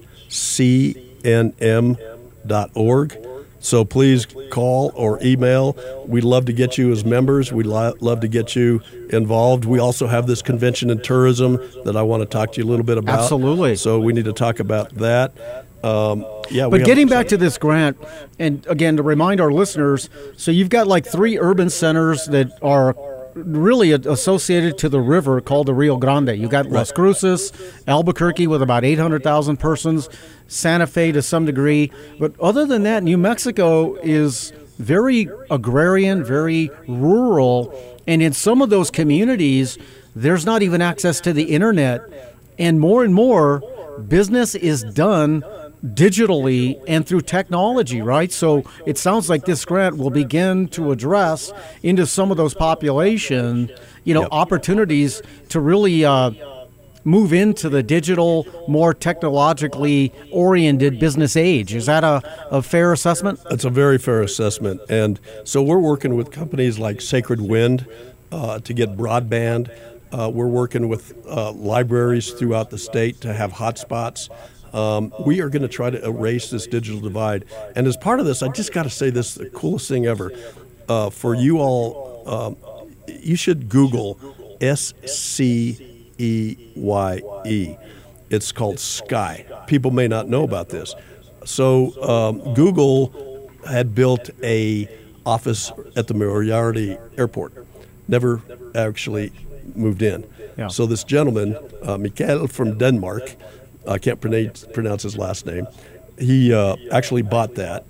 So 3.60 3.84
please 3.84 4.26
call 4.50 4.92
or 4.96 5.22
email. 5.22 5.76
We'd 6.06 6.24
love 6.24 6.46
to 6.46 6.52
get 6.52 6.76
you 6.78 6.90
as 6.90 7.04
members. 7.04 7.52
We'd 7.52 7.66
li- 7.66 7.92
love 8.00 8.18
to 8.20 8.28
get 8.28 8.56
you 8.56 8.82
involved. 9.10 9.64
We 9.64 9.78
also 9.78 10.08
have 10.08 10.26
this 10.26 10.42
convention 10.42 10.90
and 10.90 11.02
tourism 11.02 11.58
that 11.84 11.96
I 11.96 12.02
want 12.02 12.22
to 12.22 12.26
talk 12.26 12.52
to 12.54 12.60
you 12.60 12.66
a 12.66 12.68
little 12.68 12.84
bit 12.84 12.98
about. 12.98 13.20
Absolutely. 13.20 13.76
So 13.76 14.00
we 14.00 14.12
need 14.12 14.24
to 14.24 14.32
talk 14.32 14.58
about 14.58 14.90
that. 14.96 15.32
Um, 15.84 16.24
yeah, 16.50 16.68
But 16.68 16.84
getting 16.84 17.06
back 17.08 17.28
to 17.28 17.36
this 17.36 17.56
grant, 17.58 17.96
and 18.38 18.66
again 18.66 18.96
to 18.96 19.02
remind 19.02 19.40
our 19.40 19.52
listeners, 19.52 20.08
so 20.36 20.50
you've 20.50 20.68
got 20.68 20.86
like 20.88 21.06
three 21.06 21.38
urban 21.38 21.70
centers 21.70 22.26
that 22.26 22.50
are 22.62 22.94
really 23.34 23.92
associated 23.92 24.78
to 24.78 24.88
the 24.88 25.00
river 25.00 25.40
called 25.40 25.66
the 25.66 25.74
Rio 25.74 25.96
Grande. 25.96 26.36
You 26.36 26.48
got 26.48 26.66
Las 26.66 26.92
Cruces, 26.92 27.52
Albuquerque 27.86 28.46
with 28.46 28.62
about 28.62 28.84
800,000 28.84 29.56
persons, 29.58 30.08
Santa 30.48 30.86
Fe 30.86 31.12
to 31.12 31.22
some 31.22 31.44
degree, 31.46 31.90
but 32.18 32.38
other 32.40 32.66
than 32.66 32.82
that, 32.82 33.02
New 33.02 33.18
Mexico 33.18 33.94
is 34.02 34.52
very 34.78 35.28
agrarian, 35.50 36.24
very 36.24 36.70
rural, 36.88 37.72
and 38.06 38.22
in 38.22 38.32
some 38.32 38.60
of 38.60 38.70
those 38.70 38.90
communities, 38.90 39.78
there's 40.14 40.44
not 40.44 40.62
even 40.62 40.82
access 40.82 41.20
to 41.20 41.32
the 41.32 41.44
internet, 41.44 42.02
and 42.58 42.80
more 42.80 43.04
and 43.04 43.14
more 43.14 43.60
business 44.08 44.54
is 44.54 44.82
done 44.82 45.44
digitally 45.84 46.80
and 46.86 47.06
through 47.06 47.22
technology, 47.22 48.00
right? 48.00 48.30
So 48.32 48.62
it 48.86 48.98
sounds 48.98 49.28
like 49.28 49.44
this 49.44 49.64
grant 49.64 49.96
will 49.96 50.10
begin 50.10 50.68
to 50.68 50.92
address 50.92 51.52
into 51.82 52.06
some 52.06 52.30
of 52.30 52.36
those 52.36 52.54
population, 52.54 53.70
you 54.04 54.14
know, 54.14 54.22
Yep. 54.22 54.28
opportunities 54.32 55.22
to 55.48 55.58
really 55.60 56.04
uh, 56.04 56.30
move 57.04 57.32
into 57.32 57.68
the 57.68 57.82
digital, 57.82 58.46
more 58.68 58.94
technologically 58.94 60.12
oriented 60.30 61.00
business 61.00 61.36
age. 61.36 61.74
Is 61.74 61.86
that 61.86 62.04
a, 62.04 62.22
a 62.50 62.62
fair 62.62 62.92
assessment? 62.92 63.40
That's 63.50 63.64
a 63.64 63.70
very 63.70 63.98
fair 63.98 64.22
assessment. 64.22 64.80
And 64.88 65.18
so 65.44 65.62
we're 65.62 65.78
working 65.80 66.14
with 66.14 66.30
companies 66.30 66.78
like 66.78 67.00
Sacred 67.00 67.40
Wind 67.40 67.86
uh, 68.30 68.60
to 68.60 68.72
get 68.72 68.96
broadband. 68.96 69.68
Uh, 70.12 70.30
we're 70.32 70.46
working 70.46 70.88
with 70.88 71.14
uh, 71.26 71.50
libraries 71.52 72.30
throughout 72.30 72.70
the 72.70 72.78
state 72.78 73.20
to 73.22 73.32
have 73.32 73.54
hotspots. 73.54 74.28
Um, 74.72 75.12
we 75.26 75.40
are 75.40 75.48
going 75.48 75.62
to 75.62 75.68
try 75.68 75.90
to 75.90 76.02
erase 76.04 76.50
this 76.50 76.66
digital 76.66 77.00
divide. 77.00 77.44
And 77.76 77.87
as 77.87 77.96
part 77.96 78.20
of 78.20 78.26
this, 78.26 78.42
I 78.42 78.48
just 78.48 78.72
got 78.72 78.85
to 78.85 78.90
say 78.90 79.11
this 79.11 79.35
the 79.35 79.50
coolest 79.50 79.88
thing 79.88 80.06
ever. 80.06 80.32
Uh, 80.88 81.11
for 81.11 81.35
you 81.35 81.58
all, 81.58 82.22
um, 82.26 82.56
you 83.06 83.37
should 83.37 83.68
Google 83.68 84.18
S 84.61 84.94
C 85.06 86.11
E 86.18 86.56
Y 86.76 87.20
E. 87.46 87.76
It's 88.30 88.50
called 88.52 88.76
Sceye. 88.76 89.66
People 89.66 89.90
may 89.90 90.08
not 90.08 90.28
know 90.28 90.42
about 90.42 90.70
this. 90.70 90.94
So 91.44 92.00
um, 92.02 92.54
Google 92.54 93.50
had 93.68 93.94
built 93.94 94.30
a 94.42 94.88
office 95.26 95.70
at 95.96 96.06
the 96.06 96.14
Moriarty 96.14 96.98
Airport. 97.18 97.66
Never 98.08 98.42
actually 98.74 99.32
moved 99.74 100.02
in. 100.02 100.24
Yeah. 100.56 100.68
So 100.68 100.87
this 100.87 101.04
gentleman, 101.04 101.56
uh, 101.82 101.96
Mikkel 101.96 102.50
from 102.50 102.78
Denmark, 102.78 103.37
I 103.86 103.98
can't 103.98 104.20
pronounce, 104.20 105.02
his 105.02 105.16
last 105.16 105.46
name. 105.46 105.66
He 106.18 106.52
uh, 106.52 106.76
actually 106.90 107.22
bought 107.22 107.54
that, 107.56 107.84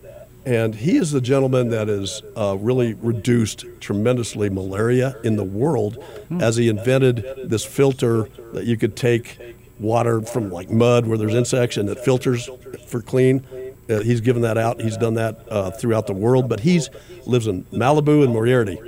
and 0.46 0.74
he 0.74 0.96
is 0.96 1.12
the 1.12 1.20
gentleman 1.20 1.68
that 1.68 1.88
has 1.88 2.22
uh, 2.37 2.57
really 2.59 2.94
reduced 2.94 3.64
tremendously 3.81 4.48
malaria 4.48 5.16
in 5.24 5.37
the 5.37 5.44
world, 5.44 6.02
as 6.40 6.57
he 6.57 6.68
invented 6.68 7.24
this 7.44 7.64
filter 7.64 8.28
that 8.52 8.64
you 8.64 8.76
could 8.76 8.96
take 8.96 9.38
water 9.78 10.22
from 10.22 10.50
like 10.50 10.70
mud 10.70 11.07
where 11.07 11.18
there's 11.18 11.35
insects 11.35 11.76
and 11.76 11.88
it 11.88 11.98
filters 11.98 12.48
for 12.87 13.02
clean. 13.02 13.44
Uh, 13.90 14.00
he's 14.00 14.20
given 14.20 14.42
that 14.42 14.57
out. 14.57 14.81
He's 14.81 14.96
done 14.96 15.14
that 15.14 15.40
uh, 15.50 15.70
throughout 15.72 16.07
the 16.07 16.12
world, 16.12 16.48
but 16.48 16.61
he's 16.61 16.88
lives 17.26 17.46
in 17.46 17.64
Malibu 17.64 18.22
and 18.22 18.33
Moriarty. 18.33 18.81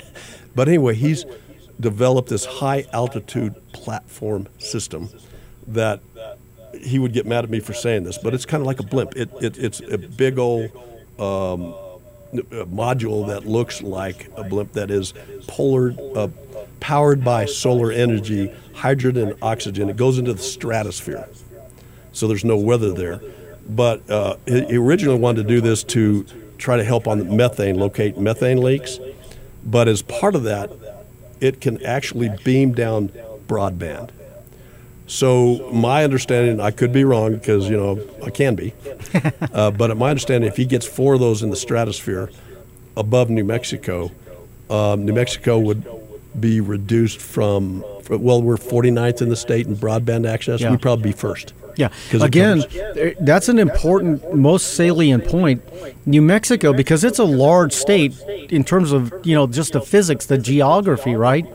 but 0.54 0.68
anyway, 0.68 0.94
he's 0.94 1.24
developed 1.80 2.28
this 2.28 2.44
high 2.44 2.84
altitude 2.92 3.54
platform 3.72 4.48
system 4.58 5.08
that 5.66 6.00
he 6.82 6.98
would 6.98 7.12
get 7.12 7.26
mad 7.26 7.44
at 7.44 7.50
me 7.50 7.60
for 7.60 7.72
saying 7.72 8.04
this, 8.04 8.18
but 8.18 8.34
it's 8.34 8.46
kind 8.46 8.60
of 8.60 8.66
like 8.66 8.80
a 8.80 8.82
blimp. 8.82 9.16
It, 9.16 9.30
it, 9.40 9.58
it's 9.58 9.80
a 9.80 9.98
big 9.98 10.38
old 10.38 10.70
um, 11.18 11.74
module 12.32 13.26
that 13.28 13.46
looks 13.46 13.82
like 13.82 14.30
a 14.36 14.44
blimp 14.44 14.72
that 14.72 14.90
is 14.90 15.14
polar, 15.46 15.94
uh, 16.16 16.28
powered 16.80 17.24
by 17.24 17.44
solar 17.44 17.92
energy, 17.92 18.52
hydrogen 18.74 19.28
and 19.28 19.42
oxygen. 19.42 19.90
It 19.90 19.96
goes 19.96 20.18
into 20.18 20.32
the 20.32 20.42
stratosphere, 20.42 21.28
so 22.12 22.26
there's 22.26 22.44
no 22.44 22.56
weather 22.56 22.92
there. 22.92 23.20
But 23.68 24.08
uh, 24.10 24.36
he 24.46 24.76
originally 24.76 25.20
wanted 25.20 25.42
to 25.42 25.48
do 25.48 25.60
this 25.60 25.84
to 25.84 26.24
try 26.58 26.76
to 26.76 26.84
help 26.84 27.06
on 27.06 27.18
the 27.18 27.24
methane, 27.24 27.76
locate 27.76 28.18
methane 28.18 28.60
leaks. 28.60 28.98
But 29.64 29.86
as 29.86 30.02
part 30.02 30.34
of 30.34 30.42
that, 30.44 30.70
it 31.40 31.60
can 31.60 31.84
actually 31.84 32.30
beam 32.44 32.72
down 32.72 33.08
broadband. 33.46 34.10
So 35.12 35.68
my 35.70 36.04
understanding, 36.04 36.58
I 36.58 36.70
could 36.70 36.90
be 36.90 37.04
wrong 37.04 37.34
because 37.34 37.68
you 37.68 37.76
know 37.76 38.00
I 38.24 38.30
can 38.30 38.54
be, 38.54 38.72
uh, 39.52 39.70
but 39.70 39.90
at 39.90 39.98
my 39.98 40.08
understanding, 40.08 40.48
if 40.48 40.56
he 40.56 40.64
gets 40.64 40.86
four 40.86 41.12
of 41.12 41.20
those 41.20 41.42
in 41.42 41.50
the 41.50 41.56
stratosphere 41.56 42.30
above 42.96 43.28
New 43.28 43.44
Mexico, 43.44 44.10
um, 44.70 45.04
New 45.04 45.12
Mexico 45.12 45.58
would 45.58 45.86
be 46.40 46.62
reduced 46.62 47.20
from 47.20 47.84
well, 48.08 48.40
we're 48.40 48.56
49th 48.56 49.20
in 49.20 49.28
the 49.28 49.36
state 49.36 49.66
in 49.66 49.76
broadband 49.76 50.26
access. 50.26 50.62
Yeah. 50.62 50.70
We'd 50.70 50.80
probably 50.80 51.10
be 51.10 51.12
first. 51.12 51.52
Yeah. 51.76 51.90
Again, 52.14 52.64
that's 53.20 53.50
an 53.50 53.58
important, 53.58 54.34
most 54.34 54.74
salient 54.74 55.26
point. 55.26 55.62
New 56.06 56.22
Mexico, 56.22 56.72
because 56.72 57.04
it's 57.04 57.18
a 57.18 57.24
large 57.24 57.74
state 57.74 58.18
in 58.50 58.64
terms 58.64 58.92
of, 58.92 59.12
you 59.24 59.34
know, 59.34 59.46
just 59.46 59.74
the 59.74 59.80
physics, 59.82 60.26
the 60.26 60.38
geography, 60.38 61.14
right? 61.14 61.46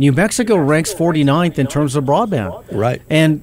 New 0.00 0.12
Mexico 0.12 0.56
ranks 0.56 0.94
49th 0.94 1.58
in 1.58 1.66
terms 1.66 1.94
of 1.94 2.04
broadband. 2.04 2.64
Right. 2.72 3.02
And 3.10 3.42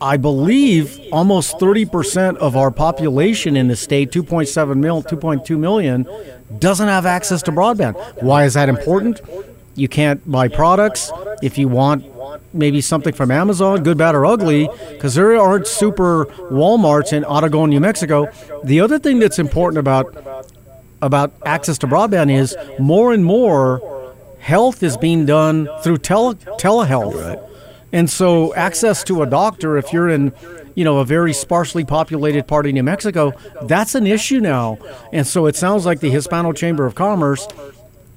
I 0.00 0.16
believe 0.16 0.98
almost 1.12 1.58
30% 1.58 2.38
of 2.38 2.56
our 2.56 2.72
population 2.72 3.56
in 3.56 3.68
the 3.68 3.76
state, 3.76 4.10
2.7 4.10 4.76
mil, 4.78 5.04
2.2 5.04 5.56
million, 5.56 6.08
doesn't 6.58 6.88
have 6.88 7.06
access 7.06 7.40
to 7.42 7.52
broadband. 7.52 7.94
Why 8.20 8.46
is 8.46 8.54
that 8.54 8.68
important? 8.68 9.20
You 9.76 9.86
can't 9.86 10.28
buy 10.28 10.48
products. 10.48 11.12
If 11.40 11.56
you 11.56 11.68
want 11.68 12.04
maybe 12.52 12.80
something 12.80 13.14
from 13.14 13.30
Amazon, 13.30 13.84
good, 13.84 13.96
bad, 13.96 14.16
or 14.16 14.26
ugly, 14.26 14.68
because 14.90 15.14
there 15.14 15.36
aren't 15.36 15.68
super 15.68 16.26
Walmarts 16.50 17.12
in 17.12 17.22
Oregon, 17.22 17.70
New 17.70 17.78
Mexico. 17.78 18.28
The 18.64 18.80
other 18.80 18.98
thing 18.98 19.20
that's 19.20 19.38
important 19.38 19.78
about 19.78 20.12
about 21.00 21.32
access 21.44 21.78
to 21.78 21.86
broadband 21.86 22.34
is 22.34 22.56
more 22.80 23.12
and 23.12 23.24
more 23.24 23.95
health 24.46 24.80
is 24.84 24.96
being 24.96 25.26
done 25.26 25.68
through 25.82 25.98
tele, 25.98 26.36
telehealth. 26.36 27.20
Right. 27.20 27.38
And 27.92 28.08
so 28.08 28.54
access 28.54 29.02
to 29.04 29.22
a 29.22 29.26
doctor 29.26 29.76
if 29.76 29.92
you're 29.92 30.08
in, 30.08 30.32
you 30.76 30.84
know, 30.84 30.98
a 30.98 31.04
very 31.04 31.32
sparsely 31.32 31.84
populated 31.84 32.46
part 32.46 32.66
of 32.66 32.72
New 32.72 32.84
Mexico, 32.84 33.32
that's 33.62 33.96
an 33.96 34.06
issue 34.06 34.38
now. 34.38 34.78
And 35.12 35.26
so 35.26 35.46
it 35.46 35.56
sounds 35.56 35.84
like 35.84 35.98
the 35.98 36.10
Hispano 36.10 36.52
Chamber 36.52 36.86
of 36.86 36.94
Commerce 36.94 37.48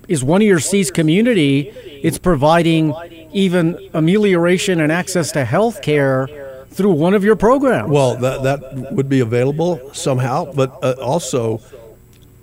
is 0.08 0.24
one 0.24 0.42
of 0.44 0.48
your 0.48 0.60
C's 0.60 0.92
community. 0.92 1.70
It's 2.04 2.20
providing 2.20 2.94
even 3.34 3.90
amelioration 3.96 4.80
and 4.80 4.92
access 4.92 5.32
to 5.32 5.46
health 5.46 5.82
care 5.82 6.28
through 6.70 6.92
one 6.92 7.16
of 7.16 7.24
your 7.24 7.36
programs. 7.36 7.90
Well, 7.90 8.16
that 8.18 8.44
that 8.44 8.94
would 8.94 9.10
be 9.10 9.20
available 9.20 9.94
somehow, 9.94 10.52
but 10.54 10.78
uh, 10.84 10.94
also, 11.02 11.60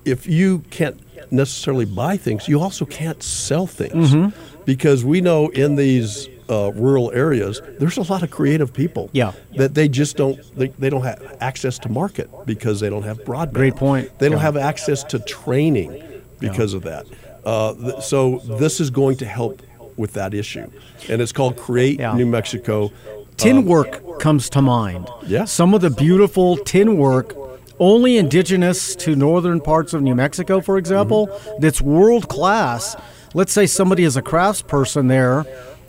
if 0.04 0.26
you 0.26 0.64
can't 0.70 0.98
necessarily 1.30 1.84
buy 1.84 2.16
things, 2.16 2.48
you 2.48 2.60
also 2.60 2.84
can't 2.84 3.22
sell 3.22 3.66
things 3.66 4.12
Mm-hmm. 4.12 4.38
because 4.64 5.04
we 5.04 5.20
know 5.20 5.48
in 5.48 5.76
these 5.76 6.28
uh, 6.48 6.70
rural 6.74 7.10
areas 7.12 7.60
there's 7.80 7.96
a 7.96 8.02
lot 8.12 8.22
of 8.22 8.30
creative 8.30 8.72
people. 8.72 9.10
Yeah. 9.12 9.32
that 9.56 9.74
they 9.74 9.88
just 9.88 10.16
don't 10.16 10.38
they, 10.56 10.68
they 10.68 10.90
don't 10.90 11.02
have 11.02 11.36
access 11.40 11.78
to 11.80 11.88
market 11.88 12.30
because 12.46 12.78
they 12.80 12.88
don't 12.90 13.02
have 13.02 13.18
broadband. 13.24 13.52
Great 13.54 13.76
point. 13.76 14.16
They 14.18 14.28
don't 14.28 14.38
Yeah. 14.38 14.42
have 14.42 14.56
access 14.56 15.02
to 15.04 15.18
training 15.18 16.02
because 16.38 16.72
of 16.74 16.82
that. 16.84 17.06
Uh, 17.44 17.74
th- 17.74 18.02
so 18.02 18.38
this 18.58 18.80
is 18.80 18.90
going 18.90 19.16
to 19.18 19.26
help 19.26 19.62
with 19.96 20.12
that 20.12 20.34
issue, 20.34 20.68
and 21.08 21.22
it's 21.22 21.32
called 21.32 21.56
Create 21.56 21.98
Yeah. 22.00 22.14
New 22.14 22.26
Mexico. 22.26 22.92
tin 23.36 23.58
Um, 23.58 23.64
work 23.66 24.18
comes 24.20 24.48
to 24.50 24.62
mind. 24.62 25.08
Yeah. 25.26 25.44
Some 25.46 25.74
of 25.74 25.80
the 25.80 25.90
beautiful 25.90 26.56
tin 26.58 26.96
work, 26.96 27.34
only 27.78 28.16
indigenous 28.16 28.94
to 28.96 29.14
northern 29.16 29.60
parts 29.60 29.92
of 29.94 30.02
New 30.02 30.14
Mexico, 30.14 30.60
for 30.60 30.78
example, 30.78 31.26
Mm-hmm. 31.28 31.60
that's 31.60 31.80
world 31.80 32.28
class. 32.28 32.96
Let's 33.34 33.52
say 33.52 33.66
somebody 33.66 34.04
is 34.04 34.16
a 34.16 34.22
craftsperson 34.22 35.08
there. 35.08 35.44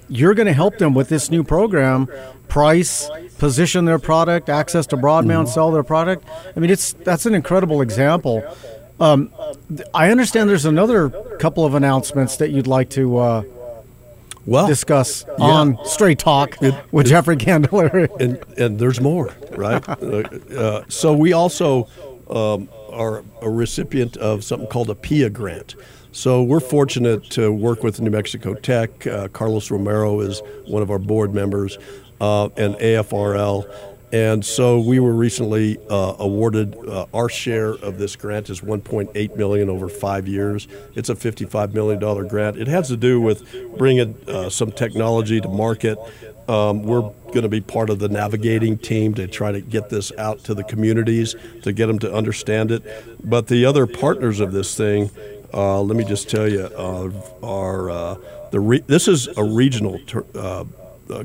You're 0.10 0.34
going 0.34 0.47
to 0.47 0.54
help 0.54 0.78
them 0.78 0.93
with 0.93 1.10
this 1.10 1.30
new 1.32 1.43
program, 1.43 2.08
price, 2.47 3.10
position 3.39 3.86
their 3.86 4.00
product, 4.00 4.50
access 4.50 4.86
to 4.88 4.97
broadband, 4.97 5.43
Mm-hmm. 5.45 5.52
sell 5.54 5.71
their 5.71 5.84
product. 5.84 6.26
I 6.56 6.60
mean, 6.60 6.69
it's 6.69 6.93
that's 6.93 7.26
an 7.26 7.34
incredible 7.36 7.82
example. 7.82 8.43
Um, 9.00 9.32
I 9.93 10.10
understand 10.10 10.50
there's 10.50 10.65
another 10.65 11.10
couple 11.39 11.65
of 11.65 11.76
announcements 11.76 12.38
that 12.38 12.50
you'd 12.50 12.65
like 12.67 12.89
to 12.91 13.17
uh, 13.17 13.41
well, 14.47 14.65
discuss 14.67 15.25
on 15.39 15.77
Straight 15.86 16.19
Talk 16.19 16.57
with 16.91 17.07
Jeffrey 17.07 17.36
Candelaria. 17.36 18.07
and 18.19 18.43
and 18.57 18.79
there's 18.79 18.99
more, 18.99 19.36
right? 19.51 19.88
uh, 19.89 20.23
uh, 20.57 20.83
so 20.88 21.13
we 21.13 21.33
also 21.33 21.88
um, 22.29 22.69
are 22.91 23.23
a 23.41 23.49
recipient 23.49 24.17
of 24.17 24.43
something 24.43 24.67
called 24.67 24.89
a 24.89 24.95
PIA 24.95 25.29
grant. 25.29 25.75
So 26.12 26.41
we're 26.41 26.62
fortunate 26.62 27.29
to 27.31 27.51
work 27.51 27.83
with 27.83 28.01
New 28.01 28.10
Mexico 28.10 28.55
Tech. 28.55 29.05
Uh, 29.05 29.27
Carlos 29.27 29.69
Romero 29.69 30.21
is 30.21 30.41
one 30.65 30.81
of 30.81 30.89
our 30.89 30.97
board 30.97 31.36
members, 31.36 31.77
uh, 32.19 32.49
and 32.57 32.75
AFRL. 32.75 33.65
And 34.12 34.46
so 34.46 34.80
we 34.80 35.00
were 35.00 35.13
recently 35.13 35.78
uh, 35.89 36.15
awarded 36.17 36.78
uh, 36.88 37.08
our 37.13 37.28
share 37.28 37.72
of 37.72 37.98
this 37.98 38.15
grant 38.15 38.50
is 38.50 38.62
1.8 38.62 39.36
million 39.36 39.70
over 39.70 39.89
five 39.89 40.28
years. 40.28 40.67
It's 40.96 41.10
a 41.10 41.15
55 41.15 41.74
million 41.74 42.00
dollar 42.00 42.24
grant. 42.24 42.58
It 42.58 42.67
has 42.67 42.88
to 42.88 42.96
do 42.96 43.20
with 43.20 43.46
bringing 43.78 44.15
uh, 44.28 44.50
some 44.50 44.72
technology 44.72 45.41
to 45.41 45.50
market. 45.50 45.98
Um, 46.48 46.84
we're 46.84 47.02
going 47.02 47.41
to 47.41 47.50
be 47.50 47.60
part 47.60 47.89
of 47.89 48.00
the 48.00 48.08
navigating 48.08 48.78
team 48.78 49.13
to 49.15 49.28
try 49.28 49.52
to 49.52 49.60
get 49.60 49.89
this 49.89 50.13
out 50.17 50.39
to 50.46 50.54
the 50.54 50.63
communities 50.63 51.36
to 51.63 51.74
get 51.74 51.88
them 51.88 52.00
to 52.00 52.13
understand 52.13 52.72
it. 52.72 52.84
But 53.30 53.48
the 53.48 53.65
other 53.65 53.86
partners 53.86 54.39
of 54.39 54.54
this 54.54 54.74
thing, 54.78 55.12
uh, 55.54 55.82
let 55.82 55.98
me 55.98 56.06
just 56.06 56.30
tell 56.30 56.48
you, 56.48 56.62
uh, 56.62 57.12
are 57.43 57.89
uh, 57.89 58.15
the 58.52 58.62
re- 58.62 58.84
this 58.88 59.10
is 59.10 59.28
a 59.36 59.43
regional 59.43 60.00
ter- 60.08 60.63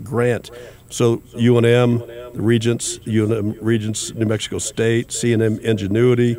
grant. 0.03 0.51
So 0.91 1.19
UNM, 1.35 2.22
Regents, 2.35 2.99
UNM 3.01 3.57
Regents, 3.61 4.15
New 4.15 4.27
Mexico 4.27 4.59
State, 4.59 5.09
CNM 5.09 5.61
Ingenuity, 5.61 6.37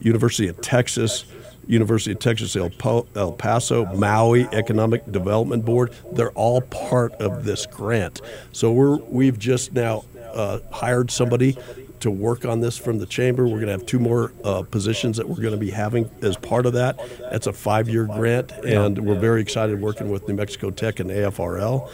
University 0.00 0.48
of 0.48 0.60
Texas, 0.60 1.24
University 1.66 2.12
of 2.12 2.18
Texas 2.18 2.56
El, 2.56 2.70
Po- 2.70 3.06
El 3.14 3.32
Paso, 3.32 3.86
Maui 3.94 4.46
Economic 4.52 5.10
Development 5.10 5.64
Board. 5.64 5.92
They're 6.12 6.32
all 6.32 6.60
part 6.62 7.12
of 7.14 7.44
this 7.44 7.66
grant. 7.66 8.20
So 8.52 8.72
we're 8.72 8.96
we've 8.96 9.38
just 9.38 9.72
now 9.72 10.04
uh, 10.32 10.58
hired 10.70 11.10
somebody 11.10 11.56
to 12.00 12.10
work 12.10 12.44
on 12.44 12.60
this 12.60 12.76
from 12.76 12.98
the 12.98 13.06
chamber. 13.06 13.44
We're 13.44 13.60
going 13.60 13.66
to 13.66 13.72
have 13.72 13.86
two 13.86 14.00
more 14.00 14.32
uh, 14.42 14.62
positions 14.62 15.16
that 15.18 15.28
we're 15.28 15.36
going 15.36 15.52
to 15.52 15.56
be 15.56 15.70
having 15.70 16.10
as 16.20 16.36
part 16.36 16.66
of 16.66 16.72
that. 16.72 16.98
That's 17.30 17.46
a 17.46 17.52
five-year 17.52 18.06
grant, 18.06 18.50
and 18.64 18.98
we're 19.06 19.18
very 19.18 19.40
excited 19.40 19.80
working 19.80 20.10
with 20.10 20.26
New 20.26 20.34
Mexico 20.34 20.70
Tech 20.70 20.98
and 20.98 21.10
AFRL. 21.10 21.88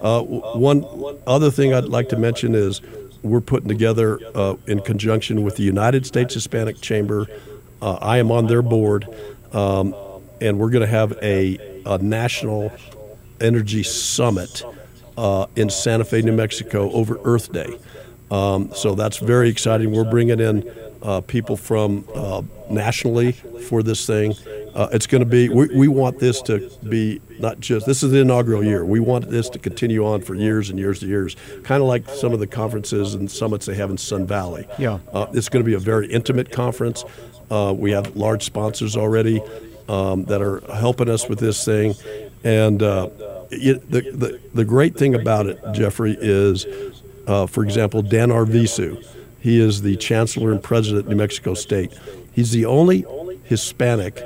Uh, 0.00 0.22
one 0.22 0.84
other 1.26 1.50
thing 1.50 1.74
I'd 1.74 1.84
like 1.84 2.08
to 2.10 2.16
mention 2.16 2.54
is 2.54 2.80
we're 3.22 3.40
putting 3.40 3.68
together, 3.68 4.20
uh, 4.34 4.56
in 4.66 4.80
conjunction 4.80 5.42
with 5.42 5.56
the 5.56 5.62
United 5.62 6.06
States 6.06 6.34
Hispanic 6.34 6.80
Chamber, 6.80 7.26
uh, 7.82 7.94
I 7.94 8.18
am 8.18 8.30
on 8.30 8.46
their 8.46 8.62
board, 8.62 9.06
um, 9.52 9.94
and 10.40 10.58
we're 10.58 10.70
going 10.70 10.82
to 10.82 10.86
have 10.86 11.12
a, 11.22 11.80
a 11.84 11.98
national 11.98 12.72
energy 13.40 13.82
summit 13.82 14.62
uh, 15.16 15.46
in 15.56 15.70
Santa 15.70 16.04
Fe, 16.04 16.22
New 16.22 16.32
Mexico, 16.32 16.90
over 16.92 17.18
Earth 17.24 17.52
Day. 17.52 17.78
Um, 18.30 18.72
so 18.74 18.94
that's 18.94 19.18
very 19.18 19.48
exciting. 19.48 19.92
We're 19.92 20.04
bringing 20.04 20.40
in 20.40 20.70
uh, 21.02 21.20
people 21.22 21.56
from 21.56 22.06
uh, 22.14 22.42
nationally 22.70 23.32
for 23.32 23.82
this 23.82 24.06
thing. 24.06 24.34
Uh, 24.76 24.88
it's 24.92 25.06
going 25.06 25.20
to 25.20 25.26
be. 25.26 25.48
We, 25.48 25.68
we 25.74 25.88
want 25.88 26.18
this 26.18 26.42
to 26.42 26.70
be 26.86 27.22
not 27.38 27.60
just. 27.60 27.86
This 27.86 28.02
is 28.02 28.10
the 28.10 28.18
inaugural 28.18 28.62
year. 28.62 28.84
We 28.84 29.00
want 29.00 29.30
this 29.30 29.48
to 29.50 29.58
continue 29.58 30.04
on 30.06 30.20
for 30.20 30.34
years 30.34 30.68
and 30.68 30.78
years 30.78 31.00
and 31.00 31.10
years. 31.10 31.34
Kind 31.64 31.82
of 31.82 31.88
like 31.88 32.06
some 32.10 32.34
of 32.34 32.40
the 32.40 32.46
conferences 32.46 33.14
and 33.14 33.30
summits 33.30 33.64
they 33.64 33.74
have 33.74 33.88
in 33.90 33.96
Sun 33.96 34.26
Valley. 34.26 34.68
Yeah. 34.78 34.98
Uh, 35.14 35.28
it's 35.32 35.48
going 35.48 35.64
to 35.64 35.66
be 35.66 35.72
a 35.72 35.78
very 35.78 36.12
intimate 36.12 36.52
conference. 36.52 37.06
Uh, 37.50 37.74
we 37.74 37.92
have 37.92 38.14
large 38.16 38.44
sponsors 38.44 38.98
already 38.98 39.40
um, 39.88 40.24
that 40.24 40.42
are 40.42 40.60
helping 40.74 41.08
us 41.08 41.26
with 41.26 41.38
this 41.38 41.64
thing, 41.64 41.94
and 42.44 42.82
uh, 42.82 43.08
it, 43.50 43.90
the, 43.90 44.02
the 44.10 44.40
the 44.52 44.64
great 44.64 44.94
thing 44.94 45.14
about 45.14 45.46
it, 45.46 45.58
Jeffrey, 45.72 46.18
is, 46.20 46.66
uh, 47.26 47.46
for 47.46 47.64
example, 47.64 48.02
Dan 48.02 48.28
Arvizu. 48.28 49.02
He 49.40 49.58
is 49.58 49.80
the 49.80 49.96
chancellor 49.96 50.52
and 50.52 50.62
president 50.62 51.04
of 51.04 51.08
New 51.08 51.16
Mexico 51.16 51.54
State. 51.54 51.96
He's 52.32 52.50
the 52.50 52.66
only 52.66 53.06
Hispanic 53.44 54.22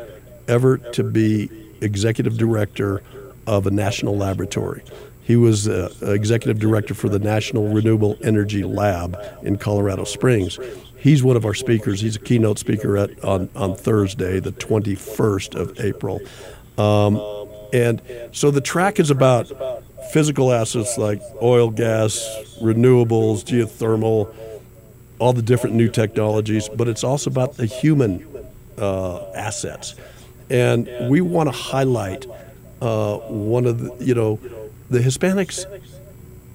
ever 0.51 0.77
to 0.77 1.03
be 1.03 1.49
executive 1.81 2.37
director 2.37 3.03
of 3.47 3.67
a 3.67 3.71
national 3.71 4.17
laboratory. 4.17 4.83
He 5.23 5.37
was 5.37 5.69
uh, 5.69 5.95
executive 6.03 6.59
director 6.59 6.93
for 6.93 7.09
the 7.09 7.21
National 7.21 7.69
Renewable 7.69 8.19
Energy 8.23 8.65
Lab 8.65 9.17
in 9.43 9.59
Colorado 9.59 10.05
Springs. 10.05 10.59
He's 10.99 11.23
one 11.23 11.37
of 11.37 11.45
our 11.45 11.55
speakers. 11.55 12.01
He's 12.01 12.17
a 12.17 12.21
keynote 12.21 12.59
speaker 12.59 12.97
at, 12.97 13.25
on, 13.25 13.49
on 13.55 13.77
Thursday, 13.77 14.41
the 14.41 14.53
21st 14.53 15.55
of 15.55 15.79
April. 15.81 16.21
Um, 16.77 17.49
and 17.73 18.03
so 18.33 18.51
the 18.51 18.61
track 18.61 18.99
is 18.99 19.11
about 19.11 19.51
physical 20.13 20.53
assets 20.53 20.99
like 20.99 21.23
oil, 21.41 21.71
gas, 21.71 22.27
renewables, 22.61 23.45
geothermal, 23.45 24.35
all 25.21 25.33
the 25.33 25.43
different 25.43 25.77
new 25.77 25.89
technologies, 25.89 26.69
but 26.69 26.89
it's 26.89 27.05
also 27.05 27.31
about 27.31 27.57
the 27.57 27.67
human 27.67 28.27
uh, 28.79 29.31
assets. 29.33 29.95
And 30.51 30.89
we 31.09 31.21
want 31.21 31.47
to 31.47 31.53
highlight 31.53 32.27
uh, 32.83 33.19
one 33.19 33.67
of 33.67 33.79
the, 33.81 34.05
you 34.05 34.15
know, 34.15 34.39
the 34.91 34.99
Hispanics 34.99 35.65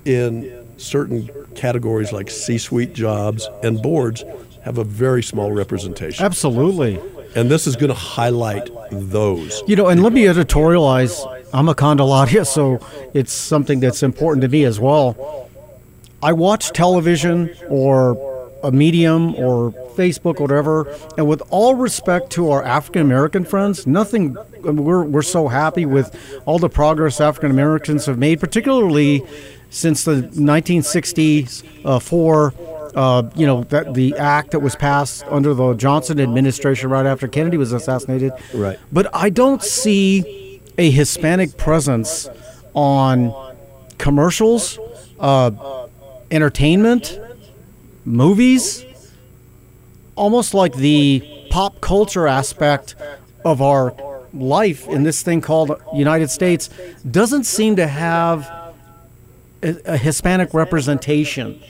in 0.03 0.67
certain 0.77 1.29
categories 1.55 2.11
like 2.11 2.29
C 2.29 2.57
suite 2.57 2.93
jobs 2.93 3.47
and 3.63 3.81
boards 3.81 4.23
have 4.63 4.77
a 4.77 4.83
very 4.83 5.23
small 5.23 5.51
representation. 5.51 6.25
Absolutely. 6.25 6.99
And 7.35 7.49
this 7.49 7.67
is 7.67 7.75
going 7.75 7.89
to 7.89 7.93
highlight 7.93 8.69
those. 8.91 9.63
You 9.67 9.75
know, 9.75 9.87
and 9.87 10.03
let 10.03 10.13
me 10.13 10.23
editorialize. 10.23 11.31
I'm 11.53 11.69
a 11.69 11.75
Candelaria, 11.75 12.43
so 12.43 12.85
it's 13.13 13.31
something 13.31 13.79
that's 13.79 14.03
important 14.03 14.41
to 14.41 14.49
me 14.49 14.65
as 14.65 14.79
well. 14.79 15.49
I 16.21 16.33
watch 16.33 16.71
television 16.71 17.55
or 17.69 18.34
a 18.65 18.71
medium 18.71 19.35
or 19.35 19.71
Facebook, 19.95 20.39
or 20.39 20.43
whatever, 20.43 20.95
and 21.17 21.27
with 21.27 21.41
all 21.49 21.75
respect 21.75 22.31
to 22.31 22.49
our 22.49 22.63
African 22.63 23.01
American 23.01 23.45
friends, 23.45 23.85
nothing. 23.87 24.35
We're 24.61 25.03
we're 25.03 25.21
so 25.21 25.47
happy 25.47 25.85
with 25.85 26.15
all 26.45 26.59
the 26.59 26.69
progress 26.69 27.21
African 27.21 27.51
Americans 27.51 28.05
have 28.07 28.17
made, 28.17 28.39
particularly 28.39 29.23
since 29.69 30.03
the 30.03 30.23
1960s 30.23 31.63
uh, 31.85 31.99
for. 31.99 32.53
Uh, 32.95 33.29
you 33.35 33.45
know 33.45 33.65
that 33.65 33.93
the 33.93 34.15
act 34.15 34.51
that 34.51 34.61
was 34.61 34.73
passed 34.73 35.25
under 35.25 35.53
the 35.53 35.73
Johnson 35.73 36.17
administration 36.17 36.89
right 36.89 37.05
after 37.05 37.27
Kennedy 37.27 37.57
was 37.57 37.73
assassinated. 37.73 38.31
Right. 38.53 38.79
But 38.89 39.13
I 39.13 39.29
don't 39.29 39.61
see 39.61 40.61
a 40.77 40.89
Hispanic 40.89 41.57
presence 41.57 42.29
on 42.73 43.33
commercials, 43.97 44.79
uh, 45.19 45.87
entertainment, 46.31 47.19
movies, 48.05 48.85
almost 50.15 50.53
like 50.53 50.73
the 50.75 51.47
pop 51.49 51.81
culture 51.81 52.27
aspect 52.27 52.95
of 53.43 53.61
our 53.61 53.93
life 54.33 54.87
in 54.87 55.03
this 55.03 55.21
thing 55.23 55.41
called 55.41 55.81
United 55.93 56.29
States 56.29 56.69
doesn't 57.09 57.45
seem 57.45 57.75
to 57.77 57.87
have 57.87 58.49
a, 59.63 59.75
a 59.85 59.97
Hispanic 59.97 60.53
representation. 60.53 61.61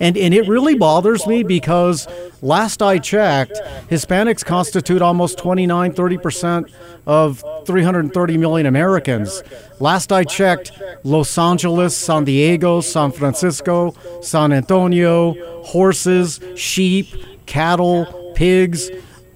And, 0.00 0.16
and 0.16 0.32
it 0.32 0.48
really 0.48 0.74
bothers 0.74 1.26
me 1.26 1.42
because 1.42 2.08
last 2.40 2.80
I 2.82 2.98
checked, 2.98 3.60
Hispanics 3.90 4.44
constitute 4.44 5.02
almost 5.02 5.38
29, 5.38 5.92
30% 5.92 6.72
of 7.06 7.44
330 7.66 8.36
million 8.38 8.66
Americans. 8.66 9.42
Last 9.78 10.10
I 10.10 10.24
checked, 10.24 10.72
Los 11.04 11.36
Angeles, 11.36 11.96
San 11.96 12.24
Diego, 12.24 12.80
San 12.80 13.12
Francisco, 13.12 13.94
San 14.22 14.52
Antonio, 14.52 15.34
horses, 15.64 16.40
sheep, 16.56 17.06
cattle, 17.46 18.32
pigs, 18.34 18.90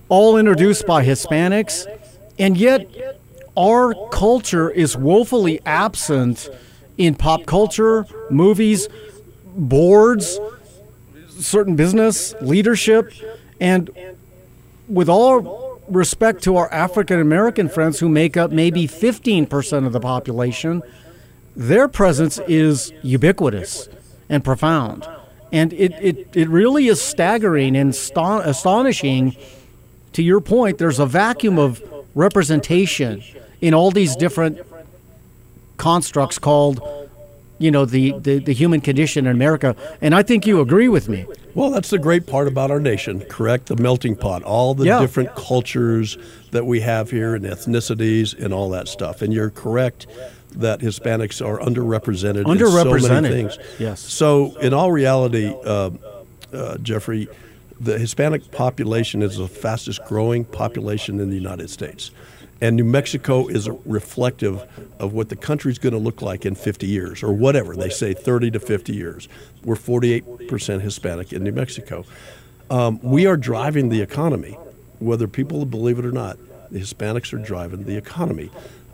all 0.09 0.39
introduced 0.39 0.87
by 0.87 1.05
Hispanics. 1.05 1.87
And 2.39 2.57
yet, 2.57 2.87
our 3.57 3.95
culture 4.11 4.71
is 4.71 4.97
woefully 4.97 5.61
absent 5.67 6.49
in 6.97 7.15
pop 7.15 7.47
culture, 7.47 8.07
movies, 8.31 8.89
boards, 9.57 10.39
certain 11.41 11.77
business, 11.77 12.35
leadership, 12.41 13.13
and 13.61 13.91
with 14.89 15.09
all 15.09 15.81
respect 15.89 16.43
to 16.45 16.57
our 16.57 16.73
African 16.73 17.21
American 17.21 17.69
friends 17.69 17.99
who 18.01 18.09
make 18.09 18.37
up 18.37 18.51
maybe 18.51 18.87
15% 18.87 19.87
of 19.87 19.93
the 19.93 20.01
population, 20.01 20.83
their 21.57 21.89
presence 21.89 22.39
is 22.49 22.93
ubiquitous 23.03 23.89
and 24.29 24.45
profound. 24.45 25.07
And 25.53 25.73
it, 25.73 25.93
it, 26.01 26.29
it 26.35 26.49
really 26.49 26.89
is 26.89 27.01
staggering 27.01 27.77
and 27.77 27.95
sta- 27.95 28.41
astonishing. 28.41 29.37
To 30.15 30.23
your 30.23 30.41
point, 30.41 30.79
there's 30.79 30.99
a 30.99 31.07
vacuum 31.07 31.59
of 31.59 31.83
representation 32.15 33.23
in 33.61 33.75
all 33.75 33.91
these 33.91 34.17
different 34.17 34.59
constructs 35.77 36.39
called 36.39 36.81
you 37.65 37.71
know 37.71 37.87
the, 37.87 38.13
the, 38.19 38.39
the 38.41 38.53
human 38.53 38.81
condition 38.83 39.27
in 39.27 39.33
America, 39.33 39.75
and 40.03 40.15
I 40.15 40.23
think 40.23 40.47
you 40.47 40.61
agree 40.61 40.89
with 40.89 41.09
me. 41.09 41.25
Well, 41.55 41.71
that's 41.71 41.89
the 41.89 41.99
great 41.99 42.27
part 42.27 42.47
about 42.47 42.71
our 42.71 42.79
nation, 42.81 43.21
correct? 43.31 43.67
The 43.67 43.77
melting 43.77 44.17
pot, 44.17 44.43
all 44.43 44.75
the 44.75 44.85
Yeah. 44.85 45.01
different 45.01 45.35
cultures 45.35 46.19
that 46.51 46.67
we 46.67 46.81
have 46.81 47.11
here 47.11 47.35
and 47.35 47.45
ethnicities 47.45 48.39
and 48.39 48.53
all 48.53 48.69
that 48.71 48.87
stuff. 48.89 49.23
And 49.23 49.33
you're 49.33 49.51
correct 49.51 50.07
that 50.57 50.81
Hispanics 50.81 51.45
are 51.45 51.59
underrepresented, 51.59 52.41
in 52.41 52.45
so 52.45 52.55
Underrepresented, 52.55 53.11
many 53.23 53.29
things. 53.31 53.59
yes. 53.79 54.01
So, 54.01 54.55
in 54.61 54.75
all 54.75 54.93
reality, 54.93 55.53
uh, 55.65 55.91
uh, 56.53 56.77
Jeffrey, 56.79 57.29
the 57.81 57.99
Hispanic 57.99 58.51
population 58.53 59.23
is 59.23 59.37
the 59.39 59.49
fastest 59.49 60.05
growing 60.05 60.45
population 60.45 61.19
in 61.19 61.31
the 61.31 61.35
United 61.37 61.71
States. 61.71 62.11
And 62.61 62.77
New 62.77 62.85
Mexico 62.85 63.47
is 63.49 63.69
reflective 63.85 64.67
of 64.99 65.13
what 65.13 65.29
the 65.29 65.37
country's 65.37 65.79
going 65.79 65.93
to 65.93 65.99
look 65.99 66.23
like 66.23 66.47
in 66.47 66.55
50 66.55 66.87
years 66.87 67.23
or 67.23 67.33
whatever. 67.33 67.77
They 67.77 67.91
say 67.91 68.15
30 68.15 68.53
to 68.53 68.61
50 68.61 68.95
years. 68.95 69.29
We're 69.65 69.75
48% 69.75 70.81
Hispanic 70.81 71.33
in 71.33 71.43
New 71.45 71.53
Mexico. 71.53 72.05
Um, 72.71 73.01
we 73.03 73.27
are 73.27 73.37
driving 73.37 73.89
the 73.91 74.01
economy, 74.01 74.57
whether 74.99 75.29
people 75.29 75.65
believe 75.67 75.99
it 75.99 76.07
or 76.07 76.13
not. 76.13 76.39
The 76.71 76.79
Hispanics 76.81 77.33
are 77.35 77.45
driving 77.45 77.85
the 77.85 77.97
economy. 77.97 78.51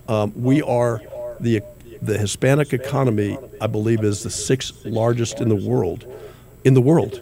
Um, 0.08 0.32
we 0.34 0.62
are 0.62 1.00
the 1.38 1.62
the 2.02 2.16
Hispanic 2.18 2.72
economy. 2.72 3.38
I 3.60 3.66
believe 3.66 4.02
is 4.02 4.22
the 4.22 4.30
sixth 4.30 4.84
largest 4.86 5.40
in 5.40 5.48
the 5.50 5.54
world. 5.54 6.06
In 6.64 6.74
the 6.74 6.80
world, 6.80 7.20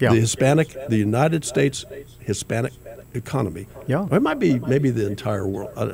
Yeah. 0.00 0.12
the 0.12 0.20
Hispanic, 0.20 0.68
the 0.88 0.96
United 0.98 1.44
States 1.44 1.84
Hispanic 2.20 2.72
economy. 3.14 3.66
Yeah. 3.86 4.06
it 4.10 4.20
might 4.22 4.38
be 4.38 4.58
maybe 4.60 4.90
the 4.90 5.06
entire 5.06 5.46
world 5.46 5.70
uh, 5.76 5.92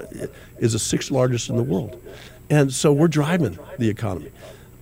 is 0.59 0.73
the 0.73 0.79
sixth 0.79 1.11
largest 1.11 1.49
in 1.49 1.57
the 1.57 1.63
world, 1.63 2.01
and 2.51 2.73
so 2.73 2.93
we're 2.93 3.09
driving 3.09 3.59
the 3.79 3.89
economy. 3.89 4.31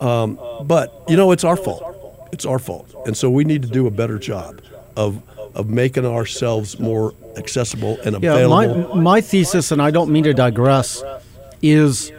Um, 0.00 0.38
but 0.64 1.02
you 1.08 1.16
know, 1.16 1.30
it's 1.32 1.44
our 1.44 1.56
fault. 1.56 2.28
It's 2.32 2.44
our 2.46 2.58
fault, 2.58 2.94
and 3.06 3.16
so 3.16 3.30
we 3.30 3.44
need 3.44 3.62
to 3.62 3.68
do 3.68 3.86
a 3.86 3.90
better 3.90 4.18
job 4.18 4.60
of 4.96 5.22
of 5.54 5.68
making 5.68 6.06
ourselves 6.06 6.78
more 6.80 7.12
accessible 7.36 7.98
and 8.04 8.22
Yeah, 8.22 8.34
available. 8.36 8.94
my, 8.96 9.02
my 9.02 9.20
thesis, 9.20 9.70
and 9.70 9.82
I 9.82 9.90
don't 9.90 10.10
mean 10.10 10.24
to 10.24 10.32
digress, 10.32 11.02
is, 11.60 12.10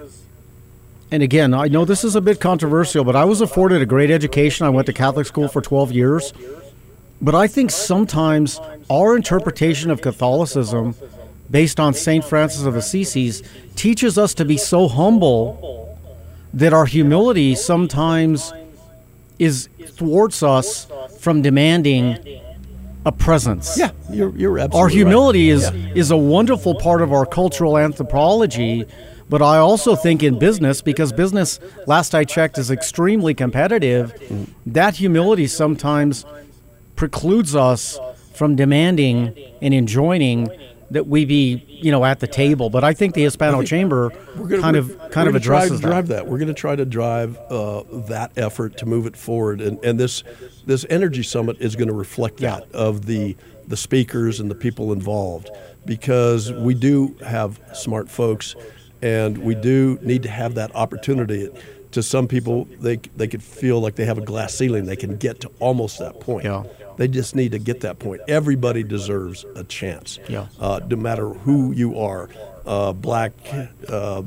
and 1.09 1.23
again, 1.23 1.51
I 1.55 1.67
know 1.67 1.83
this 1.83 2.03
is 2.03 2.15
a 2.15 2.21
bit 2.21 2.39
controversial, 2.39 3.03
but 3.03 3.15
I 3.15 3.25
was 3.25 3.41
afforded 3.41 3.81
a 3.81 3.87
great 3.87 4.11
education. 4.11 4.67
I 4.67 4.69
went 4.69 4.85
to 4.85 4.93
Catholic 4.93 5.25
school 5.25 5.47
for 5.47 5.61
12 5.61 5.91
years. 5.91 6.31
But 7.23 7.35
I 7.35 7.47
think 7.47 7.71
sometimes 7.71 8.59
our 8.89 9.15
interpretation 9.15 9.89
of 9.89 10.01
Catholicism, 10.01 10.93
based 11.49 11.79
on 11.79 11.93
St. 11.93 12.23
Francis 12.23 12.65
of 12.65 12.75
Assisi, 12.75 13.31
teaches 13.75 14.17
us 14.17 14.33
to 14.33 14.45
be 14.45 14.57
so 14.57 14.89
humble 14.89 15.97
that 16.53 16.73
our 16.73 16.85
humility 16.85 17.55
sometimes 17.55 18.51
is 19.39 19.69
thwarts 19.87 20.43
us 20.43 20.85
from 21.19 21.41
demanding 21.41 22.17
a 23.05 23.11
presence. 23.11 23.77
yeah, 23.77 23.91
you're 24.09 24.35
you're 24.35 24.59
absolutely 24.59 24.79
Our 24.79 24.85
right. 24.85 24.93
humility 24.93 25.49
is 25.49 25.71
is 25.95 26.11
a 26.11 26.17
wonderful 26.17 26.75
part 26.75 27.01
of 27.01 27.11
our 27.11 27.25
cultural 27.25 27.77
anthropology, 27.77 28.85
but 29.29 29.41
I 29.41 29.57
also 29.57 29.95
think 29.95 30.23
in 30.23 30.39
business 30.39 30.81
because 30.81 31.11
business 31.11 31.59
last 31.87 32.13
I 32.15 32.23
checked 32.23 32.57
is 32.57 32.69
extremely 32.69 33.33
competitive, 33.33 34.13
mm. 34.13 34.47
that 34.65 34.95
humility 34.95 35.47
sometimes 35.47 36.25
precludes 36.95 37.55
us 37.55 37.99
from 38.33 38.55
demanding 38.55 39.35
and 39.61 39.73
enjoining 39.73 40.49
that 40.91 41.07
we 41.07 41.25
be, 41.25 41.63
you 41.67 41.91
know, 41.91 42.05
at 42.05 42.19
the 42.19 42.27
table. 42.27 42.69
But 42.69 42.83
I 42.83 42.93
think 42.93 43.15
the 43.15 43.23
Hispano 43.23 43.63
Chamber 43.63 44.11
We're 44.37 44.47
gonna- 44.47 44.61
kind 44.61 44.75
of 44.77 44.89
kind 45.11 45.27
of 45.27 45.33
gonna 45.33 45.39
try 45.39 45.57
addresses 45.63 45.79
to 45.81 45.87
drive 45.87 46.07
that. 46.09 46.15
that. 46.17 46.27
We're 46.27 46.37
going 46.37 46.47
to 46.49 46.53
try 46.53 46.75
to 46.75 46.85
drive 46.85 47.37
uh, 47.49 47.83
that 48.07 48.31
effort 48.37 48.77
to 48.77 48.85
move 48.85 49.05
it 49.07 49.17
forward, 49.17 49.59
and, 49.61 49.83
and 49.83 49.99
this 49.99 50.23
this 50.65 50.85
energy 50.89 51.23
summit 51.23 51.57
is 51.59 51.75
going 51.75 51.87
to 51.87 51.93
reflect 51.95 52.39
Yeah. 52.41 52.57
that 52.59 52.71
of 52.73 53.05
the 53.05 53.35
the 53.67 53.77
speakers 53.77 54.39
and 54.39 54.51
the 54.51 54.55
people 54.55 54.91
involved, 54.91 55.49
because 55.85 56.51
we 56.51 56.73
do 56.73 57.15
have 57.25 57.59
smart 57.73 58.09
folks, 58.09 58.55
and 59.01 59.37
we 59.39 59.55
do 59.55 59.97
need 60.01 60.21
to 60.23 60.29
have 60.29 60.55
that 60.55 60.75
opportunity. 60.75 61.49
To 61.91 62.03
some 62.03 62.27
people, 62.27 62.67
they 62.79 62.97
they 63.15 63.27
could 63.27 63.41
feel 63.43 63.79
like 63.79 63.95
they 63.95 64.05
have 64.05 64.17
a 64.17 64.21
glass 64.25 64.53
ceiling; 64.53 64.85
they 64.85 64.95
can 64.95 65.15
get 65.17 65.39
to 65.41 65.51
almost 65.59 65.97
that 65.99 66.19
point. 66.19 66.43
Yeah. 66.45 66.63
They 66.97 67.07
just 67.07 67.35
need 67.35 67.51
to 67.53 67.59
get 67.59 67.81
that 67.81 67.99
point. 67.99 68.21
Everybody 68.27 68.83
deserves 68.83 69.45
a 69.55 69.63
chance. 69.63 70.19
Yeah. 70.27 70.47
Uh, 70.59 70.79
no 70.87 70.95
matter 70.95 71.29
who 71.29 71.71
you 71.71 71.99
are, 71.99 72.29
uh, 72.65 72.93
black, 72.93 73.33
uh, 73.89 74.21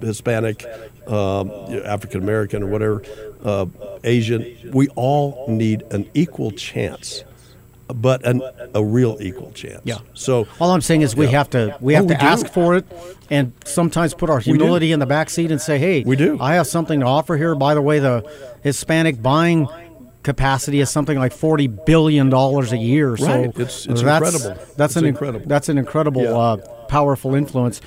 Hispanic, 0.00 0.64
um, 1.06 1.50
African 1.84 2.22
American, 2.22 2.62
or 2.62 2.66
whatever, 2.66 3.02
uh, 3.44 3.66
Asian, 4.04 4.56
we 4.72 4.88
all 4.88 5.46
need 5.48 5.82
an 5.90 6.08
equal 6.14 6.50
chance, 6.50 7.24
but 7.88 8.24
an, 8.26 8.42
a 8.74 8.82
real 8.84 9.16
equal 9.20 9.50
chance. 9.52 9.80
Yeah. 9.84 9.98
So 10.14 10.46
All 10.60 10.70
I'm 10.70 10.80
saying 10.80 11.02
is 11.02 11.16
we 11.16 11.26
Yeah. 11.26 11.32
have 11.32 11.50
to 11.50 11.76
we 11.80 11.94
Oh, 11.94 11.96
have 11.96 12.04
we 12.06 12.14
to 12.14 12.20
do. 12.20 12.26
ask 12.26 12.46
for 12.48 12.76
it, 12.76 12.84
and 13.30 13.52
sometimes 13.64 14.14
put 14.14 14.30
our 14.30 14.38
humility 14.40 14.92
in 14.92 15.00
the 15.00 15.06
back 15.06 15.28
seat 15.30 15.50
and 15.50 15.60
say, 15.60 15.78
"Hey, 15.78 16.02
We 16.06 16.16
do. 16.16 16.38
I 16.40 16.54
have 16.54 16.66
something 16.66 17.00
to 17.00 17.06
offer 17.06 17.36
here." 17.36 17.54
By 17.54 17.74
the 17.74 17.82
way, 17.82 17.98
the 17.98 18.24
Hispanic 18.62 19.22
buying 19.22 19.68
capacity 20.24 20.80
is 20.80 20.90
something 20.90 21.16
like 21.18 21.32
forty 21.32 21.68
billion 21.68 22.28
dollars 22.30 22.72
a 22.72 22.76
year. 22.76 23.10
Right. 23.10 23.18
So 23.20 23.42
It's- 23.60 23.86
it's 23.86 24.02
that's, 24.02 24.34
incredible. 24.34 24.62
That's 24.76 24.92
It's 24.92 24.96
an 24.96 25.04
incredible. 25.06 25.46
That's 25.46 25.68
an 25.68 25.78
incredible, 25.78 26.22
Yeah. 26.22 26.30
uh, 26.36 26.56
powerful 26.88 27.34
influence. 27.36 27.80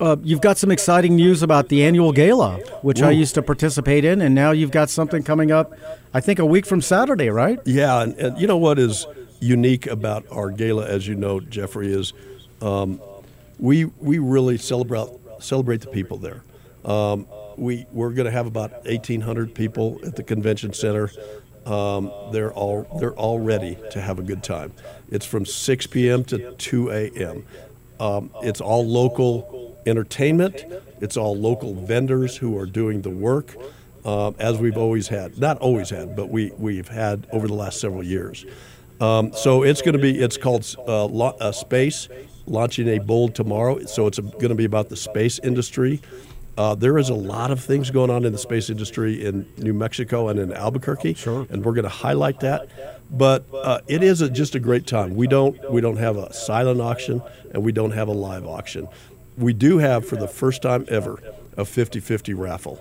Uh, 0.00 0.16
you've 0.22 0.40
got 0.40 0.56
some 0.56 0.70
exciting 0.70 1.14
news 1.14 1.42
about 1.42 1.68
the 1.68 1.84
annual 1.84 2.10
gala, 2.12 2.56
which 2.80 3.02
I 3.02 3.10
used 3.10 3.34
to 3.34 3.42
participate 3.42 4.02
in, 4.02 4.22
and 4.22 4.34
now 4.34 4.50
you've 4.50 4.70
got 4.70 4.88
something 4.88 5.22
coming 5.22 5.52
up. 5.52 5.74
I 6.14 6.20
think 6.22 6.38
a 6.38 6.46
week 6.46 6.64
from 6.64 6.80
Saturday, 6.80 7.28
right? 7.28 7.58
Yeah, 7.66 8.00
and, 8.02 8.14
and 8.14 8.40
you 8.40 8.46
know 8.46 8.56
what 8.56 8.78
is 8.78 9.06
unique 9.40 9.86
about 9.86 10.24
our 10.32 10.50
gala, 10.50 10.86
as 10.86 11.06
you 11.06 11.14
know, 11.14 11.38
Jeffrey, 11.40 11.92
is 11.92 12.14
um, 12.62 12.98
we 13.58 13.84
we 14.00 14.18
really 14.18 14.56
celebrate 14.56 15.08
celebrate 15.38 15.82
the 15.82 15.88
people 15.88 16.16
there. 16.16 16.42
Um, 16.84 17.26
we 17.58 17.84
we're 17.92 18.10
going 18.10 18.24
to 18.24 18.30
have 18.32 18.46
about 18.46 18.72
eighteen 18.86 19.20
hundred 19.20 19.54
people 19.54 20.00
at 20.06 20.16
the 20.16 20.22
convention 20.22 20.72
center. 20.72 21.10
Um, 21.66 22.10
they're 22.32 22.52
all 22.52 22.86
they're 22.98 23.14
all 23.14 23.38
ready 23.38 23.76
to 23.90 24.00
have 24.00 24.18
a 24.18 24.22
good 24.22 24.42
time. 24.42 24.72
It's 25.10 25.26
from 25.26 25.44
six 25.44 25.86
p.m. 25.86 26.24
to 26.24 26.52
two 26.54 26.90
a.m. 26.90 27.44
Um, 27.98 28.30
it's 28.42 28.60
all 28.60 28.86
local 28.86 29.78
entertainment. 29.86 30.64
It's 31.00 31.16
all 31.16 31.36
local 31.36 31.74
vendors 31.74 32.36
who 32.36 32.58
are 32.58 32.66
doing 32.66 33.02
the 33.02 33.10
work, 33.10 33.56
um, 34.04 34.34
as 34.38 34.58
we've 34.58 34.76
always 34.76 35.08
had. 35.08 35.38
Not 35.38 35.58
always 35.58 35.90
had, 35.90 36.16
but 36.16 36.30
we 36.30 36.50
we've 36.58 36.88
had 36.88 37.26
over 37.32 37.46
the 37.46 37.54
last 37.54 37.80
several 37.80 38.02
years. 38.02 38.46
Um, 39.00 39.32
so 39.32 39.62
it's 39.62 39.80
going 39.82 39.94
to 39.94 39.98
be. 39.98 40.18
It's 40.18 40.36
called 40.36 40.66
uh, 40.86 41.06
Lo- 41.06 41.36
uh, 41.40 41.52
Space, 41.52 42.08
launching 42.46 42.88
a 42.88 42.98
bold 42.98 43.34
tomorrow. 43.34 43.84
So 43.84 44.06
it's 44.06 44.18
going 44.18 44.48
to 44.48 44.54
be 44.54 44.66
about 44.66 44.88
the 44.88 44.96
space 44.96 45.38
industry. 45.38 46.00
Uh, 46.60 46.74
there 46.74 46.98
is 46.98 47.08
a 47.08 47.14
lot 47.14 47.50
of 47.50 47.58
things 47.58 47.90
going 47.90 48.10
on 48.10 48.26
in 48.26 48.32
the 48.32 48.38
space 48.38 48.68
industry 48.68 49.24
in 49.24 49.50
New 49.56 49.72
Mexico 49.72 50.28
and 50.28 50.38
in 50.38 50.52
Albuquerque, 50.52 51.14
Sure. 51.14 51.46
and 51.48 51.64
we're 51.64 51.72
going 51.72 51.84
to 51.84 51.88
highlight 51.88 52.40
that. 52.40 52.68
But 53.10 53.46
uh, 53.54 53.80
it 53.86 54.02
is 54.02 54.20
a, 54.20 54.28
just 54.28 54.54
a 54.54 54.60
great 54.60 54.86
time. 54.86 55.16
We 55.16 55.26
don't 55.26 55.56
we 55.70 55.80
don't 55.80 55.96
have 55.96 56.18
a 56.18 56.30
silent 56.34 56.82
auction 56.82 57.22
and 57.54 57.64
we 57.64 57.72
don't 57.72 57.92
have 57.92 58.08
a 58.08 58.12
live 58.12 58.46
auction. 58.46 58.88
We 59.38 59.54
do 59.54 59.78
have 59.78 60.06
for 60.06 60.16
the 60.16 60.28
first 60.28 60.60
time 60.60 60.84
ever 60.88 61.22
a 61.56 61.64
50-50 61.64 62.36
raffle, 62.36 62.78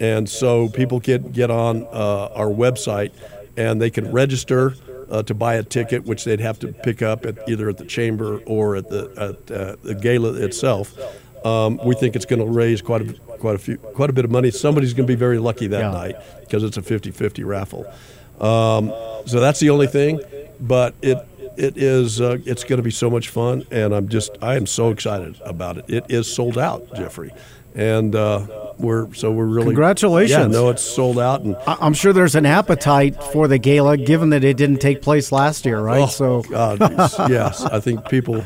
and 0.00 0.28
so 0.28 0.68
people 0.68 0.98
can 0.98 1.30
get 1.30 1.52
on 1.52 1.84
uh, 1.92 2.30
our 2.34 2.48
website 2.48 3.12
and 3.56 3.80
they 3.80 3.90
can 3.90 4.10
register 4.10 4.74
uh, 5.08 5.22
to 5.22 5.34
buy 5.34 5.54
a 5.54 5.62
ticket, 5.62 6.04
which 6.04 6.24
they'd 6.24 6.40
have 6.40 6.58
to 6.58 6.72
pick 6.72 7.00
up 7.00 7.24
at 7.24 7.48
either 7.48 7.68
at 7.68 7.76
the 7.76 7.84
chamber 7.84 8.38
or 8.44 8.74
at 8.74 8.88
the 8.88 9.02
at 9.16 9.56
uh, 9.56 9.76
the 9.84 9.94
gala 9.94 10.32
itself. 10.32 10.96
Um, 11.44 11.80
we 11.84 11.94
think 11.94 12.16
it's 12.16 12.26
going 12.26 12.40
to 12.40 12.46
raise 12.50 12.82
quite 12.82 13.02
a 13.02 13.12
quite 13.38 13.54
a 13.54 13.58
few 13.58 13.76
quite 13.78 14.10
a 14.10 14.12
bit 14.12 14.24
of 14.24 14.30
money. 14.30 14.50
Somebody's 14.50 14.92
going 14.92 15.06
to 15.06 15.10
be 15.10 15.16
very 15.18 15.38
lucky 15.38 15.66
that 15.68 15.80
Yeah. 15.80 15.90
night 15.90 16.16
because 16.40 16.62
it's 16.64 16.76
a 16.76 16.82
50-50 16.82 17.44
raffle. 17.46 17.86
Um, 18.40 18.92
so 19.26 19.40
that's 19.40 19.60
the 19.60 19.70
only 19.70 19.86
thing, 19.86 20.20
but 20.60 20.94
it 21.02 21.18
it 21.56 21.76
is 21.76 22.20
uh, 22.20 22.38
it's 22.46 22.64
going 22.64 22.78
to 22.78 22.82
be 22.82 22.90
so 22.90 23.10
much 23.10 23.28
fun, 23.28 23.66
and 23.70 23.94
I'm 23.94 24.08
just 24.08 24.36
I 24.40 24.56
am 24.56 24.66
so 24.66 24.90
excited 24.90 25.40
about 25.44 25.76
it. 25.78 25.84
It 25.88 26.04
is 26.08 26.32
sold 26.32 26.56
out, 26.56 26.94
Jeffrey, 26.94 27.32
and 27.74 28.14
uh, 28.14 28.46
we're 28.78 29.12
so 29.14 29.30
we're 29.30 29.44
really 29.44 29.66
Congratulations. 29.66 30.30
Yeah, 30.38 30.46
no, 30.46 30.70
it's 30.70 30.82
sold 30.82 31.18
out, 31.18 31.42
and 31.42 31.56
I'm 31.66 31.92
sure 31.92 32.12
there's 32.14 32.34
an 32.34 32.46
appetite 32.46 33.22
for 33.24 33.46
the 33.46 33.58
gala, 33.58 33.96
given 33.98 34.30
that 34.30 34.42
it 34.44 34.56
didn't 34.56 34.78
take 34.80 35.02
place 35.02 35.32
last 35.32 35.66
year, 35.66 35.80
right? 35.80 36.02
Oh, 36.02 36.06
so 36.06 36.42
God, 36.42 36.78
yes, 37.30 37.62
I 37.62 37.80
think 37.80 38.08
people. 38.08 38.44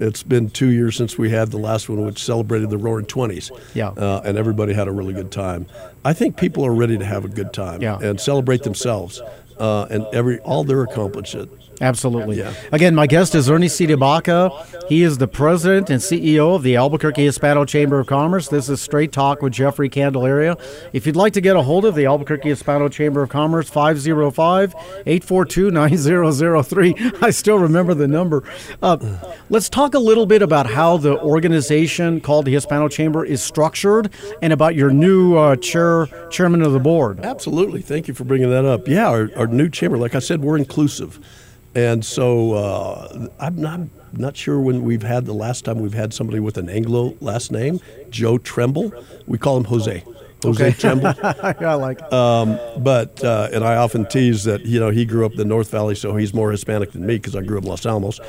It's 0.00 0.22
been 0.22 0.48
two 0.50 0.68
years 0.68 0.96
since 0.96 1.18
we 1.18 1.30
had 1.30 1.50
the 1.50 1.58
last 1.58 1.88
one, 1.88 2.04
which 2.04 2.22
celebrated 2.22 2.70
the 2.70 2.78
Roaring 2.78 3.06
Twenties. 3.06 3.50
Yeah. 3.74 3.88
uh, 3.88 4.22
and 4.24 4.38
everybody 4.38 4.72
had 4.72 4.88
a 4.88 4.92
really 4.92 5.12
good 5.14 5.30
time. 5.32 5.66
I 6.04 6.12
think 6.12 6.36
people 6.36 6.64
are 6.64 6.74
ready 6.74 6.96
to 6.98 7.04
have 7.04 7.24
a 7.24 7.28
good 7.28 7.52
time 7.52 7.82
Yeah. 7.82 7.98
and 8.00 8.20
celebrate 8.20 8.62
themselves 8.62 9.20
uh, 9.58 9.86
and 9.90 10.06
every 10.12 10.38
all 10.40 10.64
their 10.64 10.82
accomplishments. 10.82 11.67
Absolutely. 11.80 12.38
Yeah. 12.38 12.52
Again, 12.72 12.94
my 12.94 13.06
guest 13.06 13.34
is 13.34 13.48
Ernie 13.48 13.68
Baca. 13.96 14.50
He 14.88 15.02
is 15.02 15.18
the 15.18 15.28
president 15.28 15.90
and 15.90 16.00
CEO 16.00 16.56
of 16.56 16.62
the 16.62 16.76
Albuquerque 16.76 17.24
Hispano 17.24 17.64
Chamber 17.64 18.00
of 18.00 18.06
Commerce. 18.06 18.48
This 18.48 18.68
is 18.68 18.80
Straight 18.80 19.12
Talk 19.12 19.42
with 19.42 19.52
Jeffrey 19.52 19.88
Candelaria. 19.88 20.56
If 20.92 21.06
you'd 21.06 21.16
like 21.16 21.34
to 21.34 21.40
get 21.40 21.56
a 21.56 21.62
hold 21.62 21.84
of 21.84 21.94
the 21.94 22.06
Albuquerque 22.06 22.48
Hispano 22.48 22.88
Chamber 22.88 23.22
of 23.22 23.28
Commerce, 23.28 23.68
505 23.68 24.74
842 25.06 25.70
9003. 25.70 26.94
I 27.22 27.30
still 27.30 27.58
remember 27.58 27.94
the 27.94 28.08
number. 28.08 28.42
Uh, 28.82 28.96
let's 29.50 29.68
talk 29.68 29.94
a 29.94 29.98
little 29.98 30.26
bit 30.26 30.42
about 30.42 30.70
how 30.70 30.96
the 30.96 31.20
organization 31.20 32.20
called 32.20 32.46
the 32.46 32.52
Hispano 32.52 32.88
Chamber 32.88 33.24
is 33.24 33.42
structured 33.42 34.10
and 34.42 34.52
about 34.52 34.74
your 34.74 34.90
new 34.90 35.36
uh, 35.36 35.56
chair, 35.56 36.08
chairman 36.30 36.62
of 36.62 36.72
the 36.72 36.80
board. 36.80 37.20
Absolutely. 37.20 37.82
Thank 37.82 38.08
you 38.08 38.14
for 38.14 38.24
bringing 38.24 38.50
that 38.50 38.64
up. 38.64 38.88
Yeah, 38.88 39.08
our, 39.08 39.30
our 39.36 39.46
new 39.46 39.68
chamber, 39.68 39.98
like 39.98 40.14
I 40.14 40.18
said, 40.18 40.42
we're 40.42 40.56
inclusive. 40.56 41.20
And 41.78 42.04
so 42.04 42.54
uh, 42.54 43.28
I'm 43.38 43.54
not, 43.54 43.80
not 44.12 44.36
sure 44.36 44.58
when 44.58 44.82
we've 44.82 45.04
had 45.04 45.26
the 45.26 45.32
last 45.32 45.64
time 45.64 45.78
we've 45.78 45.94
had 45.94 46.12
somebody 46.12 46.40
with 46.40 46.58
an 46.58 46.68
Anglo 46.68 47.16
last 47.20 47.52
name, 47.52 47.78
Joe 48.10 48.36
Tremble. 48.36 48.92
We 49.28 49.38
call 49.38 49.58
him 49.58 49.64
Jose. 49.64 50.02
Jose 50.42 50.72
Tremble. 50.72 51.14
I 51.22 51.74
like 51.74 52.00
it. 52.00 52.12
But 52.82 53.22
uh, 53.22 53.50
and 53.52 53.62
I 53.62 53.76
often 53.76 54.06
tease 54.06 54.42
that 54.42 54.66
you 54.66 54.80
know 54.80 54.90
he 54.90 55.04
grew 55.04 55.24
up 55.24 55.32
in 55.32 55.38
the 55.38 55.44
North 55.44 55.70
Valley, 55.70 55.94
so 55.94 56.16
he's 56.16 56.34
more 56.34 56.50
Hispanic 56.50 56.90
than 56.90 57.06
me 57.06 57.14
because 57.14 57.36
I 57.36 57.42
grew 57.42 57.58
up 57.58 57.62
in 57.62 57.70
Los 57.70 57.86
Alamos. 57.86 58.20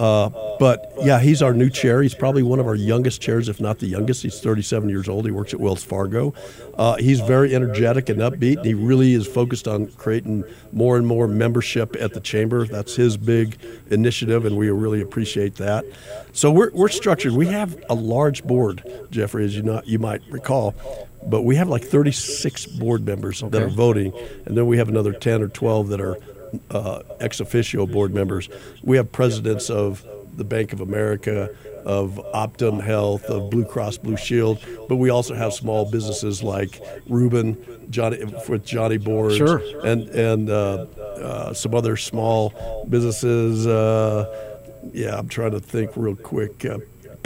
Uh, 0.00 0.30
but 0.58 0.92
yeah, 1.02 1.18
he's 1.20 1.42
our 1.42 1.52
new 1.52 1.70
chair. 1.70 2.02
He's 2.02 2.14
probably 2.14 2.42
one 2.42 2.60
of 2.60 2.66
our 2.66 2.74
youngest 2.74 3.20
chairs, 3.20 3.48
if 3.48 3.60
not 3.60 3.78
the 3.78 3.86
youngest. 3.86 4.22
He's 4.22 4.40
37 4.40 4.88
years 4.88 5.08
old. 5.08 5.24
He 5.24 5.30
works 5.30 5.52
at 5.52 5.60
Wells 5.60 5.82
Fargo. 5.84 6.34
Uh, 6.74 6.96
he's 6.96 7.20
very 7.20 7.54
energetic 7.54 8.08
and 8.08 8.20
upbeat. 8.20 8.58
And 8.58 8.66
he 8.66 8.74
really 8.74 9.14
is 9.14 9.26
focused 9.26 9.66
on 9.66 9.88
creating 9.92 10.44
more 10.72 10.96
and 10.96 11.06
more 11.06 11.26
membership 11.26 11.96
at 11.98 12.14
the 12.14 12.20
chamber. 12.20 12.66
That's 12.66 12.94
his 12.96 13.16
big 13.16 13.58
initiative, 13.90 14.44
and 14.44 14.56
we 14.56 14.70
really 14.70 15.00
appreciate 15.00 15.56
that. 15.56 15.84
So 16.32 16.50
we're, 16.50 16.70
we're 16.72 16.88
structured. 16.88 17.32
We 17.32 17.46
have 17.48 17.76
a 17.90 17.94
large 17.94 18.44
board, 18.44 18.82
Jeffrey, 19.10 19.44
as 19.44 19.56
you 19.56 19.62
not 19.62 19.86
you 19.86 19.98
might 19.98 20.22
recall. 20.30 20.74
But 21.26 21.42
we 21.42 21.56
have 21.56 21.68
like 21.68 21.84
36 21.84 22.66
board 22.66 23.04
members 23.04 23.40
that 23.40 23.60
are 23.60 23.68
voting, 23.68 24.12
and 24.46 24.56
then 24.56 24.66
we 24.66 24.78
have 24.78 24.88
another 24.88 25.12
10 25.12 25.42
or 25.42 25.48
12 25.48 25.88
that 25.88 26.00
are 26.00 26.16
uh, 26.70 27.02
ex 27.20 27.40
officio 27.40 27.86
board 27.86 28.14
members. 28.14 28.48
We 28.82 28.96
have 28.96 29.10
presidents 29.12 29.70
of 29.70 30.06
the 30.36 30.44
Bank 30.44 30.72
of 30.72 30.80
America, 30.80 31.50
of 31.84 32.20
Optum 32.34 32.80
Health, 32.82 33.24
of 33.24 33.50
Blue 33.50 33.64
Cross 33.64 33.98
Blue 33.98 34.16
Shield, 34.16 34.58
but 34.88 34.96
we 34.96 35.10
also 35.10 35.34
have 35.34 35.52
small 35.52 35.90
businesses 35.90 36.42
like 36.42 36.80
Reuben, 37.08 37.56
Johnny 37.90 38.22
with 38.48 38.64
Johnny 38.64 38.98
Boards, 38.98 39.36
Sure. 39.36 39.62
and 39.84 40.08
and 40.10 40.48
uh, 40.50 40.86
uh, 41.18 41.52
some 41.54 41.74
other 41.74 41.96
small 41.96 42.52
businesses. 42.88 43.66
Uh, 43.66 44.26
yeah, 44.92 45.18
I'm 45.18 45.28
trying 45.28 45.50
to 45.52 45.60
think 45.60 45.90
real 45.96 46.14
quick. 46.14 46.64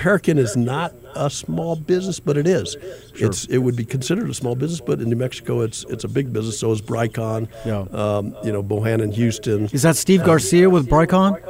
Parakin 0.03 0.37
is 0.37 0.57
not 0.57 0.93
a 1.15 1.31
small 1.31 1.77
business, 1.77 2.19
but 2.19 2.37
it 2.37 2.49
is. 2.49 2.77
It's 3.15 3.45
it 3.47 3.59
would 3.59 3.77
be 3.77 3.85
considered 3.85 4.29
a 4.29 4.35
small 4.35 4.57
business, 4.57 4.81
but 4.81 5.01
in 5.01 5.09
New 5.09 5.17
Mexico, 5.17 5.61
it's 5.61 5.85
it's 5.85 6.03
a 6.03 6.09
big 6.09 6.33
business. 6.33 6.59
So 6.59 6.73
is 6.73 6.83
Brycon. 6.83 7.49
Yeah. 7.65 7.83
Um, 7.97 8.35
you 8.43 8.51
know, 8.53 8.65
Bohannan, 8.65 9.15
Houston. 9.15 9.67
Is 9.67 9.83
that 9.83 9.95
Steve 9.95 10.25
Garcia 10.25 10.69
with 10.69 10.89
Brycon? 10.89 11.41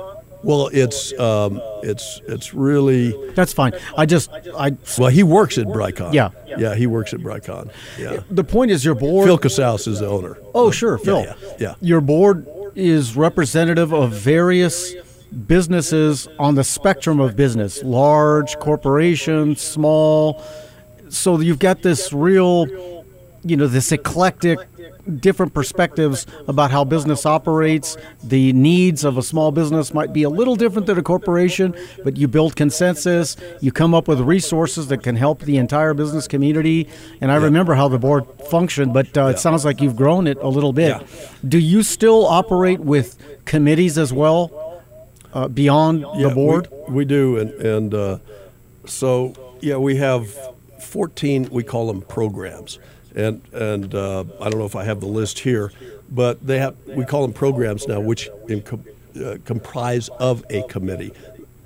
Well, 0.42 0.68
it's 0.72 1.18
um, 1.18 1.62
it's 1.82 2.20
it's 2.28 2.52
really 2.52 3.14
That's 3.34 3.54
fine. 3.54 3.72
I 3.96 4.04
just, 4.04 4.30
I. 4.58 4.76
well. 4.98 5.08
He 5.08 5.22
works 5.22 5.56
at 5.56 5.66
Brycon. 5.66 6.12
Yeah. 6.12 6.30
yeah, 6.46 6.74
he 6.74 6.86
works 6.86 7.14
at 7.14 7.20
Brycon. 7.20 7.70
Yeah. 7.98 8.20
The 8.28 8.44
point 8.44 8.70
is, 8.70 8.84
your 8.84 8.96
board. 8.96 9.26
Phil 9.26 9.38
Casals 9.38 9.86
is 9.86 10.00
the 10.00 10.08
owner. 10.08 10.36
oh, 10.54 10.70
sure, 10.70 10.98
Phil. 10.98 11.22
yeah, 11.22 11.34
yeah. 11.58 11.74
Your 11.80 12.00
board 12.02 12.46
is 12.74 13.16
representative 13.16 13.92
of 13.94 14.12
various 14.12 14.92
businesses 15.32 16.28
on 16.38 16.54
the 16.54 16.64
spectrum 16.64 17.20
of 17.20 17.36
business, 17.36 17.82
large 17.82 18.58
corporations, 18.58 19.60
small. 19.60 20.42
So 21.08 21.40
you've 21.40 21.58
got 21.58 21.82
this 21.82 22.12
real, 22.12 22.66
you 23.42 23.56
know, 23.56 23.66
this 23.66 23.92
eclectic, 23.92 24.58
different 25.20 25.52
perspectives 25.52 26.26
about 26.46 26.70
how 26.70 26.84
business 26.84 27.26
operates. 27.26 27.96
The 28.22 28.52
needs 28.52 29.04
of 29.04 29.18
a 29.18 29.22
small 29.22 29.52
business 29.52 29.92
might 29.92 30.12
be 30.12 30.22
a 30.22 30.30
little 30.30 30.54
different 30.54 30.86
than 30.86 30.98
a 30.98 31.02
corporation, 31.02 31.74
but 32.04 32.16
you 32.16 32.28
build 32.28 32.54
consensus. 32.54 33.36
You 33.60 33.72
come 33.72 33.94
up 33.94 34.08
with 34.08 34.20
resources 34.20 34.88
that 34.88 35.02
can 35.02 35.16
help 35.16 35.40
the 35.40 35.56
entire 35.56 35.94
business 35.94 36.28
community. 36.28 36.88
And 37.20 37.32
I 37.32 37.36
remember 37.36 37.74
how 37.74 37.88
the 37.88 37.98
board 37.98 38.26
functioned, 38.48 38.92
but 38.94 39.16
uh, 39.16 39.26
it 39.26 39.38
sounds 39.38 39.64
like 39.64 39.80
you've 39.80 39.96
grown 39.96 40.26
it 40.26 40.38
a 40.38 40.48
little 40.48 40.72
bit. 40.72 41.00
Yeah. 41.00 41.06
Do 41.46 41.58
you 41.58 41.82
still 41.82 42.26
operate 42.26 42.80
with 42.80 43.18
committees 43.44 43.98
as 43.98 44.12
well 44.12 44.61
uh, 45.32 45.48
beyond 45.48 46.00
Yeah, 46.16 46.28
the 46.28 46.34
board? 46.34 46.68
We, 46.88 46.94
we 46.94 47.04
do, 47.04 47.38
and 47.38 47.50
and 47.60 47.94
uh, 47.94 48.18
so 48.86 49.34
yeah, 49.60 49.76
we 49.76 49.96
have 49.96 50.30
fourteen. 50.80 51.48
We 51.50 51.62
call 51.62 51.86
them 51.86 52.02
programs, 52.02 52.78
and 53.14 53.42
and 53.52 53.94
uh, 53.94 54.24
I 54.40 54.48
don't 54.50 54.58
know 54.58 54.66
if 54.66 54.76
I 54.76 54.84
have 54.84 55.00
the 55.00 55.06
list 55.06 55.40
here, 55.40 55.72
but 56.10 56.44
they 56.46 56.58
have. 56.58 56.76
We 56.86 57.04
call 57.04 57.22
them 57.22 57.32
programs 57.32 57.86
now, 57.88 58.00
which 58.00 58.28
com- 58.64 58.84
uh, 59.24 59.36
comprise 59.44 60.08
of 60.18 60.44
a 60.50 60.62
committee: 60.68 61.12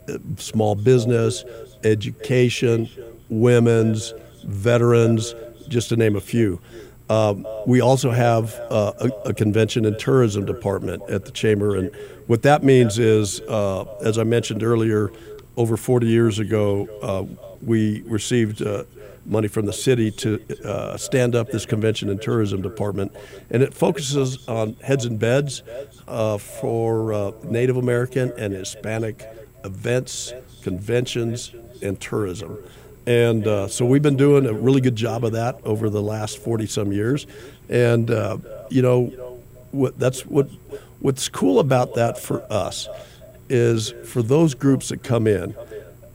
Uh, 0.08 0.18
small 0.36 0.74
business, 0.74 1.44
education, 1.84 2.88
women's, 3.28 4.12
veterans, 4.44 5.34
just 5.68 5.88
to 5.88 5.96
name 5.96 6.16
a 6.16 6.20
few. 6.20 6.60
Um, 7.08 7.46
we 7.66 7.80
also 7.80 8.10
have 8.10 8.54
uh, 8.70 8.92
a, 9.00 9.28
a 9.30 9.34
convention 9.34 9.84
and 9.84 9.98
tourism 9.98 10.44
department 10.44 11.02
at 11.08 11.24
the 11.24 11.30
chamber, 11.30 11.76
and 11.76 11.94
what 12.26 12.42
that 12.42 12.64
means 12.64 12.98
is, 12.98 13.40
uh, 13.42 13.84
as 14.00 14.18
I 14.18 14.24
mentioned 14.24 14.62
earlier, 14.62 15.12
over 15.56 15.76
40 15.76 16.06
years 16.06 16.38
ago, 16.38 16.88
uh, 17.02 17.24
we 17.62 18.02
received 18.02 18.60
uh, 18.60 18.84
money 19.24 19.48
from 19.48 19.66
the 19.66 19.72
city 19.72 20.10
to 20.10 20.40
uh, 20.64 20.96
stand 20.96 21.34
up 21.34 21.50
this 21.50 21.64
convention 21.64 22.08
and 22.08 22.20
tourism 22.20 22.62
department, 22.62 23.14
and 23.50 23.62
it 23.62 23.72
focuses 23.72 24.46
on 24.48 24.74
heads 24.82 25.04
and 25.04 25.18
beds 25.18 25.62
uh, 26.08 26.38
for 26.38 27.34
Native 27.44 27.76
American 27.76 28.32
and 28.36 28.52
Hispanic 28.52 29.24
events, 29.64 30.32
conventions, 30.62 31.52
and 31.82 32.00
tourism. 32.00 32.58
And 33.06 33.46
uh, 33.46 33.68
so 33.68 33.86
we've 33.86 34.02
been 34.02 34.16
doing 34.16 34.46
a 34.46 34.52
really 34.52 34.80
good 34.80 34.96
job 34.96 35.24
of 35.24 35.32
that 35.32 35.60
over 35.64 35.88
the 35.88 36.02
last 36.02 36.38
40 36.38 36.66
some 36.66 36.92
years. 36.92 37.26
And, 37.68 38.10
uh, 38.10 38.38
you 38.68 38.82
know, 38.82 39.06
what, 39.70 39.98
that's 39.98 40.26
what, 40.26 40.48
what's 41.00 41.28
cool 41.28 41.60
about 41.60 41.94
that 41.94 42.18
for 42.18 42.44
us 42.52 42.88
is 43.48 43.94
for 44.04 44.22
those 44.22 44.54
groups 44.54 44.88
that 44.88 45.04
come 45.04 45.26
in, 45.26 45.54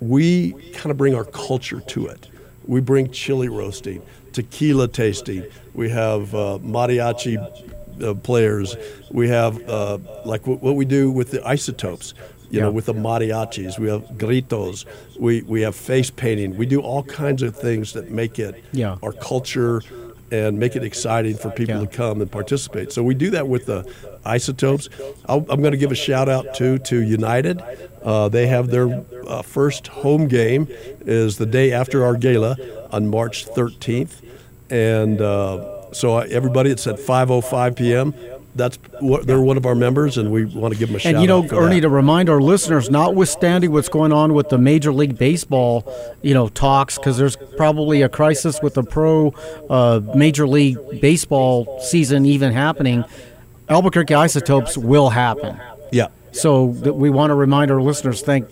we 0.02 0.52
kind 0.74 0.92
of 0.92 0.98
bring 0.98 1.16
our 1.16 1.24
culture 1.24 1.80
to 1.80 2.08
it. 2.08 2.28
We 2.66 2.82
bring 2.82 3.12
chili 3.12 3.48
roasting, 3.48 4.02
tequila 4.34 4.88
tasting. 4.88 5.46
We 5.74 5.90
have 5.90 6.36
uh, 6.36 6.60
mariachi 6.62 7.38
uh, 8.04 8.14
players. 8.16 8.76
We 9.12 9.30
have 9.30 9.62
uh, 9.70 10.00
like 10.26 10.46
what, 10.46 10.62
what 10.62 10.76
we 10.76 10.86
do 10.86 11.10
with 11.10 11.32
the 11.32 11.46
isotopes. 11.48 12.14
You 12.52 12.60
Yeah. 12.60 12.66
know, 12.66 12.72
with 12.72 12.86
the 12.86 12.94
mariachis, 12.94 13.80
we 13.80 13.88
have 13.90 14.04
gritos. 14.18 14.86
We 15.18 15.42
we 15.48 15.62
have 15.62 15.76
face 15.76 16.12
painting. 16.12 16.58
We 16.58 16.66
do 16.66 16.80
all 16.82 17.04
kinds 17.04 17.42
of 17.42 17.56
things 17.56 17.94
that 17.94 18.12
make 18.12 18.38
it 18.40 18.56
Yeah. 18.74 18.98
our 19.02 19.14
culture 19.14 19.82
and 20.32 20.58
make 20.60 20.76
it 20.78 20.84
exciting 20.84 21.36
for 21.36 21.50
people 21.50 21.76
Yeah. 21.76 21.82
to 21.82 21.88
come 21.88 22.22
and 22.22 22.30
participate. 22.32 22.92
So 22.92 23.04
we 23.04 23.14
do 23.16 23.30
that 23.32 23.48
with 23.48 23.66
the 23.66 23.84
isotopes. 24.26 24.88
I'll, 25.28 25.46
I'm 25.50 25.60
going 25.62 25.72
to 25.74 25.78
give 25.78 25.92
a 25.92 25.96
shout 26.10 26.30
out 26.30 26.54
too 26.54 26.78
to 26.80 27.02
United. 27.02 27.62
Uh, 28.04 28.30
they 28.30 28.48
have 28.48 28.70
their 28.70 29.04
uh, 29.28 29.42
first 29.42 29.88
home 29.88 30.28
game 30.28 30.68
is 31.06 31.38
the 31.38 31.46
day 31.46 31.72
after 31.74 32.04
our 32.06 32.16
gala 32.16 32.56
on 32.92 33.08
March 33.10 33.46
13th, 33.48 34.22
and 34.70 35.22
uh, 35.22 35.92
so 35.92 36.18
everybody 36.20 36.70
it's 36.72 36.88
at 36.88 36.98
5:05 37.00 37.76
p.m. 37.76 38.14
that's 38.56 38.78
they're 39.24 39.42
one 39.42 39.58
of 39.58 39.66
our 39.66 39.76
members, 39.76 40.18
and 40.18 40.32
we 40.32 40.46
want 40.46 40.74
to 40.74 40.80
give 40.80 40.90
them 40.90 40.98
a 40.98 41.00
shout 41.00 41.16
out. 41.16 41.16
And 41.16 41.22
you 41.22 41.28
know, 41.28 41.48
Ernie, 41.58 41.76
that. 41.76 41.82
to 41.82 41.90
remind 41.90 42.30
our 42.30 42.42
listeners, 42.42 42.90
notwithstanding 42.90 43.72
what's 43.72 43.90
going 43.90 44.12
on 44.12 44.34
with 44.34 44.50
the 44.50 44.58
Major 44.58 44.92
League 44.92 45.18
Baseball, 45.18 45.92
you 46.22 46.34
know, 46.34 46.50
talks, 46.50 46.98
because 46.98 47.18
there's 47.18 47.38
probably 47.58 48.02
a 48.02 48.10
crisis 48.10 48.62
with 48.62 48.74
the 48.74 48.84
pro 48.84 49.30
uh, 49.70 50.02
Major 50.16 50.48
League 50.48 50.78
Baseball 51.02 51.80
season 51.82 52.26
even 52.26 52.52
happening. 52.52 53.06
Albuquerque 53.70 54.14
Isotopes 54.14 54.78
will 54.78 55.10
happen. 55.10 55.58
yeah, 55.92 56.08
So 56.34 56.66
we 56.66 57.10
want 57.10 57.30
to 57.32 57.36
remind 57.36 57.72
our 57.72 57.82
listeners, 57.82 58.22
thank, 58.22 58.50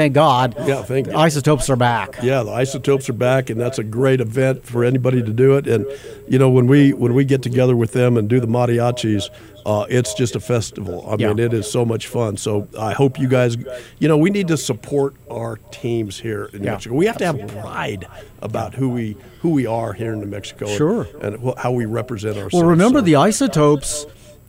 thank 0.00 0.14
God, 0.14 0.54
Yeah, 0.66 0.82
thank 0.82 1.06
you. 1.08 1.14
Isotopes 1.16 1.68
are 1.68 1.76
back. 1.76 2.18
Yeah, 2.22 2.42
the 2.42 2.52
isotopes 2.52 3.08
are 3.10 3.14
back, 3.14 3.50
and 3.50 3.60
that's 3.60 3.78
a 3.78 3.84
great 3.84 4.20
event 4.20 4.64
for 4.64 4.82
anybody 4.84 5.22
to 5.22 5.32
do 5.32 5.56
it. 5.56 5.66
And 5.66 5.86
you 6.28 6.38
know, 6.38 6.48
when 6.48 6.66
we 6.66 6.92
when 6.92 7.12
we 7.14 7.24
get 7.24 7.42
together 7.42 7.76
with 7.76 7.92
them 7.92 8.16
and 8.16 8.28
do 8.28 8.40
the 8.40 8.46
mariachis, 8.46 9.28
uh, 9.66 9.84
it's 9.90 10.14
just 10.14 10.34
a 10.36 10.40
festival. 10.40 11.04
I 11.10 11.16
mean, 11.16 11.38
it 11.38 11.52
is 11.52 11.70
so 11.70 11.84
much 11.84 12.06
fun. 12.06 12.36
So 12.38 12.66
I 12.78 12.92
hope 12.94 13.18
you 13.18 13.28
guys, 13.28 13.56
you 13.98 14.08
know, 14.08 14.16
we 14.16 14.30
need 14.30 14.48
to 14.48 14.56
support 14.56 15.14
our 15.30 15.58
teams 15.70 16.18
here 16.18 16.46
in 16.54 16.60
New 16.60 16.64
Yeah, 16.66 16.72
Mexico. 16.72 16.94
We 16.94 17.06
have 17.06 17.18
to 17.18 17.26
have 17.26 17.46
pride 17.60 18.06
about 18.40 18.74
who 18.74 18.88
we 18.88 19.16
who 19.42 19.50
we 19.50 19.66
are 19.66 19.92
here 19.92 20.12
in 20.14 20.20
New 20.20 20.26
Mexico. 20.26 20.66
Sure. 20.66 21.06
and, 21.20 21.36
wh- 21.44 21.58
how 21.58 21.72
we 21.72 21.84
represent 21.84 22.36
ourselves. 22.36 22.54
Well, 22.54 22.64
remember 22.64 23.00
So- 23.00 23.04
the 23.04 23.16
Isotopes 23.16 24.06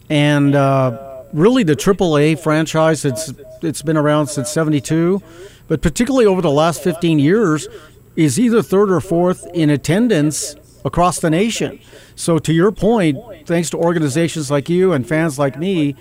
and 0.09 0.55
uh, 0.55 1.10
really 1.33 1.63
the 1.63 1.75
AAA 1.75 2.39
franchise. 2.39 3.05
It's 3.05 3.33
it's 3.61 3.81
been 3.81 3.97
around 3.97 4.27
since 4.27 4.49
'72, 4.49 5.21
but 5.67 5.81
particularly 5.81 6.25
over 6.25 6.41
the 6.41 6.51
last 6.51 6.83
15 6.83 7.19
years, 7.19 7.67
is 8.15 8.39
either 8.39 8.61
third 8.61 8.91
or 8.91 8.99
fourth 8.99 9.45
in 9.53 9.69
attendance 9.69 10.55
across 10.83 11.19
the 11.19 11.29
nation. 11.29 11.79
So, 12.15 12.39
to 12.39 12.53
your 12.53 12.71
point, 12.71 13.17
thanks 13.45 13.69
to 13.71 13.77
organizations 13.77 14.49
like 14.51 14.67
you 14.69 14.93
and 14.93 15.07
fans 15.07 15.37
like 15.39 15.57
me, 15.57 15.95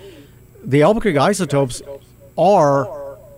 the 0.63 0.81
Albuquerque 0.81 1.17
Isotopes 1.17 1.81
are 2.37 2.85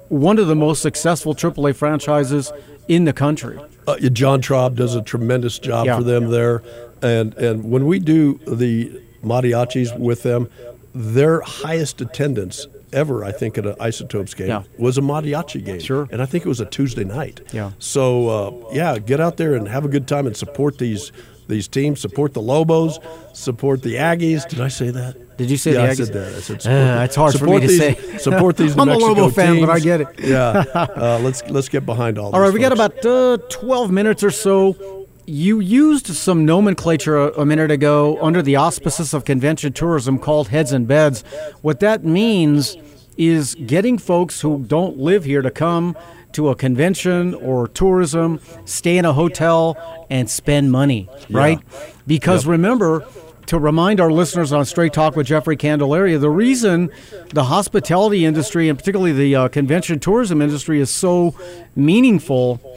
one 0.09 0.37
of 0.39 0.47
the 0.47 0.55
most 0.55 0.81
successful 0.81 1.33
AAA 1.35 1.75
franchises 1.75 2.51
in 2.87 3.05
the 3.05 3.13
country. 3.13 3.59
Uh, 3.87 3.97
John 3.99 4.41
Traub 4.41 4.75
does 4.75 4.95
a 4.95 5.01
tremendous 5.01 5.59
job 5.59 5.85
Yeah. 5.85 5.97
for 5.97 6.03
them 6.03 6.29
there, 6.31 6.63
and 7.01 7.33
and 7.35 7.69
when 7.69 7.85
we 7.85 7.99
do 7.99 8.39
the 8.47 9.01
mariachis 9.23 9.97
with 9.97 10.23
them, 10.23 10.49
their 10.93 11.41
highest 11.41 12.01
attendance 12.01 12.67
ever, 12.91 13.23
I 13.25 13.31
think, 13.31 13.57
at 13.57 13.65
an 13.65 13.75
Isotopes 13.79 14.33
game 14.33 14.47
Yeah. 14.49 14.63
was 14.77 14.97
a 14.97 15.01
mariachi 15.01 15.65
game. 15.65 15.79
Sure. 15.79 16.07
and 16.11 16.21
I 16.21 16.25
think 16.25 16.45
it 16.45 16.49
was 16.49 16.59
a 16.59 16.65
Tuesday 16.65 17.03
night. 17.03 17.41
Yeah. 17.51 17.71
So 17.79 18.29
uh, 18.29 18.69
yeah, 18.73 18.99
get 18.99 19.19
out 19.19 19.37
there 19.37 19.55
and 19.55 19.67
have 19.67 19.85
a 19.85 19.87
good 19.89 20.07
time 20.07 20.27
and 20.27 20.37
support 20.37 20.77
these 20.77 21.11
these 21.47 21.67
teams. 21.67 21.99
Support 21.99 22.33
the 22.33 22.41
Lobos. 22.41 22.99
Support 23.33 23.81
the 23.81 23.95
Aggies. 23.95 24.47
Did 24.47 24.61
I 24.61 24.67
say 24.69 24.91
that? 24.91 25.17
Did 25.37 25.49
you 25.49 25.57
say 25.57 25.73
yeah, 25.73 25.87
the 25.87 25.91
I 25.91 25.93
said 25.95 26.13
that. 26.13 26.27
I 26.35 26.39
said 26.39 26.55
Uh, 26.57 26.59
support, 26.61 27.03
it's 27.05 27.15
hard 27.15 27.33
for 27.39 27.45
me 27.47 27.59
to 27.59 27.67
these, 27.67 27.79
say. 27.79 28.17
Support 28.19 28.55
these. 28.57 28.75
New 28.75 28.81
I'm 28.83 28.89
a 28.89 28.91
Mexico 28.93 29.13
Lobo 29.13 29.29
fan, 29.29 29.59
but 29.59 29.69
I 29.69 29.79
get 29.79 30.01
it. 30.01 30.07
Yeah. 30.19 30.63
Uh, 30.75 31.19
let's 31.23 31.43
let's 31.49 31.67
get 31.69 31.85
behind 31.87 32.17
all. 32.19 32.29
This. 32.31 32.35
All 32.37 32.41
right, 32.41 32.53
we 32.53 32.59
got 32.59 32.71
about 32.71 33.03
uh, 33.05 33.37
12 33.49 33.91
minutes 33.91 34.23
or 34.23 34.29
so. 34.31 35.02
You 35.26 35.59
used 35.59 36.07
some 36.07 36.45
nomenclature 36.45 37.17
a, 37.17 37.41
a 37.41 37.45
minute 37.45 37.71
ago 37.71 38.17
under 38.21 38.41
the 38.41 38.57
auspices 38.57 39.13
of 39.13 39.24
convention 39.24 39.71
tourism 39.71 40.19
called 40.19 40.49
heads 40.49 40.71
and 40.74 40.88
beds. 40.88 41.24
What 41.61 41.80
that 41.80 42.03
means 42.03 42.76
is 43.17 43.55
getting 43.55 43.97
folks 43.97 44.41
who 44.41 44.63
don't 44.67 44.97
live 44.97 45.24
here 45.24 45.41
to 45.41 45.51
come 45.51 45.95
to 46.34 46.49
a 46.49 46.55
convention 46.55 47.36
or 47.36 47.67
tourism, 47.67 48.39
stay 48.65 48.97
in 48.97 49.05
a 49.05 49.13
hotel, 49.13 49.78
and 50.09 50.30
spend 50.30 50.71
money, 50.71 51.07
right? 51.30 51.59
Because 52.07 52.45
remember, 52.45 53.05
to 53.45 53.59
remind 53.59 53.99
our 53.99 54.11
listeners 54.11 54.51
on 54.51 54.65
Straight 54.65 54.93
Talk 54.93 55.15
with 55.15 55.28
Jeffrey 55.28 55.55
Candelaria, 55.55 56.17
the 56.17 56.30
reason 56.30 56.89
the 57.34 57.43
hospitality 57.43 58.26
industry 58.26 58.67
and 58.67 58.78
particularly 58.78 59.11
the 59.13 59.36
uh, 59.36 59.47
convention 59.47 59.99
tourism 59.99 60.41
industry 60.41 60.80
is 60.80 60.89
so 60.89 61.36
meaningful, 61.76 62.72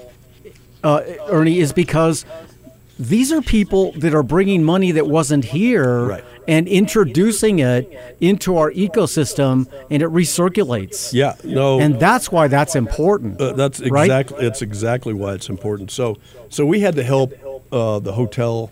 uh, 0.85 1.03
Ernie, 1.29 1.59
is 1.59 1.73
because 1.73 2.25
these 2.99 3.31
are 3.33 3.43
people 3.43 3.93
that 3.93 4.15
are 4.15 4.23
bringing 4.23 4.65
money 4.65 4.91
that 4.93 5.07
wasn't 5.07 5.45
here 5.45 6.07
Right. 6.07 6.25
and 6.49 6.67
introducing 6.67 7.59
it 7.59 7.91
into 8.21 8.57
our 8.57 8.71
ecosystem, 8.73 9.67
and 9.91 10.03
it 10.03 10.09
recirculates. 10.09 11.13
Yeah, 11.13 11.35
no, 11.45 11.79
And 11.81 12.01
that's 12.01 12.33
why 12.33 12.49
that's 12.49 12.75
important. 12.75 13.39
Uh, 13.41 13.53
that's 13.53 13.81
right? 13.81 14.05
exactly 14.05 14.47
it's 14.47 14.63
exactly 14.63 15.13
why 15.13 15.35
it's 15.35 15.49
important. 15.51 15.91
So 15.91 16.17
so 16.49 16.65
we 16.65 16.81
had 16.81 16.95
to 16.97 17.03
help 17.03 17.33
uh, 17.73 17.99
the 17.99 18.13
hotel, 18.13 18.71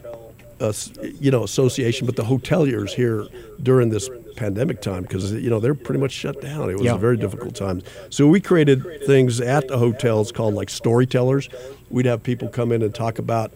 uh, 0.60 0.72
you 1.20 1.30
know, 1.30 1.42
association, 1.44 2.06
but 2.06 2.16
the 2.16 2.22
hoteliers 2.24 2.90
here 2.90 3.26
during 3.62 3.90
this 3.90 4.08
pandemic 4.36 4.80
time 4.80 5.02
because 5.02 5.32
you 5.32 5.50
know 5.50 5.60
they're 5.60 5.74
pretty 5.74 6.00
much 6.00 6.12
shut 6.12 6.40
down. 6.40 6.70
It 6.70 6.74
was 6.74 6.82
Yeah. 6.82 6.94
a 6.94 6.98
very 6.98 7.16
difficult 7.16 7.54
time. 7.54 7.82
So 8.10 8.26
we 8.26 8.40
created 8.40 8.82
things 9.06 9.40
at 9.40 9.68
the 9.68 9.78
hotels 9.78 10.32
called 10.32 10.54
like 10.54 10.70
storytellers. 10.70 11.48
We'd 11.90 12.06
have 12.06 12.22
people 12.22 12.48
come 12.48 12.72
in 12.72 12.82
and 12.82 12.94
talk 12.94 13.18
about. 13.18 13.52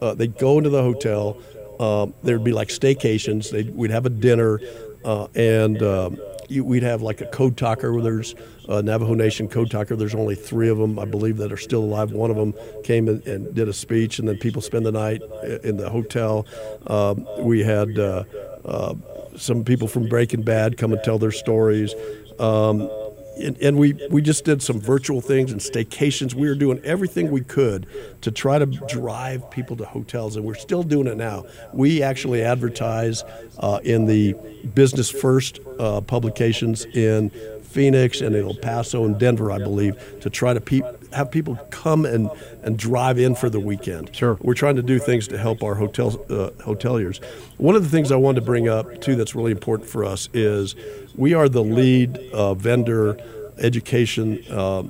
Uh, 0.00 0.14
they'd 0.14 0.36
go 0.38 0.58
into 0.58 0.70
the 0.70 0.82
hotel. 0.82 1.36
Um, 1.78 2.14
there'd 2.22 2.44
be 2.44 2.52
like 2.52 2.68
staycations. 2.68 3.50
They'd, 3.50 3.74
we'd 3.74 3.90
have 3.90 4.06
a 4.06 4.10
dinner, 4.10 4.60
uh, 5.04 5.26
and 5.34 5.82
um, 5.82 6.18
you, 6.48 6.64
we'd 6.64 6.82
have 6.82 7.02
like 7.02 7.20
a 7.20 7.26
code 7.26 7.56
talker. 7.56 8.00
There's 8.00 8.34
a 8.68 8.82
Navajo 8.82 9.14
Nation 9.14 9.48
code 9.48 9.70
talker. 9.70 9.96
There's 9.96 10.14
only 10.14 10.34
three 10.36 10.68
of 10.68 10.78
them, 10.78 10.98
I 10.98 11.04
believe, 11.04 11.38
that 11.38 11.50
are 11.52 11.56
still 11.56 11.82
alive. 11.82 12.12
One 12.12 12.30
of 12.30 12.36
them 12.36 12.54
came 12.84 13.08
and, 13.08 13.26
and 13.26 13.54
did 13.54 13.68
a 13.68 13.72
speech, 13.72 14.18
and 14.18 14.28
then 14.28 14.36
people 14.38 14.62
spend 14.62 14.86
the 14.86 14.92
night 14.92 15.22
in 15.64 15.76
the 15.76 15.90
hotel. 15.90 16.46
Um, 16.86 17.26
we 17.40 17.62
had 17.64 17.98
uh, 17.98 18.24
uh, 18.64 18.94
some 19.36 19.64
people 19.64 19.88
from 19.88 20.08
Breaking 20.08 20.42
Bad 20.42 20.76
come 20.76 20.92
and 20.92 21.02
tell 21.02 21.18
their 21.18 21.32
stories. 21.32 21.94
Um, 22.38 22.90
and, 23.38 23.56
and 23.62 23.78
we, 23.78 23.94
we 24.10 24.20
just 24.20 24.44
did 24.44 24.62
some 24.62 24.80
virtual 24.80 25.20
things 25.20 25.52
and 25.52 25.60
staycations. 25.60 26.34
We 26.34 26.48
were 26.48 26.54
doing 26.54 26.80
everything 26.84 27.30
we 27.30 27.40
could 27.40 27.86
to 28.20 28.30
try 28.30 28.58
to 28.58 28.66
drive 28.66 29.50
people 29.50 29.76
to 29.76 29.84
hotels, 29.84 30.36
and 30.36 30.44
we're 30.44 30.54
still 30.54 30.82
doing 30.82 31.06
it 31.06 31.16
now. 31.16 31.46
We 31.72 32.02
actually 32.02 32.42
advertise 32.42 33.24
uh, 33.58 33.80
in 33.82 34.06
the 34.06 34.34
Business 34.74 35.10
First 35.10 35.60
uh, 35.78 36.02
publications 36.02 36.84
in 36.84 37.30
Phoenix 37.62 38.20
and 38.20 38.36
in 38.36 38.44
El 38.44 38.54
Paso 38.54 39.04
and 39.04 39.18
Denver, 39.18 39.50
I 39.50 39.58
believe, 39.58 40.20
to 40.20 40.28
try 40.28 40.52
to 40.52 40.60
pe- 40.60 40.82
have 41.14 41.30
people 41.30 41.56
come 41.70 42.04
and, 42.04 42.30
and 42.62 42.78
drive 42.78 43.18
in 43.18 43.34
for 43.34 43.50
the 43.50 43.60
weekend. 43.60 44.14
Sure. 44.14 44.38
We're 44.40 44.54
trying 44.54 44.76
to 44.76 44.82
do 44.82 44.98
things 44.98 45.28
to 45.28 45.38
help 45.38 45.62
our 45.62 45.74
hotel 45.74 46.08
uh, 46.28 46.50
hoteliers. 46.62 47.22
One 47.58 47.76
of 47.76 47.82
the 47.82 47.88
things 47.88 48.10
I 48.10 48.16
wanted 48.16 48.40
to 48.40 48.46
bring 48.46 48.68
up 48.68 49.00
too 49.00 49.16
that's 49.16 49.34
really 49.34 49.52
important 49.52 49.88
for 49.88 50.04
us 50.04 50.28
is 50.32 50.74
we 51.16 51.34
are 51.34 51.48
the 51.48 51.62
lead 51.62 52.18
uh, 52.32 52.54
vendor 52.54 53.18
education 53.58 54.42
uh, 54.50 54.84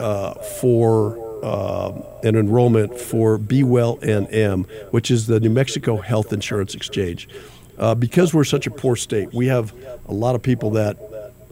uh, 0.00 0.34
for 0.34 1.44
uh, 1.44 1.92
an 2.22 2.36
enrollment 2.36 2.98
for 2.98 3.36
Be 3.38 3.62
Well 3.62 3.96
NM, 3.98 4.68
which 4.92 5.10
is 5.10 5.26
the 5.26 5.40
New 5.40 5.50
Mexico 5.50 5.96
Health 5.96 6.32
Insurance 6.32 6.74
Exchange. 6.74 7.28
Uh, 7.78 7.94
because 7.94 8.32
we're 8.32 8.44
such 8.44 8.66
a 8.66 8.70
poor 8.70 8.96
state, 8.96 9.32
we 9.32 9.46
have 9.46 9.72
a 10.06 10.12
lot 10.12 10.34
of 10.34 10.42
people 10.42 10.70
that 10.70 10.96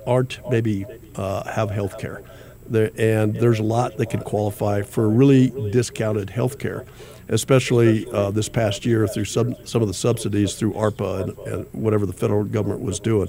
aren't 0.07 0.39
maybe 0.51 0.87
uh, 1.17 1.45
have 1.51 1.71
health 1.71 1.99
care. 1.99 2.23
There, 2.71 2.93
and 2.97 3.35
there's 3.35 3.59
a 3.59 3.65
lot 3.65 3.97
that 3.97 4.11
can 4.11 4.21
qualify 4.21 4.83
for 4.83 5.09
really 5.09 5.51
discounted 5.73 6.31
health 6.31 6.61
care, 6.61 6.85
especially 7.29 8.07
uh, 8.13 8.31
this 8.31 8.49
past 8.49 8.87
year 8.87 9.09
through 9.09 9.25
some, 9.25 9.57
some 9.67 9.83
of 9.83 9.89
the 9.89 9.95
subsidies 9.95 10.55
through 10.55 10.75
ARPA 10.75 11.23
and, 11.23 11.39
and 11.53 11.67
whatever 11.73 12.07
the 12.07 12.13
federal 12.13 12.45
government 12.45 12.81
was 12.81 13.01
doing. 13.01 13.29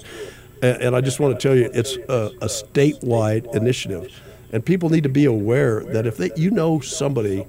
And, 0.62 0.82
and 0.84 0.96
I 0.96 1.02
just 1.02 1.20
want 1.20 1.40
to 1.40 1.48
tell 1.48 1.58
you, 1.58 1.72
it's 1.74 1.98
a, 2.08 2.32
a 2.40 2.46
statewide 2.46 3.54
initiative. 3.56 4.16
And 4.54 4.64
people 4.64 4.90
need 4.90 5.04
to 5.04 5.10
be 5.10 5.26
aware 5.26 5.84
that 5.86 6.06
if 6.06 6.18
they, 6.18 6.30
you 6.36 6.52
know 6.52 6.80
somebody 6.80 7.48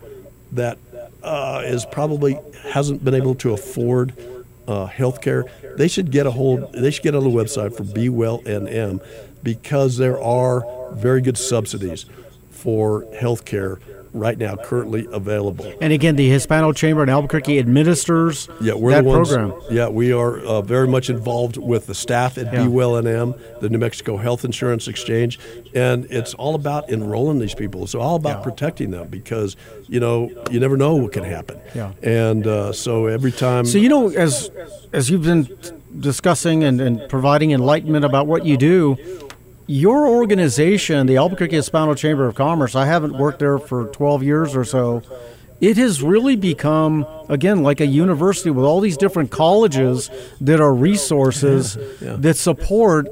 that 0.52 0.78
uh, 1.22 1.62
is 1.64 1.84
probably 1.84 2.38
hasn't 2.62 3.04
been 3.04 3.14
able 3.14 3.34
to 3.34 3.52
afford 3.52 4.14
uh, 4.66 4.86
health 4.86 5.20
care, 5.20 5.44
they 5.76 5.88
should 5.88 6.10
get 6.10 6.26
a 6.26 6.30
hold. 6.30 6.72
They 6.72 6.90
should 6.90 7.02
get 7.02 7.14
on 7.14 7.24
the 7.24 7.30
website 7.30 7.76
for 7.76 7.84
Be 7.84 8.08
Well 8.08 8.40
NM 8.40 9.04
because 9.42 9.96
there 9.96 10.20
are 10.20 10.64
very 10.92 11.20
good 11.20 11.38
subsidies 11.38 12.06
for 12.50 13.06
health 13.18 13.44
care 13.44 13.78
right 14.14 14.36
now 14.36 14.54
currently 14.56 15.06
available. 15.10 15.72
And 15.80 15.90
again, 15.90 16.16
the 16.16 16.28
Hispano 16.28 16.72
Chamber 16.74 17.02
in 17.02 17.08
Albuquerque 17.08 17.58
administers 17.58 18.46
Yeah, 18.60 18.74
we're 18.74 18.90
that 18.90 19.04
the 19.04 19.08
ones. 19.08 19.30
program. 19.30 19.58
Yeah, 19.70 19.88
we 19.88 20.12
are 20.12 20.36
uh, 20.38 20.60
very 20.60 20.86
much 20.86 21.08
involved 21.08 21.56
with 21.56 21.86
the 21.86 21.94
staff 21.94 22.36
at 22.36 22.52
Yeah. 22.52 22.64
Be 22.66 22.70
NM, 22.70 23.60
the 23.60 23.70
New 23.70 23.78
Mexico 23.78 24.18
Health 24.18 24.44
Insurance 24.44 24.86
Exchange, 24.86 25.40
and 25.74 26.04
it's 26.10 26.34
all 26.34 26.54
about 26.54 26.90
enrolling 26.90 27.38
these 27.38 27.54
people. 27.54 27.84
It's 27.84 27.94
all 27.94 28.16
about 28.16 28.38
Yeah. 28.40 28.42
protecting 28.42 28.90
them 28.90 29.08
because 29.08 29.56
you 29.88 29.98
know 29.98 30.30
you 30.50 30.60
never 30.60 30.76
know 30.76 30.94
what 30.96 31.12
can 31.12 31.24
happen. 31.24 31.58
Yeah. 31.74 31.92
and 32.02 32.46
uh, 32.46 32.72
so 32.72 33.06
every 33.06 33.32
time. 33.32 33.64
So 33.64 33.78
you 33.78 33.88
know, 33.88 34.10
as 34.10 34.50
as 34.92 35.08
you've 35.08 35.22
been 35.24 35.48
discussing 35.98 36.64
and, 36.64 36.80
and 36.82 37.00
providing 37.08 37.50
enlightenment 37.52 38.04
about 38.04 38.26
what 38.26 38.44
you 38.46 38.56
do, 38.56 38.96
your 39.66 40.06
organization, 40.08 41.06
the 41.06 41.16
Albuquerque 41.16 41.56
Hispano 41.56 41.94
Chamber 41.94 42.26
of 42.26 42.34
Commerce, 42.34 42.74
I 42.74 42.86
haven't 42.86 43.16
worked 43.16 43.38
there 43.38 43.58
for 43.58 43.86
12 43.86 44.22
years 44.22 44.56
or 44.56 44.64
so, 44.64 45.02
it 45.60 45.76
has 45.76 46.02
really 46.02 46.34
become 46.34 47.06
again 47.28 47.62
like 47.62 47.80
a 47.80 47.86
university 47.86 48.50
with 48.50 48.64
all 48.64 48.80
these 48.80 48.96
different 48.96 49.30
colleges 49.30 50.10
that 50.40 50.60
are 50.60 50.74
resources 50.74 51.76
Yeah. 52.00 52.16
that 52.18 52.36
support 52.36 53.06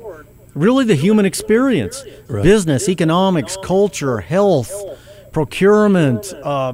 really 0.54 0.84
the 0.84 0.96
human 0.96 1.24
experience 1.26 2.02
Right. 2.28 2.42
business 2.42 2.88
economics 2.88 3.56
culture 3.62 4.18
health 4.18 4.72
procurement 5.30 6.32
uh, 6.42 6.72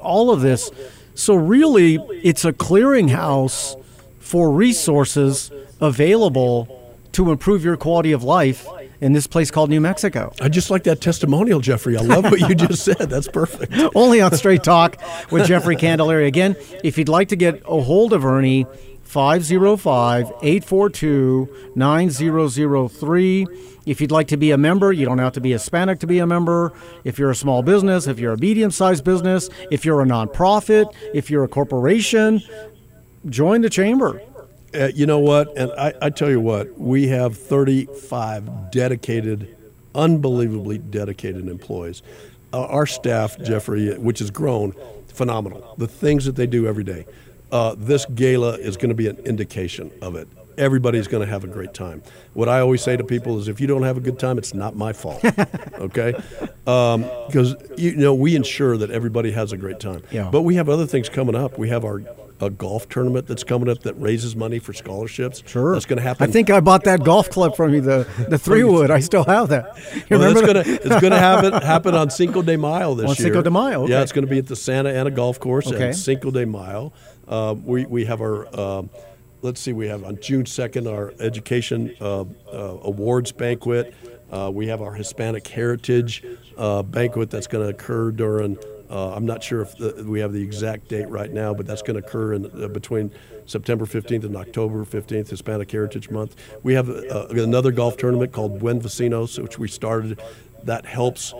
all 0.00 0.30
of 0.30 0.40
this 0.40 0.70
so 1.14 1.34
really 1.34 1.96
it's 2.22 2.46
a 2.46 2.52
clearinghouse 2.54 3.78
for 4.18 4.50
resources 4.50 5.50
available 5.80 6.94
to 7.12 7.30
improve 7.30 7.62
your 7.62 7.76
quality 7.76 8.12
of 8.12 8.22
life 8.24 8.66
in 9.02 9.12
this 9.12 9.26
place 9.26 9.50
called 9.50 9.68
new 9.68 9.80
mexico 9.80 10.32
I 10.40 10.48
just 10.48 10.70
like 10.70 10.84
that 10.84 11.00
testimonial, 11.00 11.60
Jeffrey. 11.60 11.96
I 11.96 12.00
love 12.00 12.24
what 12.24 12.40
you 12.40 12.54
just 12.54 12.84
said. 12.88 13.10
That's 13.10 13.28
perfect. 13.28 13.72
only 13.94 14.20
on 14.20 14.34
Straight 14.34 14.62
Talk 14.62 14.96
with 15.30 15.46
Jeffrey 15.46 15.76
Candelaria. 15.76 16.26
Again, 16.26 16.56
if 16.82 16.96
you'd 16.96 17.08
like 17.08 17.28
to 17.28 17.36
get 17.36 17.62
a 17.66 17.80
hold 17.80 18.12
of 18.12 18.24
Ernie, 18.24 18.66
505 19.04 20.32
842 20.42 21.48
9003. 21.76 23.46
If 23.84 24.00
you'd 24.00 24.10
like 24.10 24.28
to 24.28 24.36
be 24.36 24.52
a 24.52 24.58
member, 24.58 24.92
you 24.92 25.04
don't 25.04 25.18
have 25.18 25.32
to 25.34 25.40
be 25.40 25.52
Hispanic 25.52 25.98
to 26.00 26.06
be 26.06 26.18
a 26.18 26.26
member. 26.26 26.72
If 27.04 27.18
you're 27.18 27.30
a 27.30 27.34
small 27.34 27.62
business, 27.62 28.06
if 28.06 28.18
you're 28.18 28.32
a 28.32 28.38
medium 28.38 28.70
sized 28.70 29.04
business, 29.04 29.50
if 29.70 29.84
you're 29.84 30.00
a 30.00 30.06
nonprofit, 30.06 30.94
if 31.12 31.30
you're 31.30 31.44
a 31.44 31.48
corporation, 31.48 32.40
join 33.28 33.60
the 33.60 33.70
chamber. 33.70 34.22
Uh, 34.74 34.90
you 34.94 35.06
know 35.06 35.18
what? 35.18 35.56
And 35.56 35.70
I, 35.72 35.92
I 36.00 36.10
tell 36.10 36.30
you 36.30 36.40
what, 36.40 36.78
we 36.78 37.08
have 37.08 37.36
35 37.36 38.70
dedicated, 38.70 39.54
unbelievably 39.94 40.78
dedicated 40.78 41.48
employees. 41.48 42.02
Uh, 42.52 42.64
our 42.66 42.86
staff, 42.86 43.38
Jeffrey, 43.38 43.96
which 43.98 44.18
has 44.20 44.30
grown, 44.30 44.74
phenomenal. 45.08 45.74
The 45.78 45.88
things 45.88 46.24
that 46.24 46.36
they 46.36 46.46
do 46.46 46.66
every 46.66 46.84
day. 46.84 47.06
Uh, 47.50 47.74
this 47.76 48.06
gala 48.06 48.52
is 48.54 48.76
going 48.76 48.88
to 48.88 48.94
be 48.94 49.08
an 49.08 49.18
indication 49.18 49.90
of 50.00 50.16
it. 50.16 50.26
Everybody's 50.56 51.06
going 51.06 51.24
to 51.24 51.30
have 51.30 51.44
a 51.44 51.46
great 51.46 51.74
time. 51.74 52.02
What 52.34 52.48
I 52.48 52.60
always 52.60 52.82
say 52.82 52.96
to 52.96 53.04
people 53.04 53.38
is, 53.38 53.48
if 53.48 53.60
you 53.60 53.66
don't 53.66 53.82
have 53.82 53.96
a 53.96 54.00
good 54.00 54.18
time, 54.18 54.36
it's 54.38 54.52
not 54.54 54.74
my 54.76 54.92
fault. 54.92 55.22
okay? 55.74 56.14
Because 56.64 57.54
you 57.76 57.96
know 57.96 58.14
we 58.14 58.36
ensure 58.36 58.76
that 58.76 58.90
everybody 58.90 59.32
has 59.32 59.52
a 59.52 59.56
great 59.56 59.80
time. 59.80 60.02
Yeah. 60.10 60.28
But 60.30 60.42
we 60.42 60.56
have 60.56 60.68
other 60.68 60.86
things 60.86 61.08
coming 61.08 61.34
up. 61.34 61.58
We 61.58 61.70
have 61.70 61.84
our 61.84 62.02
a 62.42 62.50
golf 62.50 62.88
tournament 62.88 63.26
that's 63.26 63.44
coming 63.44 63.68
up 63.68 63.80
that 63.84 63.94
raises 63.94 64.34
money 64.34 64.58
for 64.58 64.72
scholarships. 64.72 65.42
Sure. 65.46 65.72
That's 65.74 65.86
going 65.86 65.98
to 65.98 66.02
happen. 66.02 66.28
I 66.28 66.30
think 66.32 66.50
I 66.50 66.60
bought 66.60 66.84
that 66.84 67.04
golf 67.04 67.30
club 67.30 67.54
from 67.56 67.72
you, 67.72 67.80
the, 67.80 68.06
the 68.28 68.36
three 68.38 68.64
wood. 68.64 68.90
I 68.90 68.98
still 69.00 69.24
have 69.24 69.48
that. 69.50 69.76
You 70.10 70.18
Well, 70.18 70.28
remember 70.28 70.58
it's 70.60 70.68
gonna 70.68 70.78
it's 70.94 71.00
gonna 71.00 71.18
happen 71.18 71.52
happen 71.62 71.94
on 71.94 72.10
Cinco 72.10 72.42
de 72.42 72.56
Mayo 72.58 72.94
this 72.94 73.04
On 73.04 73.08
year. 73.10 73.14
Cinco 73.16 73.42
de 73.42 73.50
Mayo, 73.50 73.84
okay. 73.84 73.92
Yeah, 73.92 74.02
it's 74.02 74.12
gonna 74.12 74.26
be 74.26 74.38
at 74.38 74.46
the 74.48 74.56
Santa 74.56 74.90
Ana 74.90 75.10
Golf 75.10 75.38
Course 75.38 75.68
Okay. 75.68 75.88
at 75.90 75.94
Cinco 75.94 76.30
de 76.30 76.44
Mayo. 76.44 76.92
Uh, 77.28 77.54
we 77.64 77.86
we 77.86 78.04
have 78.06 78.20
our 78.20 78.48
um 78.58 78.90
let's 79.42 79.60
see, 79.60 79.72
we 79.72 79.86
have 79.88 80.04
on 80.04 80.18
June 80.20 80.46
second 80.46 80.86
our 80.88 81.14
education 81.20 81.94
uh, 82.00 82.20
uh, 82.20 82.24
awards 82.82 83.32
banquet. 83.32 83.94
Uh, 84.30 84.50
we 84.52 84.66
have 84.68 84.80
our 84.80 84.94
Hispanic 84.94 85.46
Heritage 85.46 86.24
uh, 86.56 86.82
banquet 86.82 87.30
that's 87.30 87.46
going 87.46 87.62
to 87.64 87.70
occur 87.70 88.10
during. 88.10 88.56
Uh, 88.92 89.14
I'm 89.14 89.24
not 89.24 89.42
sure 89.42 89.62
if 89.62 89.74
the, 89.78 90.04
we 90.06 90.20
have 90.20 90.34
the 90.34 90.42
exact 90.42 90.88
date 90.88 91.08
right 91.08 91.32
now, 91.32 91.54
but 91.54 91.66
that's 91.66 91.80
going 91.80 91.98
to 91.98 92.06
occur 92.06 92.34
in, 92.34 92.62
uh, 92.62 92.68
between 92.68 93.10
September 93.46 93.86
15th 93.86 94.24
and 94.24 94.36
October 94.36 94.84
15th, 94.84 95.30
Hispanic 95.30 95.70
Heritage 95.70 96.10
Month. 96.10 96.36
We 96.62 96.74
have 96.74 96.90
uh, 96.90 97.28
another 97.30 97.72
golf 97.72 97.96
tournament 97.96 98.32
called 98.32 98.58
Buen 98.58 98.82
Vecinos, 98.82 99.42
which 99.42 99.58
we 99.58 99.66
started. 99.66 100.20
That 100.64 100.84
helps 100.84 101.32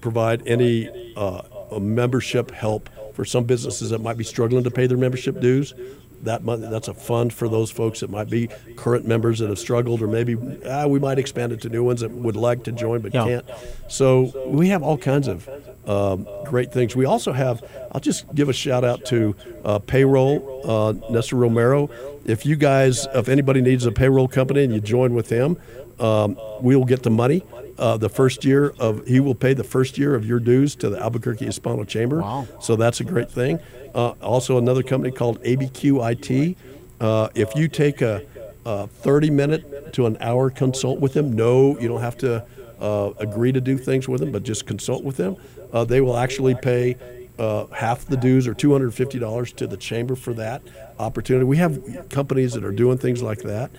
provide 0.00 0.46
any 0.46 1.12
uh, 1.16 1.42
membership 1.80 2.52
help 2.52 2.88
for 3.14 3.24
some 3.24 3.44
businesses 3.44 3.90
that 3.90 4.00
might 4.00 4.16
be 4.16 4.24
struggling 4.24 4.62
to 4.62 4.70
pay 4.70 4.86
their 4.86 4.96
membership 4.96 5.40
dues. 5.40 5.74
That 6.22 6.44
money, 6.44 6.68
that's 6.68 6.86
a 6.88 6.94
fund 6.94 7.32
for 7.32 7.48
those 7.48 7.70
folks 7.70 8.00
that 8.00 8.10
might 8.10 8.30
be 8.30 8.48
current 8.76 9.06
members 9.06 9.40
that 9.40 9.48
have 9.48 9.58
struggled, 9.58 10.02
or 10.02 10.06
maybe 10.06 10.36
ah, 10.68 10.86
we 10.86 10.98
might 11.00 11.18
expand 11.18 11.52
it 11.52 11.60
to 11.62 11.68
new 11.68 11.82
ones 11.82 12.00
that 12.00 12.12
would 12.12 12.36
like 12.36 12.62
to 12.64 12.72
join 12.72 13.00
but 13.00 13.12
Yeah. 13.12 13.24
can't. 13.24 13.44
So 13.88 14.32
we 14.46 14.68
have 14.68 14.82
all 14.84 14.96
kinds 14.98 15.26
of 15.26 15.48
um, 15.88 16.26
great 16.44 16.72
things. 16.72 16.94
We 16.94 17.04
also 17.06 17.32
have. 17.32 17.62
I'll 17.90 18.00
just 18.00 18.32
give 18.34 18.48
a 18.48 18.52
shout 18.52 18.84
out 18.84 19.04
to 19.06 19.34
uh, 19.64 19.78
payroll, 19.80 20.60
uh, 20.64 20.92
Nestor 21.10 21.36
Romero. 21.36 21.90
If 22.24 22.46
you 22.46 22.54
guys, 22.54 23.06
if 23.14 23.28
anybody 23.28 23.60
needs 23.60 23.84
a 23.84 23.90
payroll 23.92 24.28
company 24.28 24.62
and 24.62 24.72
you 24.72 24.80
join 24.80 25.14
with 25.14 25.28
him, 25.28 25.56
um, 25.98 26.38
we 26.60 26.76
will 26.76 26.84
get 26.84 27.02
the 27.02 27.10
money. 27.10 27.42
Uh, 27.82 27.96
the 27.96 28.08
first 28.08 28.44
year 28.44 28.72
of 28.78 29.04
he 29.08 29.18
will 29.18 29.34
pay 29.34 29.54
the 29.54 29.64
first 29.64 29.98
year 29.98 30.14
of 30.14 30.24
your 30.24 30.38
dues 30.38 30.76
to 30.76 30.88
the 30.88 31.02
Albuquerque 31.02 31.44
Hispano 31.44 31.82
Chamber. 31.82 32.20
Wow. 32.20 32.46
So 32.60 32.76
that's 32.76 33.00
a 33.00 33.04
great 33.04 33.28
thing. 33.28 33.58
Uh, 33.92 34.10
also, 34.22 34.56
another 34.56 34.84
company 34.84 35.12
called 35.12 35.42
ABQ 35.42 35.98
IT. 36.12 36.56
Uh, 37.00 37.28
if 37.34 37.56
you 37.56 37.66
take 37.66 38.00
a, 38.00 38.22
a 38.64 38.86
30 38.86 39.30
minute 39.30 39.92
to 39.94 40.06
an 40.06 40.16
hour 40.20 40.48
consult 40.48 41.00
with 41.00 41.14
them, 41.14 41.32
no, 41.32 41.76
you 41.80 41.88
don't 41.88 42.00
have 42.00 42.16
to 42.18 42.46
uh, 42.78 43.10
agree 43.18 43.50
to 43.50 43.60
do 43.60 43.76
things 43.76 44.06
with 44.08 44.20
them, 44.20 44.30
but 44.30 44.44
just 44.44 44.64
consult 44.64 45.02
with 45.02 45.16
them. 45.16 45.34
Uh, 45.72 45.82
they 45.82 46.00
will 46.00 46.16
actually 46.16 46.54
pay 46.54 46.96
uh, 47.36 47.66
half 47.66 48.04
the 48.06 48.16
dues 48.16 48.46
or 48.46 48.54
$250 48.54 49.56
to 49.56 49.66
the 49.66 49.76
chamber 49.76 50.14
for 50.14 50.34
that 50.34 50.62
opportunity. 51.00 51.44
We 51.44 51.56
have 51.56 52.08
companies 52.10 52.52
that 52.52 52.64
are 52.64 52.70
doing 52.70 52.98
things 52.98 53.22
like 53.22 53.40
that. 53.40 53.72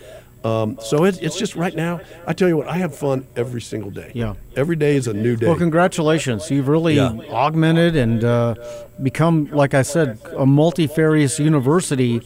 Um, 0.44 0.78
so 0.82 1.06
it's, 1.06 1.18
it's 1.20 1.38
just 1.38 1.56
right 1.56 1.74
now. 1.76 2.02
I 2.28 2.34
tell 2.34 2.48
you 2.50 2.58
what, 2.58 2.68
I 2.68 2.78
have 2.78 2.96
fun 2.96 3.26
every 3.36 3.62
single 3.62 3.92
day. 3.92 4.12
Yeah. 4.14 4.34
Every 4.56 4.76
day 4.76 4.96
is 4.98 5.08
a 5.08 5.14
new 5.14 5.36
day. 5.36 5.48
Well, 5.48 5.56
congratulations. 5.58 6.52
You've 6.52 6.68
really 6.68 6.96
Yeah. 6.96 7.14
augmented 7.30 7.96
and 7.96 8.24
uh, 8.24 8.56
become, 9.02 9.46
like 9.52 9.74
I 9.74 9.84
said, 9.84 10.20
a 10.38 10.46
multifarious 10.46 11.40
university 11.40 12.22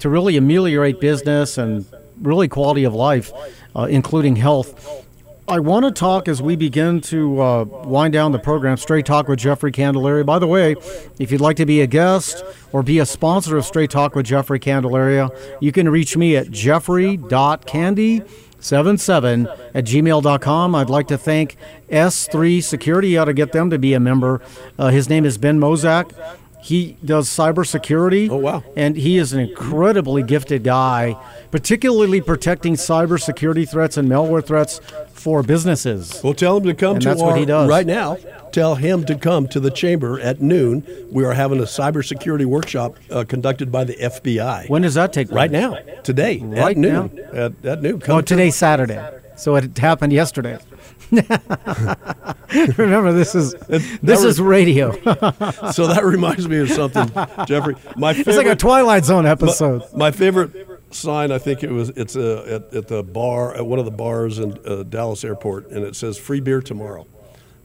to 0.00 0.08
really 0.08 0.36
ameliorate 0.36 1.00
business 1.00 1.58
and 1.58 1.84
really 2.20 2.48
quality 2.48 2.84
of 2.84 2.94
life, 2.94 3.32
uh, 3.76 3.82
including 3.90 4.36
health. 4.36 5.06
I 5.50 5.58
want 5.58 5.84
to 5.84 5.90
talk 5.90 6.28
as 6.28 6.40
we 6.40 6.54
begin 6.54 7.00
to 7.02 7.42
uh, 7.42 7.64
wind 7.64 8.12
down 8.12 8.30
the 8.30 8.38
program, 8.38 8.76
Straight 8.76 9.04
Talk 9.04 9.26
with 9.26 9.40
Jeffrey 9.40 9.72
Candelaria. 9.72 10.24
By 10.24 10.38
the 10.38 10.46
way, 10.46 10.76
if 11.18 11.32
you'd 11.32 11.40
like 11.40 11.56
to 11.56 11.66
be 11.66 11.80
a 11.80 11.88
guest 11.88 12.44
or 12.70 12.84
be 12.84 13.00
a 13.00 13.04
sponsor 13.04 13.56
of 13.56 13.64
Straight 13.64 13.90
Talk 13.90 14.14
with 14.14 14.26
Jeffrey 14.26 14.60
Candelaria, 14.60 15.28
you 15.60 15.72
can 15.72 15.88
reach 15.88 16.16
me 16.16 16.36
at 16.36 16.52
jeffrey.candy. 16.52 18.22
77 18.60 19.48
at 19.74 19.84
gmail.com. 19.84 20.74
I'd 20.74 20.90
like 20.90 21.08
to 21.08 21.18
thank 21.18 21.56
S3 21.88 22.62
Security. 22.62 23.08
You 23.08 23.20
ought 23.20 23.24
to 23.24 23.32
get 23.32 23.52
them 23.52 23.70
to 23.70 23.78
be 23.78 23.94
a 23.94 24.00
member. 24.00 24.42
Uh, 24.78 24.90
his 24.90 25.08
name 25.08 25.24
is 25.24 25.38
Ben 25.38 25.58
Mozak. 25.58 26.12
He 26.62 26.96
does 27.04 27.28
cybersecurity. 27.28 28.28
Oh, 28.30 28.36
wow. 28.36 28.62
And 28.76 28.96
he 28.96 29.16
is 29.18 29.32
an 29.32 29.40
incredibly 29.40 30.22
gifted 30.22 30.62
guy, 30.64 31.16
particularly 31.50 32.20
protecting 32.20 32.74
cybersecurity 32.74 33.68
threats 33.68 33.96
and 33.96 34.08
malware 34.08 34.44
threats 34.44 34.80
for 35.12 35.42
businesses. 35.42 36.20
Well, 36.22 36.34
tell 36.34 36.56
him 36.58 36.64
to 36.64 36.74
come 36.74 36.94
And 36.96 37.02
to 37.02 37.08
that's 37.08 37.20
our, 37.20 37.28
what 37.28 37.38
he 37.38 37.44
does. 37.46 37.68
right 37.68 37.86
now. 37.86 38.16
Tell 38.52 38.74
him 38.74 39.04
to 39.06 39.14
come 39.14 39.46
to 39.48 39.60
the 39.60 39.70
chamber 39.70 40.18
at 40.20 40.40
noon. 40.42 40.84
We 41.10 41.24
are 41.24 41.32
having 41.34 41.60
a 41.60 41.64
cybersecurity 41.64 42.44
workshop 42.46 42.96
uh, 43.10 43.24
conducted 43.24 43.70
by 43.70 43.84
the 43.84 43.94
FBI. 43.94 44.68
When 44.68 44.82
does 44.82 44.94
that 44.94 45.12
take 45.12 45.28
place? 45.28 45.36
Right 45.36 45.50
now, 45.50 45.76
today, 46.02 46.38
Right 46.38 46.72
at 46.72 46.76
noon. 46.76 47.18
At, 47.32 47.64
at 47.64 47.82
noon. 47.82 48.00
Come 48.00 48.16
Oh, 48.16 48.20
to- 48.20 48.26
today's 48.26 48.56
Saturday. 48.56 49.00
So 49.36 49.56
it 49.56 49.78
happened 49.78 50.12
yesterday. 50.12 50.58
Remember, 52.76 53.12
this 53.12 53.34
is 53.34 53.54
this 54.02 54.24
is 54.24 54.40
radio. 54.40 54.92
so 55.72 55.86
that 55.86 56.02
reminds 56.04 56.48
me 56.48 56.58
of 56.58 56.70
something, 56.70 57.10
Jeffrey. 57.46 57.74
My 57.96 58.12
favorite, 58.12 58.28
it's 58.28 58.36
like 58.36 58.46
a 58.46 58.56
Twilight 58.56 59.04
Zone 59.04 59.26
episode. 59.26 59.82
My 59.94 60.10
favorite 60.10 60.52
sign, 60.90 61.32
I 61.32 61.38
think 61.38 61.62
it 61.62 61.70
was, 61.70 61.90
it's 61.90 62.16
uh, 62.16 62.62
at, 62.70 62.74
at 62.74 62.88
the 62.88 63.02
bar, 63.02 63.54
at 63.54 63.66
one 63.66 63.78
of 63.78 63.84
the 63.84 63.90
bars 63.90 64.38
in 64.38 64.58
uh, 64.66 64.84
Dallas 64.84 65.24
Airport, 65.24 65.70
and 65.70 65.84
it 65.84 65.96
says 65.96 66.16
free 66.18 66.40
beer 66.40 66.60
tomorrow. 66.60 67.06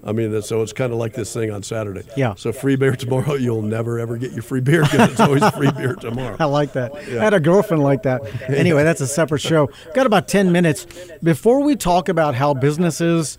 I 0.05 0.11
mean, 0.11 0.39
so 0.43 0.61
it's 0.61 0.73
kind 0.73 0.93
of 0.93 0.99
like 0.99 1.13
this 1.13 1.33
thing 1.33 1.49
on 1.51 1.63
Saturday. 1.63 2.03
Yeah. 2.15 2.35
So 2.35 2.51
free 2.51 2.75
beer 2.75 2.95
tomorrow, 2.95 3.33
you'll 3.45 3.63
never 3.63 3.97
ever 3.99 4.17
get 4.17 4.31
your 4.33 4.43
free 4.43 4.61
beer 4.61 4.83
because 4.83 5.11
it's 5.11 5.19
always 5.19 5.47
free 5.49 5.71
beer 5.71 5.95
tomorrow. 5.99 6.37
I 6.39 6.45
like 6.45 6.73
that. 6.73 6.93
I 6.95 7.23
had 7.23 7.33
a 7.33 7.39
girlfriend 7.39 7.83
like 7.83 8.03
that. 8.03 8.21
Anyway, 8.55 8.83
that's 8.83 9.01
a 9.01 9.07
separate 9.07 9.39
show. 9.41 9.69
Got 9.93 10.05
about 10.05 10.27
10 10.27 10.51
minutes. 10.51 10.85
Before 11.21 11.61
we 11.63 11.75
talk 11.75 12.09
about 12.09 12.35
how 12.35 12.53
businesses 12.53 13.37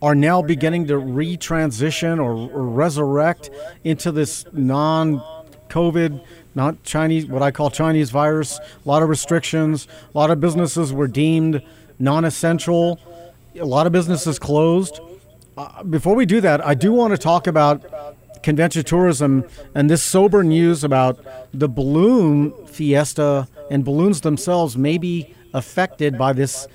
are 0.00 0.14
now 0.14 0.42
beginning 0.42 0.86
to 0.88 0.94
retransition 0.94 2.18
or, 2.18 2.32
or 2.32 2.66
resurrect 2.66 3.50
into 3.84 4.10
this 4.10 4.44
non 4.52 5.20
COVID, 5.68 6.24
not 6.54 6.82
Chinese, 6.82 7.26
what 7.26 7.42
I 7.42 7.50
call 7.50 7.70
Chinese 7.70 8.10
virus, 8.10 8.58
a 8.58 8.88
lot 8.88 9.02
of 9.02 9.08
restrictions, 9.08 9.86
a 10.12 10.18
lot 10.18 10.30
of 10.30 10.40
businesses 10.40 10.92
were 10.92 11.08
deemed 11.08 11.62
non 11.98 12.24
essential, 12.24 12.98
a 13.58 13.64
lot 13.64 13.86
of 13.86 13.92
businesses 13.92 14.38
closed. 14.38 14.98
Uh, 15.56 15.82
before 15.82 16.14
we 16.14 16.24
do 16.24 16.40
that, 16.40 16.64
I 16.64 16.74
do 16.74 16.92
want 16.92 17.12
to 17.12 17.18
talk 17.18 17.46
about 17.46 17.84
convention 18.42 18.82
tourism 18.84 19.44
and 19.74 19.90
this 19.90 20.02
sober 20.02 20.42
news 20.42 20.82
about 20.82 21.18
the 21.52 21.68
balloon 21.68 22.52
fiesta 22.66 23.46
and 23.70 23.84
balloons 23.84 24.22
themselves 24.22 24.76
may 24.76 24.98
be 24.98 25.34
affected 25.54 26.16
by 26.16 26.32
this 26.32 26.66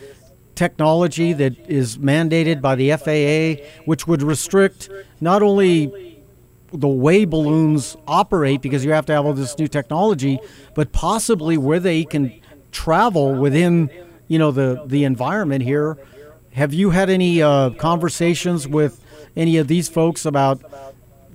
technology 0.54 1.34
that 1.34 1.58
is 1.68 1.98
mandated 1.98 2.62
by 2.62 2.76
the 2.76 2.92
FAA, 2.92 3.64
which 3.86 4.08
would 4.08 4.22
restrict 4.22 4.90
not 5.20 5.42
only 5.42 6.22
the 6.72 6.88
way 6.88 7.26
balloons 7.26 7.98
operate 8.08 8.62
because 8.62 8.86
you 8.86 8.92
have 8.92 9.06
to 9.08 9.14
have 9.14 9.26
all 9.26 9.34
this 9.34 9.58
new 9.58 9.68
technology, 9.68 10.40
but 10.76 10.92
possibly 10.92 11.58
where 11.58 11.80
they 11.80 12.04
can 12.04 12.34
travel 12.72 13.34
within 13.34 13.90
you 14.28 14.38
know 14.38 14.52
the 14.52 14.84
the 14.86 15.04
environment 15.04 15.64
here. 15.64 15.98
Have 16.58 16.74
you 16.74 16.90
had 16.90 17.12
any 17.12 17.40
uh, 17.40 17.70
conversations 17.72 18.68
with 18.68 19.00
any 19.36 19.58
of 19.58 19.68
these 19.68 19.88
folks 19.90 20.26
about 20.26 20.60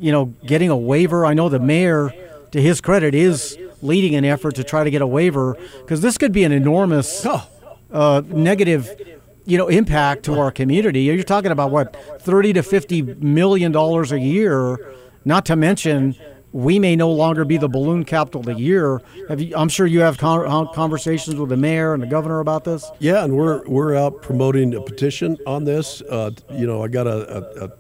you 0.01 0.11
know 0.11 0.27
getting 0.45 0.69
a 0.69 0.77
waiver? 0.77 1.25
I 1.25 1.33
know 1.33 1.49
the 1.49 1.61
mayor, 1.61 2.13
to 2.51 2.61
his 2.61 2.81
credit, 2.81 3.15
is 3.15 3.57
leading 3.83 4.17
an 4.17 4.25
effort 4.25 4.57
to 4.57 4.65
try 4.65 4.83
to 4.83 4.91
get 4.91 5.01
a 5.01 5.07
waiver 5.07 5.57
because 5.81 6.01
this 6.01 6.19
could 6.19 6.33
be 6.33 6.43
an 6.43 6.51
enormous 6.51 7.25
Oh. 7.25 7.47
uh, 7.93 8.23
negative 8.27 8.91
you 9.47 9.57
know 9.59 9.69
impact 9.69 10.25
to 10.25 10.41
our 10.41 10.51
community. 10.51 11.03
You're 11.03 11.23
talking 11.23 11.53
about 11.53 11.71
what 11.71 11.95
thirty 12.21 12.53
to 12.55 12.63
fifty 12.65 13.03
million 13.03 13.71
dollars 13.71 14.11
a 14.11 14.19
year, 14.19 14.93
not 15.25 15.47
to 15.47 15.55
mention 15.55 16.17
we 16.53 16.79
may 16.79 16.95
no 16.97 17.11
longer 17.11 17.45
be 17.45 17.57
the 17.57 17.69
balloon 17.69 18.05
capital 18.05 18.41
of 18.41 18.47
the 18.47 18.55
year. 18.55 19.01
Have 19.29 19.41
you, 19.41 19.55
I'm 19.57 19.69
sure 19.69 19.87
you 19.87 20.01
have 20.01 20.19
con- 20.19 20.69
conversations 20.75 21.37
with 21.37 21.49
the 21.49 21.57
mayor 21.57 21.95
and 21.95 22.03
the 22.03 22.07
governor 22.07 22.41
about 22.41 22.65
this. 22.65 22.91
Yeah, 22.99 23.25
and 23.25 23.37
we're 23.37 23.63
we're 23.67 23.97
out 23.97 24.23
promoting 24.23 24.75
a 24.75 24.81
petition 24.83 25.39
on 25.47 25.65
this. 25.65 26.03
Uh, 26.03 26.31
you 26.51 26.67
know, 26.67 26.83
I 26.83 26.89
got 26.89 27.07
a, 27.07 27.63
a, 27.63 27.65
a 27.67 27.71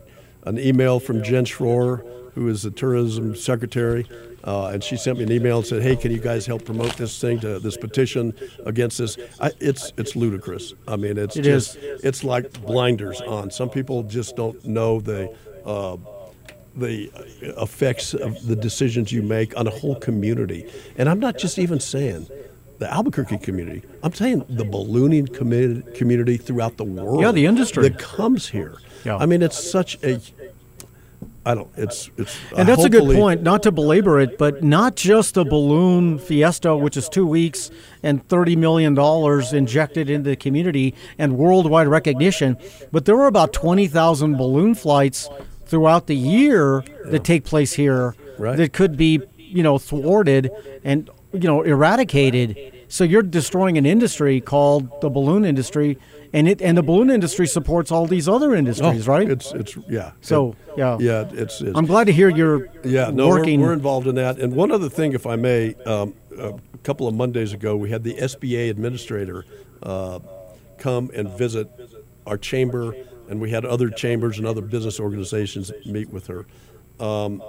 an 0.44 0.58
email 0.58 0.98
from 1.00 1.22
Jen 1.22 1.44
Schroer, 1.44 2.02
who 2.34 2.48
is 2.48 2.62
the 2.62 2.70
tourism 2.70 3.36
secretary, 3.36 4.06
uh, 4.44 4.68
and 4.68 4.82
she 4.82 4.96
sent 4.96 5.18
me 5.18 5.24
an 5.24 5.30
email 5.32 5.58
and 5.58 5.66
said, 5.66 5.82
"Hey, 5.82 5.94
can 5.94 6.10
you 6.10 6.18
guys 6.18 6.46
help 6.46 6.64
promote 6.64 6.96
this 6.96 7.20
thing 7.20 7.38
to 7.40 7.58
this 7.58 7.76
petition 7.76 8.32
against 8.64 8.98
this?" 8.98 9.18
I, 9.38 9.50
it's 9.60 9.92
it's 9.98 10.16
ludicrous. 10.16 10.72
I 10.88 10.96
mean, 10.96 11.18
it's 11.18 11.36
It 11.36 11.42
just 11.42 11.76
is. 11.76 12.02
it's 12.02 12.24
like 12.24 12.52
blinders 12.62 13.20
on. 13.20 13.50
Some 13.50 13.68
people 13.70 14.02
just 14.04 14.34
don't 14.34 14.64
know 14.64 15.00
the. 15.00 15.32
Uh, 15.64 15.96
the 16.74 17.10
uh, 17.14 17.62
effects 17.62 18.14
of 18.14 18.46
the 18.46 18.56
decisions 18.56 19.12
you 19.12 19.22
make 19.22 19.56
on 19.56 19.66
a 19.66 19.70
whole 19.70 19.96
community. 19.96 20.70
And 20.96 21.08
I'm 21.08 21.20
not 21.20 21.38
just 21.38 21.58
even 21.58 21.80
saying 21.80 22.28
the 22.78 22.92
Albuquerque 22.92 23.38
community, 23.38 23.82
I'm 24.02 24.12
saying 24.12 24.44
the 24.48 24.64
ballooning 24.64 25.26
community, 25.26 25.90
community 25.92 26.36
throughout 26.36 26.76
the 26.76 26.84
world. 26.84 27.20
Yeah, 27.20 27.32
the 27.32 27.46
industry. 27.46 27.88
that 27.88 27.98
comes 27.98 28.48
here. 28.48 28.76
Yeah. 29.04 29.16
I 29.16 29.26
mean, 29.26 29.42
it's 29.42 29.70
such 29.70 30.02
a. 30.02 30.20
I 31.44 31.56
don't. 31.56 31.68
It's 31.76 32.08
it's. 32.16 32.36
Uh, 32.52 32.56
and 32.58 32.68
that's 32.68 32.84
a 32.84 32.88
good 32.88 33.16
point. 33.16 33.42
Not 33.42 33.64
to 33.64 33.72
belabor 33.72 34.20
it, 34.20 34.38
but 34.38 34.62
not 34.62 34.94
just 34.94 35.34
the 35.34 35.44
balloon 35.44 36.18
fiesta, 36.20 36.76
which 36.76 36.96
is 36.96 37.08
two 37.08 37.26
weeks 37.26 37.70
and 38.02 38.26
thirty 38.28 38.54
million 38.54 38.94
dollars 38.94 39.52
injected 39.52 40.08
into 40.08 40.30
the 40.30 40.36
community 40.36 40.94
and 41.18 41.36
worldwide 41.36 41.88
recognition, 41.88 42.56
but 42.92 43.04
there 43.06 43.16
were 43.16 43.26
about 43.26 43.52
twenty 43.52 43.88
thousand 43.88 44.36
balloon 44.36 44.74
flights 44.74 45.28
throughout 45.72 46.06
the 46.06 46.14
year 46.14 46.84
that 47.06 47.24
take 47.24 47.44
place 47.44 47.72
here 47.72 48.14
Right. 48.38 48.58
that 48.58 48.74
could 48.74 48.94
be, 48.96 49.20
you 49.38 49.62
know, 49.62 49.78
thwarted 49.78 50.50
and 50.84 51.08
you 51.32 51.40
know 51.50 51.62
eradicated. 51.62 52.58
So 52.88 53.04
you're 53.04 53.22
destroying 53.22 53.78
an 53.78 53.86
industry 53.86 54.38
called 54.42 55.00
the 55.00 55.08
balloon 55.08 55.46
industry, 55.46 55.96
and 56.34 56.46
it 56.46 56.60
and 56.60 56.76
the 56.76 56.82
balloon 56.82 57.08
industry 57.08 57.46
supports 57.46 57.90
all 57.90 58.06
these 58.06 58.28
other 58.28 58.50
Oh, 59.08 59.12
right? 59.14 59.30
It's 59.30 59.52
it's 59.52 59.76
yeah. 59.88 60.10
So, 60.20 60.50
It- 60.50 60.78
yeah. 60.78 60.98
yeah. 61.00 61.24
It's 61.42 61.62
it's. 61.62 61.74
I'm 61.78 61.86
glad 61.86 62.04
to 62.08 62.12
hear 62.12 62.28
you're 62.28 62.68
Yeah, 62.84 63.10
no, 63.10 63.28
we're, 63.28 63.44
we're 63.60 63.72
involved 63.72 64.06
in 64.06 64.16
that. 64.16 64.38
And 64.38 64.54
one 64.54 64.70
other 64.70 64.90
thing, 64.90 65.14
if 65.14 65.26
I 65.26 65.36
may, 65.36 65.74
um, 65.86 66.12
a 66.38 66.52
couple 66.82 67.08
of 67.08 67.14
Mondays 67.14 67.54
ago, 67.54 67.76
we 67.76 67.88
had 67.88 68.02
the 68.04 68.14
SBA 68.14 68.68
administrator 68.68 69.46
uh, 69.82 70.18
come 70.76 71.10
and 71.14 71.30
visit 71.30 71.68
our 72.26 72.36
chamber, 72.36 72.94
and 73.32 73.40
we 73.40 73.50
had 73.50 73.64
other 73.64 73.88
chambers 73.88 74.36
and 74.36 74.46
other 74.46 74.60
business 74.60 75.00
organizations 75.00 75.72
meet 75.86 76.10
with 76.10 76.26
her. 76.26 76.44
Um, 77.00 77.42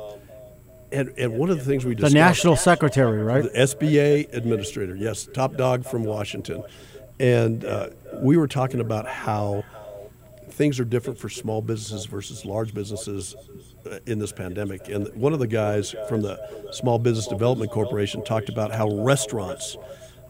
and, 0.94 1.10
and 1.18 1.34
one 1.34 1.50
of 1.50 1.58
the 1.58 1.66
things 1.66 1.84
we 1.84 1.94
the 1.94 2.10
national 2.10 2.56
secretary, 2.56 3.22
right? 3.22 3.44
the 3.44 3.50
SBA 3.50 4.34
administrator, 4.34 4.96
yes, 4.96 5.28
top 5.34 5.58
dog 5.58 5.86
from 5.86 6.06
Washington, 6.06 6.64
and 7.20 7.66
uh, 7.66 7.90
we 8.14 8.38
were 8.38 8.48
talking 8.48 8.80
about 8.80 9.06
how 9.06 9.66
things 10.52 10.80
are 10.80 10.86
different 10.86 11.20
for 11.20 11.28
small 11.28 11.62
businesses 11.62 12.06
versus 12.06 12.46
large 12.46 12.74
businesses 12.74 13.36
uh, 13.86 14.00
in 14.06 14.20
this 14.20 14.32
pandemic. 14.32 14.88
And 14.88 15.14
one 15.16 15.34
of 15.34 15.40
the 15.40 15.48
guys 15.48 15.94
from 16.08 16.22
the 16.22 16.40
Small 16.72 16.98
Business 16.98 17.28
Development 17.28 17.70
Corporation 17.70 18.24
talked 18.24 18.48
about 18.48 18.72
how 18.72 18.90
restaurants 19.04 19.76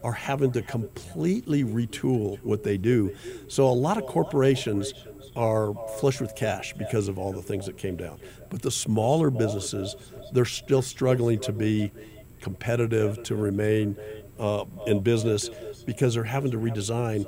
are 0.04 0.12
having 0.12 0.52
to 0.52 0.62
completely 0.62 1.64
retool 1.64 2.38
what 2.44 2.62
they 2.62 2.76
do. 2.76 3.10
So 3.48 3.66
a 3.66 3.72
lot 3.72 3.96
of 3.96 4.06
corporations 4.06 4.92
are 5.34 5.74
flush 5.98 6.20
with 6.20 6.36
cash 6.36 6.74
because 6.74 7.08
of 7.08 7.18
all 7.18 7.32
the 7.32 7.42
things 7.42 7.66
that 7.66 7.78
came 7.78 7.96
down. 7.96 8.20
But 8.50 8.62
the 8.62 8.70
smaller 8.70 9.30
businesses, 9.30 9.96
they're 10.32 10.44
still 10.44 10.82
struggling 10.82 11.40
to 11.40 11.52
be 11.52 11.90
competitive, 12.40 13.22
to 13.24 13.34
remain 13.34 13.96
uh, 14.38 14.64
in 14.86 15.00
business 15.00 15.48
because 15.86 16.14
they're 16.14 16.22
having 16.24 16.50
to 16.50 16.58
redesign. 16.58 17.26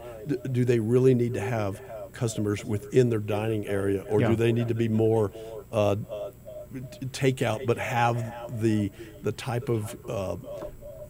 Do 0.53 0.65
they 0.65 0.79
really 0.79 1.15
need 1.15 1.35
to 1.35 1.41
have 1.41 1.81
customers 2.13 2.65
within 2.65 3.09
their 3.09 3.19
dining 3.21 3.67
area, 3.67 4.05
or 4.11 4.21
Yeah. 4.21 4.29
do 4.31 4.37
they 4.37 4.53
need 4.53 4.69
to 4.69 4.75
be 4.75 4.89
more 4.89 5.33
uh, 5.73 5.97
takeout, 7.13 7.67
but 7.67 7.79
have 7.79 8.17
the 8.61 8.91
the 9.23 9.33
type 9.33 9.69
of 9.69 9.97
uh, 10.09 10.37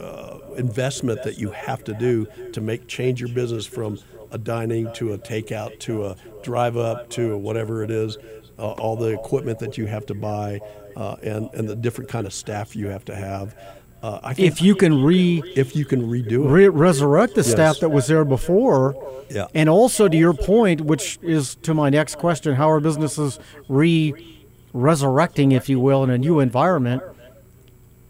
uh, 0.01 0.39
investment 0.57 1.23
that 1.23 1.39
you 1.39 1.51
have 1.51 1.83
to 1.85 1.95
do 1.95 2.27
to 2.53 2.61
make 2.61 2.87
change 2.87 3.21
your 3.21 3.31
business 3.31 3.67
from 3.67 3.99
a 4.31 4.39
dining 4.39 4.93
to 4.95 5.13
a 5.13 5.19
takeout 5.19 5.79
to 5.81 6.07
a 6.07 6.17
drive 6.43 6.77
up 6.77 7.09
to 7.11 7.33
a 7.33 7.39
whatever 7.39 7.83
it 7.83 7.91
is, 7.91 8.17
uh, 8.59 8.73
all 8.73 8.97
the 8.97 9.09
equipment 9.09 9.59
that 9.61 9.79
you 9.79 9.87
have 9.87 10.05
to 10.07 10.15
buy, 10.15 10.61
uh, 10.97 11.17
and 11.23 11.49
and 11.55 11.69
the 11.69 11.77
different 11.77 12.11
kind 12.11 12.27
of 12.27 12.33
staff 12.33 12.75
you 12.75 12.89
have 12.89 13.05
to 13.05 13.15
have. 13.15 13.55
Uh, 14.03 14.21
I 14.23 14.35
think 14.35 14.53
If 14.53 14.61
you 14.63 14.75
can 14.75 15.03
re, 15.03 15.43
if 15.57 15.75
you 15.75 15.85
can 15.85 16.03
redo 16.03 16.45
it, 16.45 16.49
re 16.49 16.69
resurrect 16.69 17.35
the 17.35 17.43
staff 17.43 17.81
that 17.81 17.89
was 17.89 18.07
there 18.07 18.25
before, 18.25 18.95
Yeah. 19.31 19.47
and 19.55 19.69
also 19.69 20.07
to 20.09 20.17
your 20.17 20.35
point, 20.35 20.83
which 20.83 21.19
is 21.23 21.55
to 21.63 21.73
my 21.75 21.89
next 21.89 22.17
question, 22.19 22.55
how 22.55 22.71
are 22.71 22.79
businesses 22.81 23.39
re 23.69 24.13
resurrecting, 24.73 25.53
if 25.53 25.69
you 25.69 25.81
will, 25.81 26.05
in 26.05 26.11
a 26.11 26.19
new 26.19 26.41
environment? 26.41 27.03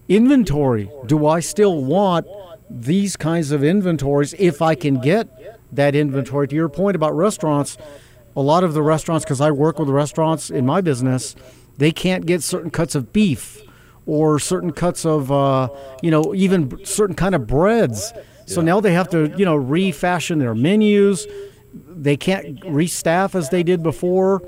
Inventory. 0.09 0.91
Do 1.07 1.27
I 1.27 1.41
still 1.41 1.85
want 1.85 2.27
these 2.71 3.17
kinds 3.17 3.51
of 3.51 3.65
inventories 3.65 4.35
if 4.39 4.63
I 4.63 4.75
can 4.75 5.01
get 5.01 5.29
that 5.75 5.95
inventory? 5.95 6.49
To 6.49 6.55
your 6.55 6.69
point 6.69 6.95
about 6.95 7.17
restaurants, 7.17 7.77
a 8.37 8.41
lot 8.41 8.63
of 8.63 8.75
the 8.75 8.83
restaurants, 8.83 9.25
because 9.25 9.41
I 9.41 9.51
work 9.51 9.79
with 9.79 9.89
restaurants 9.89 10.51
in 10.51 10.65
my 10.65 10.81
business, 10.81 11.35
they 11.79 11.91
can't 11.91 12.25
get 12.27 12.43
certain 12.43 12.71
cuts 12.71 12.95
of 12.95 13.13
beef 13.13 13.61
or 14.07 14.39
certain 14.39 14.73
cuts 14.73 15.05
of, 15.05 15.33
uh, 15.33 15.69
you 16.03 16.11
know, 16.11 16.35
even 16.35 16.85
certain 16.85 17.17
kind 17.17 17.35
of 17.35 17.47
breads. 17.47 18.13
So 18.47 18.61
now 18.61 18.81
they 18.81 18.93
have 18.93 19.11
to, 19.11 19.35
you 19.37 19.45
know, 19.45 19.57
refashion 19.57 20.39
their 20.39 20.55
menus. 20.55 21.27
They 21.75 22.17
can't 22.17 22.61
restaff 22.61 23.35
as 23.35 23.51
they 23.51 23.65
did 23.65 23.83
before. 23.83 24.43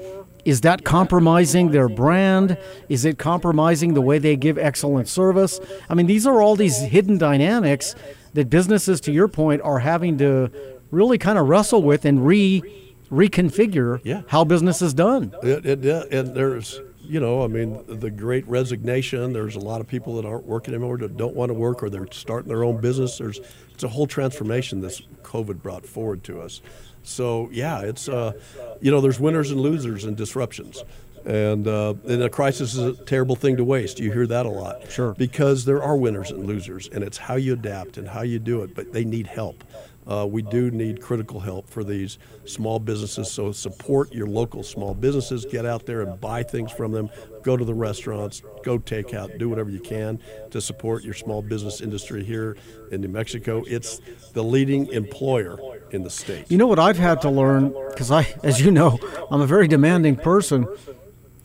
Is 0.44 0.62
that 0.62 0.84
compromising 0.84 1.70
their 1.72 1.88
brand? 1.88 2.56
Is 2.88 3.04
it 3.04 3.18
compromising 3.18 3.94
the 3.94 4.00
way 4.00 4.18
they 4.18 4.36
give 4.36 4.56
excellent 4.58 5.08
service? 5.08 5.60
I 5.88 5.94
mean, 5.94 6.06
these 6.06 6.26
are 6.26 6.40
all 6.40 6.56
these 6.56 6.78
hidden 6.78 7.18
dynamics 7.18 7.94
that 8.34 8.48
businesses, 8.50 9.00
to 9.02 9.12
your 9.12 9.28
point, 9.28 9.62
are 9.62 9.80
having 9.80 10.18
to 10.18 10.50
really 10.90 11.18
kind 11.18 11.38
of 11.38 11.48
wrestle 11.48 11.82
with 11.82 12.04
and 12.04 12.26
re 12.26 12.62
reconfigure 13.10 14.00
Yeah. 14.04 14.22
how 14.28 14.44
business 14.44 14.82
is 14.82 14.92
done. 14.94 15.34
It, 15.42 15.64
it, 15.64 16.12
and 16.12 16.34
there's, 16.34 16.80
you 17.00 17.20
know, 17.20 17.42
I 17.42 17.46
mean, 17.46 17.82
the 17.88 18.10
great 18.10 18.46
resignation. 18.46 19.32
There's 19.32 19.56
a 19.56 19.60
lot 19.60 19.80
of 19.80 19.86
people 19.88 20.16
that 20.16 20.26
aren't 20.26 20.44
working 20.44 20.74
anymore 20.74 20.98
that 20.98 21.16
don't 21.16 21.34
want 21.34 21.48
to 21.50 21.54
work 21.54 21.82
or 21.82 21.88
they're 21.88 22.06
starting 22.12 22.48
their 22.48 22.64
own 22.64 22.80
business. 22.82 23.16
There's, 23.18 23.40
it's 23.78 23.84
a 23.84 23.88
whole 23.88 24.08
transformation 24.08 24.80
this 24.80 25.00
COVID 25.22 25.62
brought 25.62 25.86
forward 25.86 26.24
to 26.24 26.40
us. 26.40 26.60
So 27.04 27.48
yeah, 27.52 27.82
it's, 27.82 28.08
uh, 28.08 28.32
you 28.80 28.90
know, 28.90 29.00
there's 29.00 29.20
winners 29.20 29.52
and 29.52 29.60
losers 29.60 30.02
and 30.02 30.16
disruptions. 30.16 30.82
And, 31.24 31.68
uh, 31.68 31.94
and 32.08 32.20
a 32.24 32.28
crisis 32.28 32.74
is 32.74 32.98
a 32.98 33.04
terrible 33.04 33.36
thing 33.36 33.56
to 33.56 33.62
waste. 33.62 34.00
You 34.00 34.10
hear 34.10 34.26
that 34.26 34.46
a 34.46 34.48
lot. 34.48 34.90
Sure. 34.90 35.14
Because 35.14 35.64
there 35.64 35.80
are 35.80 35.96
winners 35.96 36.32
and 36.32 36.44
losers, 36.44 36.88
and 36.88 37.04
it's 37.04 37.18
how 37.18 37.36
you 37.36 37.52
adapt 37.52 37.98
and 37.98 38.08
how 38.08 38.22
you 38.22 38.40
do 38.40 38.62
it. 38.64 38.74
But 38.74 38.92
they 38.92 39.04
need 39.04 39.28
help. 39.28 39.62
Uh, 40.08 40.26
we 40.26 40.40
do 40.40 40.70
need 40.70 41.02
critical 41.02 41.40
help 41.40 41.68
for 41.68 41.84
these 41.84 42.18
small 42.46 42.78
businesses. 42.78 43.30
So 43.30 43.52
support 43.52 44.12
your 44.12 44.26
local 44.26 44.62
small 44.62 44.94
businesses. 44.94 45.44
Get 45.44 45.66
out 45.66 45.84
there 45.84 46.00
and 46.00 46.18
buy 46.18 46.42
things 46.42 46.72
from 46.72 46.92
them. 46.92 47.10
Go 47.42 47.56
to 47.56 47.64
the 47.64 47.74
restaurants. 47.74 48.42
Go 48.64 48.78
take 48.78 49.12
out. 49.12 49.36
Do 49.38 49.50
whatever 49.50 49.70
you 49.70 49.80
can 49.80 50.18
to 50.50 50.60
support 50.60 51.04
your 51.04 51.14
small 51.14 51.42
business 51.42 51.80
industry 51.80 52.24
here 52.24 52.56
in 52.90 53.02
New 53.02 53.08
Mexico. 53.08 53.64
It's 53.66 54.00
the 54.32 54.42
leading 54.42 54.86
employer 54.88 55.58
in 55.90 56.04
the 56.04 56.10
state. 56.10 56.50
You 56.50 56.56
know 56.56 56.66
what 56.66 56.78
I've 56.78 56.98
had 56.98 57.20
to 57.22 57.30
learn 57.30 57.74
because 57.90 58.10
I, 58.10 58.34
as 58.42 58.60
you 58.60 58.70
know, 58.70 58.98
I'm 59.30 59.40
a 59.40 59.46
very 59.46 59.68
demanding 59.68 60.16
person. 60.16 60.66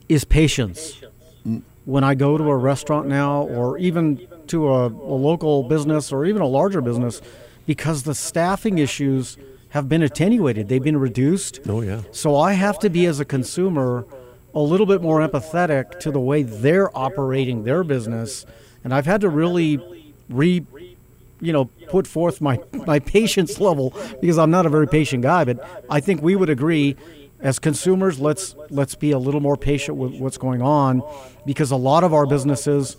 Is 0.09 0.26
patience. 0.26 1.01
When 1.86 2.03
I 2.03 2.14
go 2.14 2.38
to 2.38 2.43
a 2.43 2.55
restaurant 2.55 3.07
now, 3.07 3.43
or 3.43 3.78
even 3.78 4.28
to 4.47 4.68
a, 4.68 4.88
a 4.88 5.18
local 5.18 5.64
business, 5.64 6.11
or 6.11 6.26
even 6.26 6.41
a 6.41 6.47
larger 6.47 6.82
business, 6.82 7.22
because 7.66 8.03
the 8.03 8.16
staffing 8.16 8.78
issues 8.78 9.38
have 9.70 9.89
been 9.89 10.03
attenuated, 10.03 10.70
they've 10.70 10.84
been 10.84 10.97
reduced. 10.97 11.59
Oh, 11.68 11.82
yeah. 11.82 12.01
So 12.11 12.36
I 12.36 12.53
have 12.53 12.78
to 12.80 12.89
be, 12.89 13.05
as 13.05 13.20
a 13.20 13.26
consumer, 13.26 14.05
a 14.53 14.59
little 14.59 14.86
bit 14.86 15.01
more 15.01 15.20
empathetic 15.20 15.99
to 16.01 16.11
the 16.11 16.20
way 16.20 16.43
they're 16.43 16.95
operating 16.95 17.64
their 17.64 17.84
business. 17.84 18.45
And 18.84 18.93
I've 18.93 19.05
had 19.05 19.22
to 19.22 19.30
really 19.30 19.80
re 20.30 20.66
you 21.41 21.51
know, 21.51 21.66
put 21.89 22.07
forth 22.07 22.39
my, 22.39 22.57
my 22.88 22.99
patience 22.99 23.59
level 23.59 23.93
because 24.22 24.38
I'm 24.38 24.51
not 24.51 24.66
a 24.66 24.70
very 24.70 24.88
patient 24.88 25.24
guy, 25.24 25.43
but 25.43 25.86
I 25.89 25.99
think 25.99 26.22
we 26.22 26.36
would 26.38 26.49
agree 26.49 26.95
as 27.43 27.59
consumers, 27.59 28.22
let's 28.22 28.55
let's 28.70 28.95
be 28.95 29.11
a 29.11 29.20
little 29.20 29.41
more 29.41 29.57
patient 29.57 29.97
with 29.97 30.14
what's 30.14 30.38
going 30.38 30.61
on 30.61 31.03
because 31.45 31.72
a 31.72 31.76
lot 31.76 32.05
of 32.05 32.14
our 32.14 32.26
businesses 32.26 32.95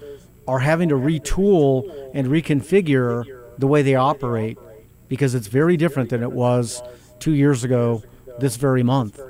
are 0.47 0.59
having 0.59 0.91
to 0.91 0.95
retool 0.95 1.91
and 2.13 2.29
reconfigure 2.29 3.25
the 3.59 3.67
way 3.67 3.83
they 3.83 3.95
operate 3.95 4.59
because 5.09 5.35
it's 5.35 5.47
very 5.47 5.77
different 5.77 6.11
than 6.11 6.23
it 6.23 6.33
was 6.33 6.83
two 7.19 7.33
years 7.33 7.65
ago 7.65 8.03
this 8.39 8.57
very 8.57 8.83
month. 8.83 9.21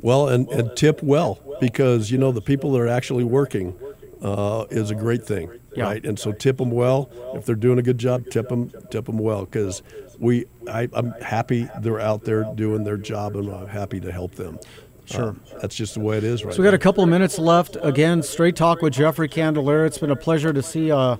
Well, 0.00 0.28
and, 0.28 0.48
and 0.48 0.74
tip 0.76 1.02
well 1.02 1.38
because 1.60 2.10
you 2.10 2.18
know 2.18 2.32
the 2.32 2.40
people 2.40 2.72
that 2.72 2.80
are 2.80 2.88
actually 2.88 3.24
working 3.24 3.76
uh, 4.22 4.64
is 4.70 4.90
a 4.90 4.94
great 4.94 5.24
thing, 5.24 5.50
Yeah. 5.76 5.84
right? 5.84 6.04
And 6.04 6.18
so 6.18 6.32
tip 6.32 6.56
them 6.58 6.70
well. 6.70 7.10
If 7.34 7.44
they're 7.44 7.54
doing 7.54 7.78
a 7.78 7.82
good 7.82 7.98
job, 7.98 8.24
tip 8.30 8.48
them 8.48 8.70
tip 8.90 9.06
them 9.06 9.18
well 9.18 9.44
because 9.44 9.82
we 10.18 10.46
I, 10.70 10.88
I'm 10.92 11.12
happy 11.20 11.68
they're 11.80 12.00
out 12.00 12.24
there 12.24 12.44
doing 12.54 12.84
their 12.84 12.96
job 12.96 13.36
and 13.36 13.50
I'm 13.50 13.66
happy 13.66 14.00
to 14.00 14.12
help 14.12 14.34
them. 14.36 14.58
Sure. 15.06 15.30
Uh, 15.54 15.58
that's 15.60 15.74
just 15.74 15.94
the 15.94 16.00
way 16.00 16.16
it 16.18 16.24
is 16.24 16.44
right 16.44 16.54
So 16.54 16.60
we 16.62 16.64
got 16.64 16.70
now. 16.70 16.76
a 16.76 16.78
couple 16.78 17.02
of 17.02 17.10
minutes 17.10 17.38
left. 17.38 17.76
Again, 17.82 18.22
straight 18.22 18.54
talk 18.56 18.80
with 18.80 18.92
Jeffrey 18.94 19.28
Candelaria. 19.28 19.86
It's 19.86 19.98
been 19.98 20.10
a 20.12 20.16
pleasure 20.16 20.52
to 20.52 20.62
see 20.62 20.92
uh, 20.92 21.16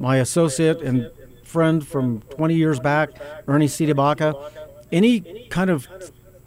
my 0.00 0.16
associate 0.16 0.80
and 0.80 1.10
friend 1.54 1.86
from 1.86 2.20
20 2.30 2.54
years 2.56 2.80
back, 2.80 3.10
Ernie 3.46 3.68
C'de 3.68 3.94
Baca. 3.94 4.34
Any 4.90 5.46
kind 5.50 5.70
of 5.70 5.86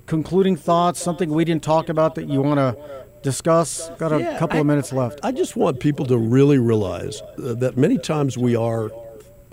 concluding 0.05 0.57
thoughts, 0.57 1.01
something 1.01 1.29
we 1.29 1.45
didn't 1.45 1.63
talk 1.63 1.87
about 1.87 2.15
that 2.15 2.27
you 2.27 2.41
want 2.41 2.59
to 2.59 2.75
discuss? 3.23 3.89
Got 3.97 4.11
a 4.11 4.19
Yeah, 4.19 4.37
couple 4.37 4.57
I- 4.57 4.59
of 4.59 4.65
minutes 4.65 4.91
left. 4.91 5.21
I 5.23 5.31
just 5.31 5.55
want 5.55 5.79
people 5.79 6.05
to 6.07 6.17
really 6.17 6.57
realize 6.57 7.21
uh, 7.21 7.53
that 7.55 7.77
many 7.77 7.97
times 7.97 8.37
we 8.37 8.57
are 8.57 8.91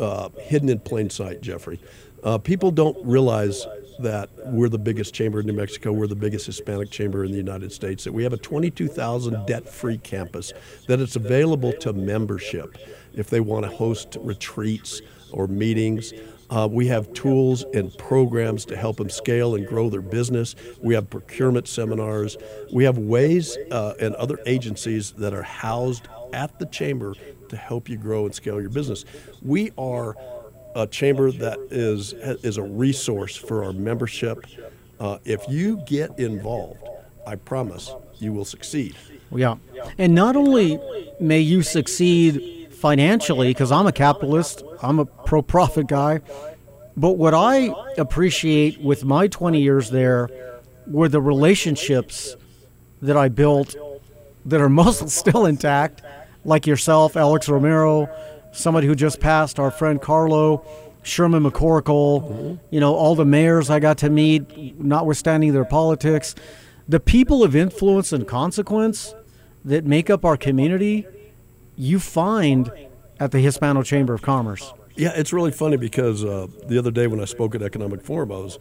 uh, 0.00 0.28
hidden 0.40 0.68
in 0.68 0.80
plain 0.80 1.08
sight, 1.08 1.40
Jeffrey. 1.40 1.78
Uh, 2.24 2.36
people 2.38 2.72
don't 2.72 2.96
realize 3.06 3.64
that 4.00 4.28
we're 4.46 4.68
the 4.68 4.78
biggest 4.78 5.14
chamber 5.14 5.38
in 5.38 5.46
New 5.46 5.52
Mexico. 5.52 5.92
We're 5.92 6.08
the 6.08 6.16
biggest 6.16 6.46
Hispanic 6.46 6.90
chamber 6.90 7.24
in 7.24 7.30
the 7.30 7.36
United 7.36 7.70
States. 7.70 8.02
That 8.02 8.12
we 8.12 8.24
have 8.24 8.32
a 8.32 8.36
22,000 8.36 9.46
debt-free 9.46 9.98
campus. 9.98 10.52
That 10.88 10.98
it's 10.98 11.14
available 11.14 11.72
to 11.74 11.92
membership 11.92 12.76
if 13.12 13.30
they 13.30 13.38
want 13.38 13.66
to 13.66 13.70
host 13.70 14.16
retreats 14.20 15.00
or 15.34 15.46
meetings. 15.46 16.12
Uh, 16.50 16.68
we 16.70 16.86
have 16.86 17.12
tools 17.14 17.64
and 17.74 17.96
programs 17.98 18.64
to 18.66 18.76
help 18.76 18.96
them 18.96 19.10
scale 19.10 19.54
and 19.54 19.66
grow 19.66 19.88
their 19.88 20.02
business. 20.02 20.54
We 20.80 20.94
have 20.94 21.10
procurement 21.10 21.68
seminars. 21.68 22.36
We 22.72 22.84
have 22.84 22.98
ways 22.98 23.56
uh, 23.70 23.94
and 24.00 24.14
other 24.16 24.38
agencies 24.46 25.12
that 25.12 25.32
are 25.32 25.42
housed 25.42 26.08
at 26.32 26.58
the 26.58 26.66
chamber 26.66 27.14
to 27.48 27.56
help 27.56 27.88
you 27.88 27.96
grow 27.96 28.26
and 28.26 28.34
scale 28.34 28.60
your 28.60 28.70
business. 28.70 29.04
We 29.42 29.72
are 29.78 30.16
a 30.74 30.86
chamber 30.86 31.30
that 31.30 31.58
is 31.70 32.12
is 32.12 32.56
a 32.56 32.62
resource 32.62 33.36
for 33.36 33.64
our 33.64 33.72
membership. 33.72 34.44
Uh, 34.98 35.18
if 35.24 35.44
you 35.48 35.82
get 35.86 36.18
involved, 36.18 36.86
I 37.26 37.36
promise 37.36 37.92
you 38.18 38.32
will 38.32 38.44
succeed. 38.44 38.96
Yeah. 39.30 39.56
And 39.98 40.14
not 40.14 40.36
only 40.36 40.80
may 41.20 41.40
you 41.40 41.62
succeed 41.62 42.63
financially, 42.84 43.48
because 43.48 43.72
I'm 43.72 43.86
a 43.86 43.92
capitalist, 43.92 44.62
I'm 44.82 44.98
a 44.98 45.06
pro 45.06 45.40
profit 45.40 45.86
guy, 45.86 46.20
but 46.98 47.12
what 47.12 47.32
I 47.32 47.72
appreciate 47.96 48.78
with 48.78 49.06
my 49.06 49.26
20 49.26 49.58
years 49.58 49.88
there 49.88 50.28
were 50.86 51.08
the 51.08 51.22
relationships 51.22 52.36
that 53.00 53.16
I 53.16 53.30
built 53.30 53.74
that 54.44 54.60
are 54.60 54.68
mostly 54.84 55.08
still 55.08 55.46
intact, 55.46 56.02
like 56.44 56.66
yourself, 56.66 57.16
Alex 57.16 57.48
Romero, 57.48 58.06
somebody 58.52 58.86
who 58.86 58.94
just 58.94 59.18
passed, 59.18 59.58
our 59.58 59.70
friend 59.70 59.98
Carlo, 59.98 60.62
Sherman 61.02 61.42
McCorkle, 61.42 62.20
mm-hmm. 62.20 62.54
you 62.70 62.80
know, 62.80 62.94
all 62.94 63.14
the 63.14 63.24
mayors 63.24 63.70
I 63.70 63.80
got 63.80 63.96
to 63.98 64.10
meet, 64.10 64.78
notwithstanding 64.78 65.54
their 65.54 65.64
politics. 65.64 66.34
The 66.86 67.00
people 67.00 67.42
of 67.42 67.56
influence 67.56 68.12
and 68.12 68.28
consequence 68.28 69.14
that 69.64 69.86
make 69.86 70.10
up 70.10 70.22
our 70.26 70.36
community, 70.36 71.06
you 71.76 71.98
find 71.98 72.70
at 73.20 73.30
the 73.32 73.38
Hispano 73.38 73.82
Chamber 73.82 74.14
of 74.14 74.22
Commerce. 74.22 74.72
Yeah, 74.96 75.12
it's 75.14 75.32
really 75.32 75.50
funny 75.52 75.76
because 75.76 76.24
uh, 76.24 76.46
the 76.66 76.78
other 76.78 76.90
day 76.90 77.06
when 77.06 77.20
I 77.20 77.24
spoke 77.24 77.54
at 77.54 77.62
Economic 77.62 78.02
Forum, 78.02 78.30
I 78.30 78.36
was, 78.36 78.58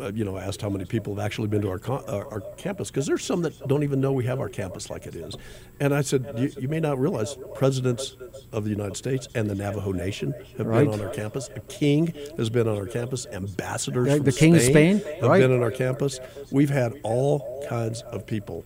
uh, 0.00 0.10
you 0.14 0.24
know, 0.24 0.38
asked 0.38 0.62
how 0.62 0.70
many 0.70 0.86
people 0.86 1.14
have 1.14 1.24
actually 1.24 1.48
been 1.48 1.60
to 1.62 1.68
our 1.68 1.78
co- 1.78 2.04
our, 2.08 2.26
our 2.32 2.40
campus 2.56 2.90
because 2.90 3.06
there's 3.06 3.22
some 3.22 3.42
that 3.42 3.68
don't 3.68 3.82
even 3.82 4.00
know 4.00 4.10
we 4.12 4.24
have 4.24 4.40
our 4.40 4.48
campus 4.48 4.88
like 4.88 5.06
it 5.06 5.14
is. 5.14 5.36
And 5.80 5.94
I 5.94 6.00
said, 6.00 6.26
you, 6.36 6.50
you 6.58 6.68
may 6.68 6.80
not 6.80 6.98
realize 6.98 7.36
presidents 7.54 8.16
of 8.52 8.64
the 8.64 8.70
United 8.70 8.96
States 8.96 9.28
and 9.34 9.48
the 9.48 9.54
Navajo 9.54 9.92
Nation 9.92 10.32
have 10.56 10.66
Right. 10.66 10.84
been 10.88 11.00
on 11.00 11.06
our 11.06 11.12
campus. 11.12 11.50
A 11.54 11.60
king 11.60 12.14
has 12.38 12.48
been 12.48 12.66
on 12.66 12.76
our 12.76 12.86
campus. 12.86 13.26
Ambassadors 13.26 14.08
from 14.16 14.24
the 14.24 14.32
King 14.32 14.56
of 14.56 14.62
Spain, 14.62 15.00
have 15.20 15.22
right. 15.28 15.40
been 15.40 15.52
on 15.52 15.62
our 15.62 15.70
campus. 15.70 16.18
We've 16.50 16.70
had 16.70 16.94
all 17.02 17.64
kinds 17.68 18.02
of 18.02 18.26
people 18.26 18.64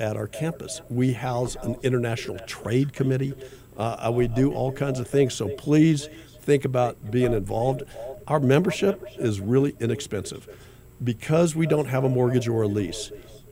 at 0.00 0.16
our 0.16 0.26
campus. 0.26 0.80
We 0.88 1.12
house 1.12 1.56
an 1.62 1.76
international 1.82 2.38
trade 2.40 2.92
committee. 2.92 3.34
Uh, 3.76 4.10
we 4.12 4.26
do 4.26 4.52
all 4.52 4.72
kinds 4.72 4.98
of 4.98 5.06
things. 5.06 5.34
So 5.34 5.48
please 5.48 6.08
think 6.42 6.64
about 6.64 7.10
being 7.10 7.32
involved. 7.32 7.82
Our 8.26 8.40
membership 8.40 9.02
is 9.18 9.40
really 9.40 9.76
inexpensive. 9.80 10.48
Because 11.02 11.54
we 11.54 11.66
don't 11.66 11.86
have 11.86 12.04
a 12.04 12.08
mortgage 12.08 12.48
or 12.48 12.62
a 12.62 12.68
lease, 12.68 13.10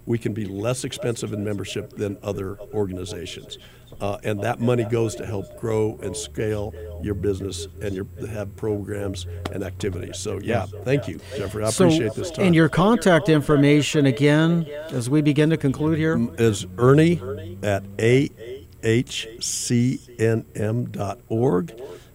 we 0.08 0.18
can 0.18 0.32
be 0.32 0.46
less 0.46 0.84
expensive 0.84 1.34
in 1.34 1.44
membership 1.44 1.90
than 1.90 2.16
other 2.22 2.58
organizations. 2.72 3.58
Uh, 4.00 4.16
and 4.24 4.40
that 4.42 4.58
money 4.58 4.84
goes 4.84 5.14
to 5.14 5.26
help 5.26 5.60
grow 5.60 5.98
and 6.02 6.16
scale 6.16 6.72
your 7.02 7.14
business 7.14 7.68
and 7.82 7.94
your 7.94 8.06
have 8.28 8.56
programs 8.56 9.26
and 9.52 9.62
activities. 9.62 10.16
So 10.18 10.40
yeah, 10.42 10.64
thank 10.82 11.08
you, 11.08 11.20
Jeffrey. 11.36 11.62
I 11.62 11.68
So, 11.70 11.84
appreciate 11.84 12.14
this 12.14 12.30
time. 12.30 12.46
And 12.46 12.54
your 12.54 12.70
contact 12.70 13.28
information 13.28 14.06
again, 14.06 14.66
as 14.90 15.10
we 15.10 15.20
begin 15.20 15.50
to 15.50 15.58
conclude 15.58 15.98
here. 15.98 16.18
is 16.38 16.64
Ernie 16.78 17.58
at 17.62 17.84
ahcnm.org, 17.98 18.82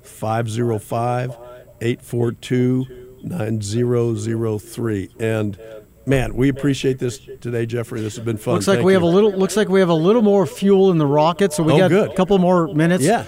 505 0.02 1.38
842 1.82 2.86
9003. 3.24 5.10
And 5.20 5.58
man, 6.06 6.36
we 6.36 6.49
appreciate 6.49 6.99
this 6.99 7.20
today, 7.20 7.66
Jeffrey. 7.66 8.01
This 8.01 8.16
has 8.16 8.26
been 8.26 8.38
fun. 8.38 8.56
Looks 8.56 8.68
like 8.68 8.78
Thank 8.78 8.86
we 8.86 8.93
you. 8.93 8.95
have 8.97 9.04
a 9.04 9.08
little. 9.08 9.32
Looks 9.32 9.58
like 9.58 9.70
we 9.70 9.80
have 9.80 9.89
a 9.89 9.93
little 9.95 10.22
more 10.22 10.45
fuel 10.45 10.91
in 10.91 10.97
the 10.97 11.06
rocket, 11.08 11.54
so 11.54 11.64
we 11.64 11.74
Oh, 11.74 11.78
got 11.78 11.89
good. 11.89 12.12
a 12.12 12.14
couple 12.16 12.38
more 12.39 12.68
minutes. 12.74 13.04
Yeah. 13.04 13.26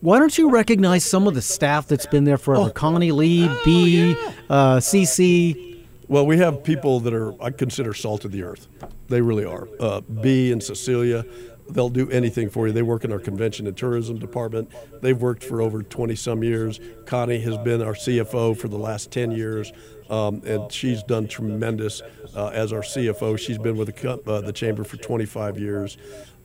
Why 0.00 0.18
don't 0.18 0.36
you 0.36 0.50
recognize 0.50 1.04
some 1.04 1.28
of 1.28 1.34
the 1.34 1.42
staff 1.42 1.86
that's 1.86 2.06
been 2.06 2.24
there 2.24 2.36
forever? 2.38 2.70
Connie 2.70 3.12
Lee, 3.12 3.48
B, 3.64 4.16
uh, 4.50 4.78
CC. 4.80 5.76
Well, 6.08 6.26
we 6.26 6.38
have 6.38 6.64
people 6.64 6.98
that 7.00 7.14
are, 7.14 7.40
I 7.42 7.50
consider 7.50 7.94
salt 7.94 8.24
of 8.24 8.32
the 8.32 8.42
earth. 8.42 8.66
They 9.08 9.20
really 9.20 9.44
are. 9.44 9.68
Uh, 9.78 10.00
B 10.00 10.50
and 10.50 10.60
Cecilia, 10.60 11.24
they'll 11.70 11.88
do 11.88 12.10
anything 12.10 12.50
for 12.50 12.66
you. 12.66 12.72
They 12.72 12.82
work 12.82 13.04
in 13.04 13.12
our 13.12 13.20
convention 13.20 13.68
and 13.68 13.76
tourism 13.76 14.18
department. 14.18 14.70
They've 15.00 15.18
worked 15.18 15.44
for 15.44 15.62
over 15.62 15.84
20 15.84 16.16
some 16.16 16.42
years. 16.42 16.80
Connie 17.06 17.38
has 17.40 17.56
been 17.58 17.80
our 17.80 17.94
CFO 17.94 18.56
for 18.56 18.66
the 18.66 18.76
last 18.78 19.12
10 19.12 19.30
years, 19.30 19.72
um, 20.12 20.42
and 20.44 20.70
she's 20.70 21.02
done 21.02 21.26
tremendous 21.26 22.02
uh, 22.36 22.48
as 22.48 22.72
our 22.72 22.82
CFO. 22.82 23.38
She's 23.38 23.58
been 23.58 23.76
with 23.76 23.94
the, 23.94 24.20
uh, 24.26 24.40
the 24.42 24.52
chamber 24.52 24.84
for 24.84 24.98
25 24.98 25.58
years. 25.58 25.96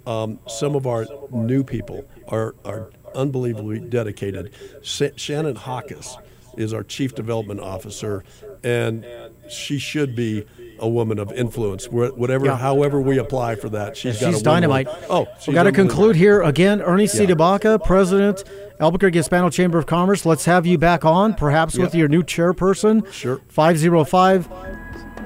Um, 0.07 0.39
some 0.47 0.73
of 0.73 0.87
our 0.87 1.05
new 1.31 1.65
people 1.65 2.05
are, 2.29 2.55
are 2.63 2.91
unbelievably 3.13 3.81
dedicated. 3.81 4.53
Sa- 4.81 5.09
Shannon 5.17 5.57
Hawkes 5.57 6.15
is 6.55 6.73
our 6.73 6.83
chief 6.83 7.13
development 7.13 7.59
officer, 7.59 8.23
and 8.63 9.05
she 9.49 9.77
should 9.77 10.15
be 10.15 10.45
a 10.79 10.87
woman 10.87 11.19
of 11.19 11.31
influence. 11.33 11.85
Whatever, 11.87 12.45
Yeah. 12.47 12.57
however 12.57 12.99
we 13.01 13.17
apply 13.17 13.55
for 13.55 13.69
that, 13.69 13.95
she's 13.97 14.19
got 14.19 14.33
She's 14.33 14.41
dynamite. 14.41 14.87
Oh, 15.09 15.27
we 15.47 15.53
got 15.53 15.63
to 15.63 15.71
conclude 15.71 16.15
here 16.15 16.41
again. 16.41 16.81
Ernie 16.81 17.07
C. 17.07 17.23
Yeah. 17.23 17.29
DeBaca, 17.31 17.83
President, 17.83 18.43
Albuquerque 18.79 19.17
Hispano 19.17 19.49
Chamber 19.49 19.77
of 19.77 19.85
Commerce. 19.85 20.25
Let's 20.25 20.45
have 20.45 20.65
you 20.65 20.77
back 20.77 21.03
on, 21.05 21.33
perhaps 21.33 21.77
with 21.77 21.95
your 21.95 22.07
new 22.07 22.23
chairperson. 22.23 23.11
Sure. 23.11 23.41
505 23.49 24.47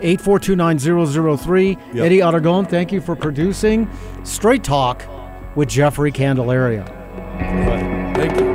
842 0.04 0.56
9003. 0.56 1.78
Yep. 1.94 2.06
Eddy 2.06 2.22
Aragon, 2.22 2.66
thank 2.66 2.92
you 2.92 3.02
for 3.02 3.16
producing 3.16 3.90
Straight 4.24 4.64
Talk 4.64 5.04
with 5.56 5.70
Jeffrey 5.70 6.12
Candelaria. 6.12 6.84
Right. 7.40 8.16
Thank 8.16 8.40
you. 8.40 8.51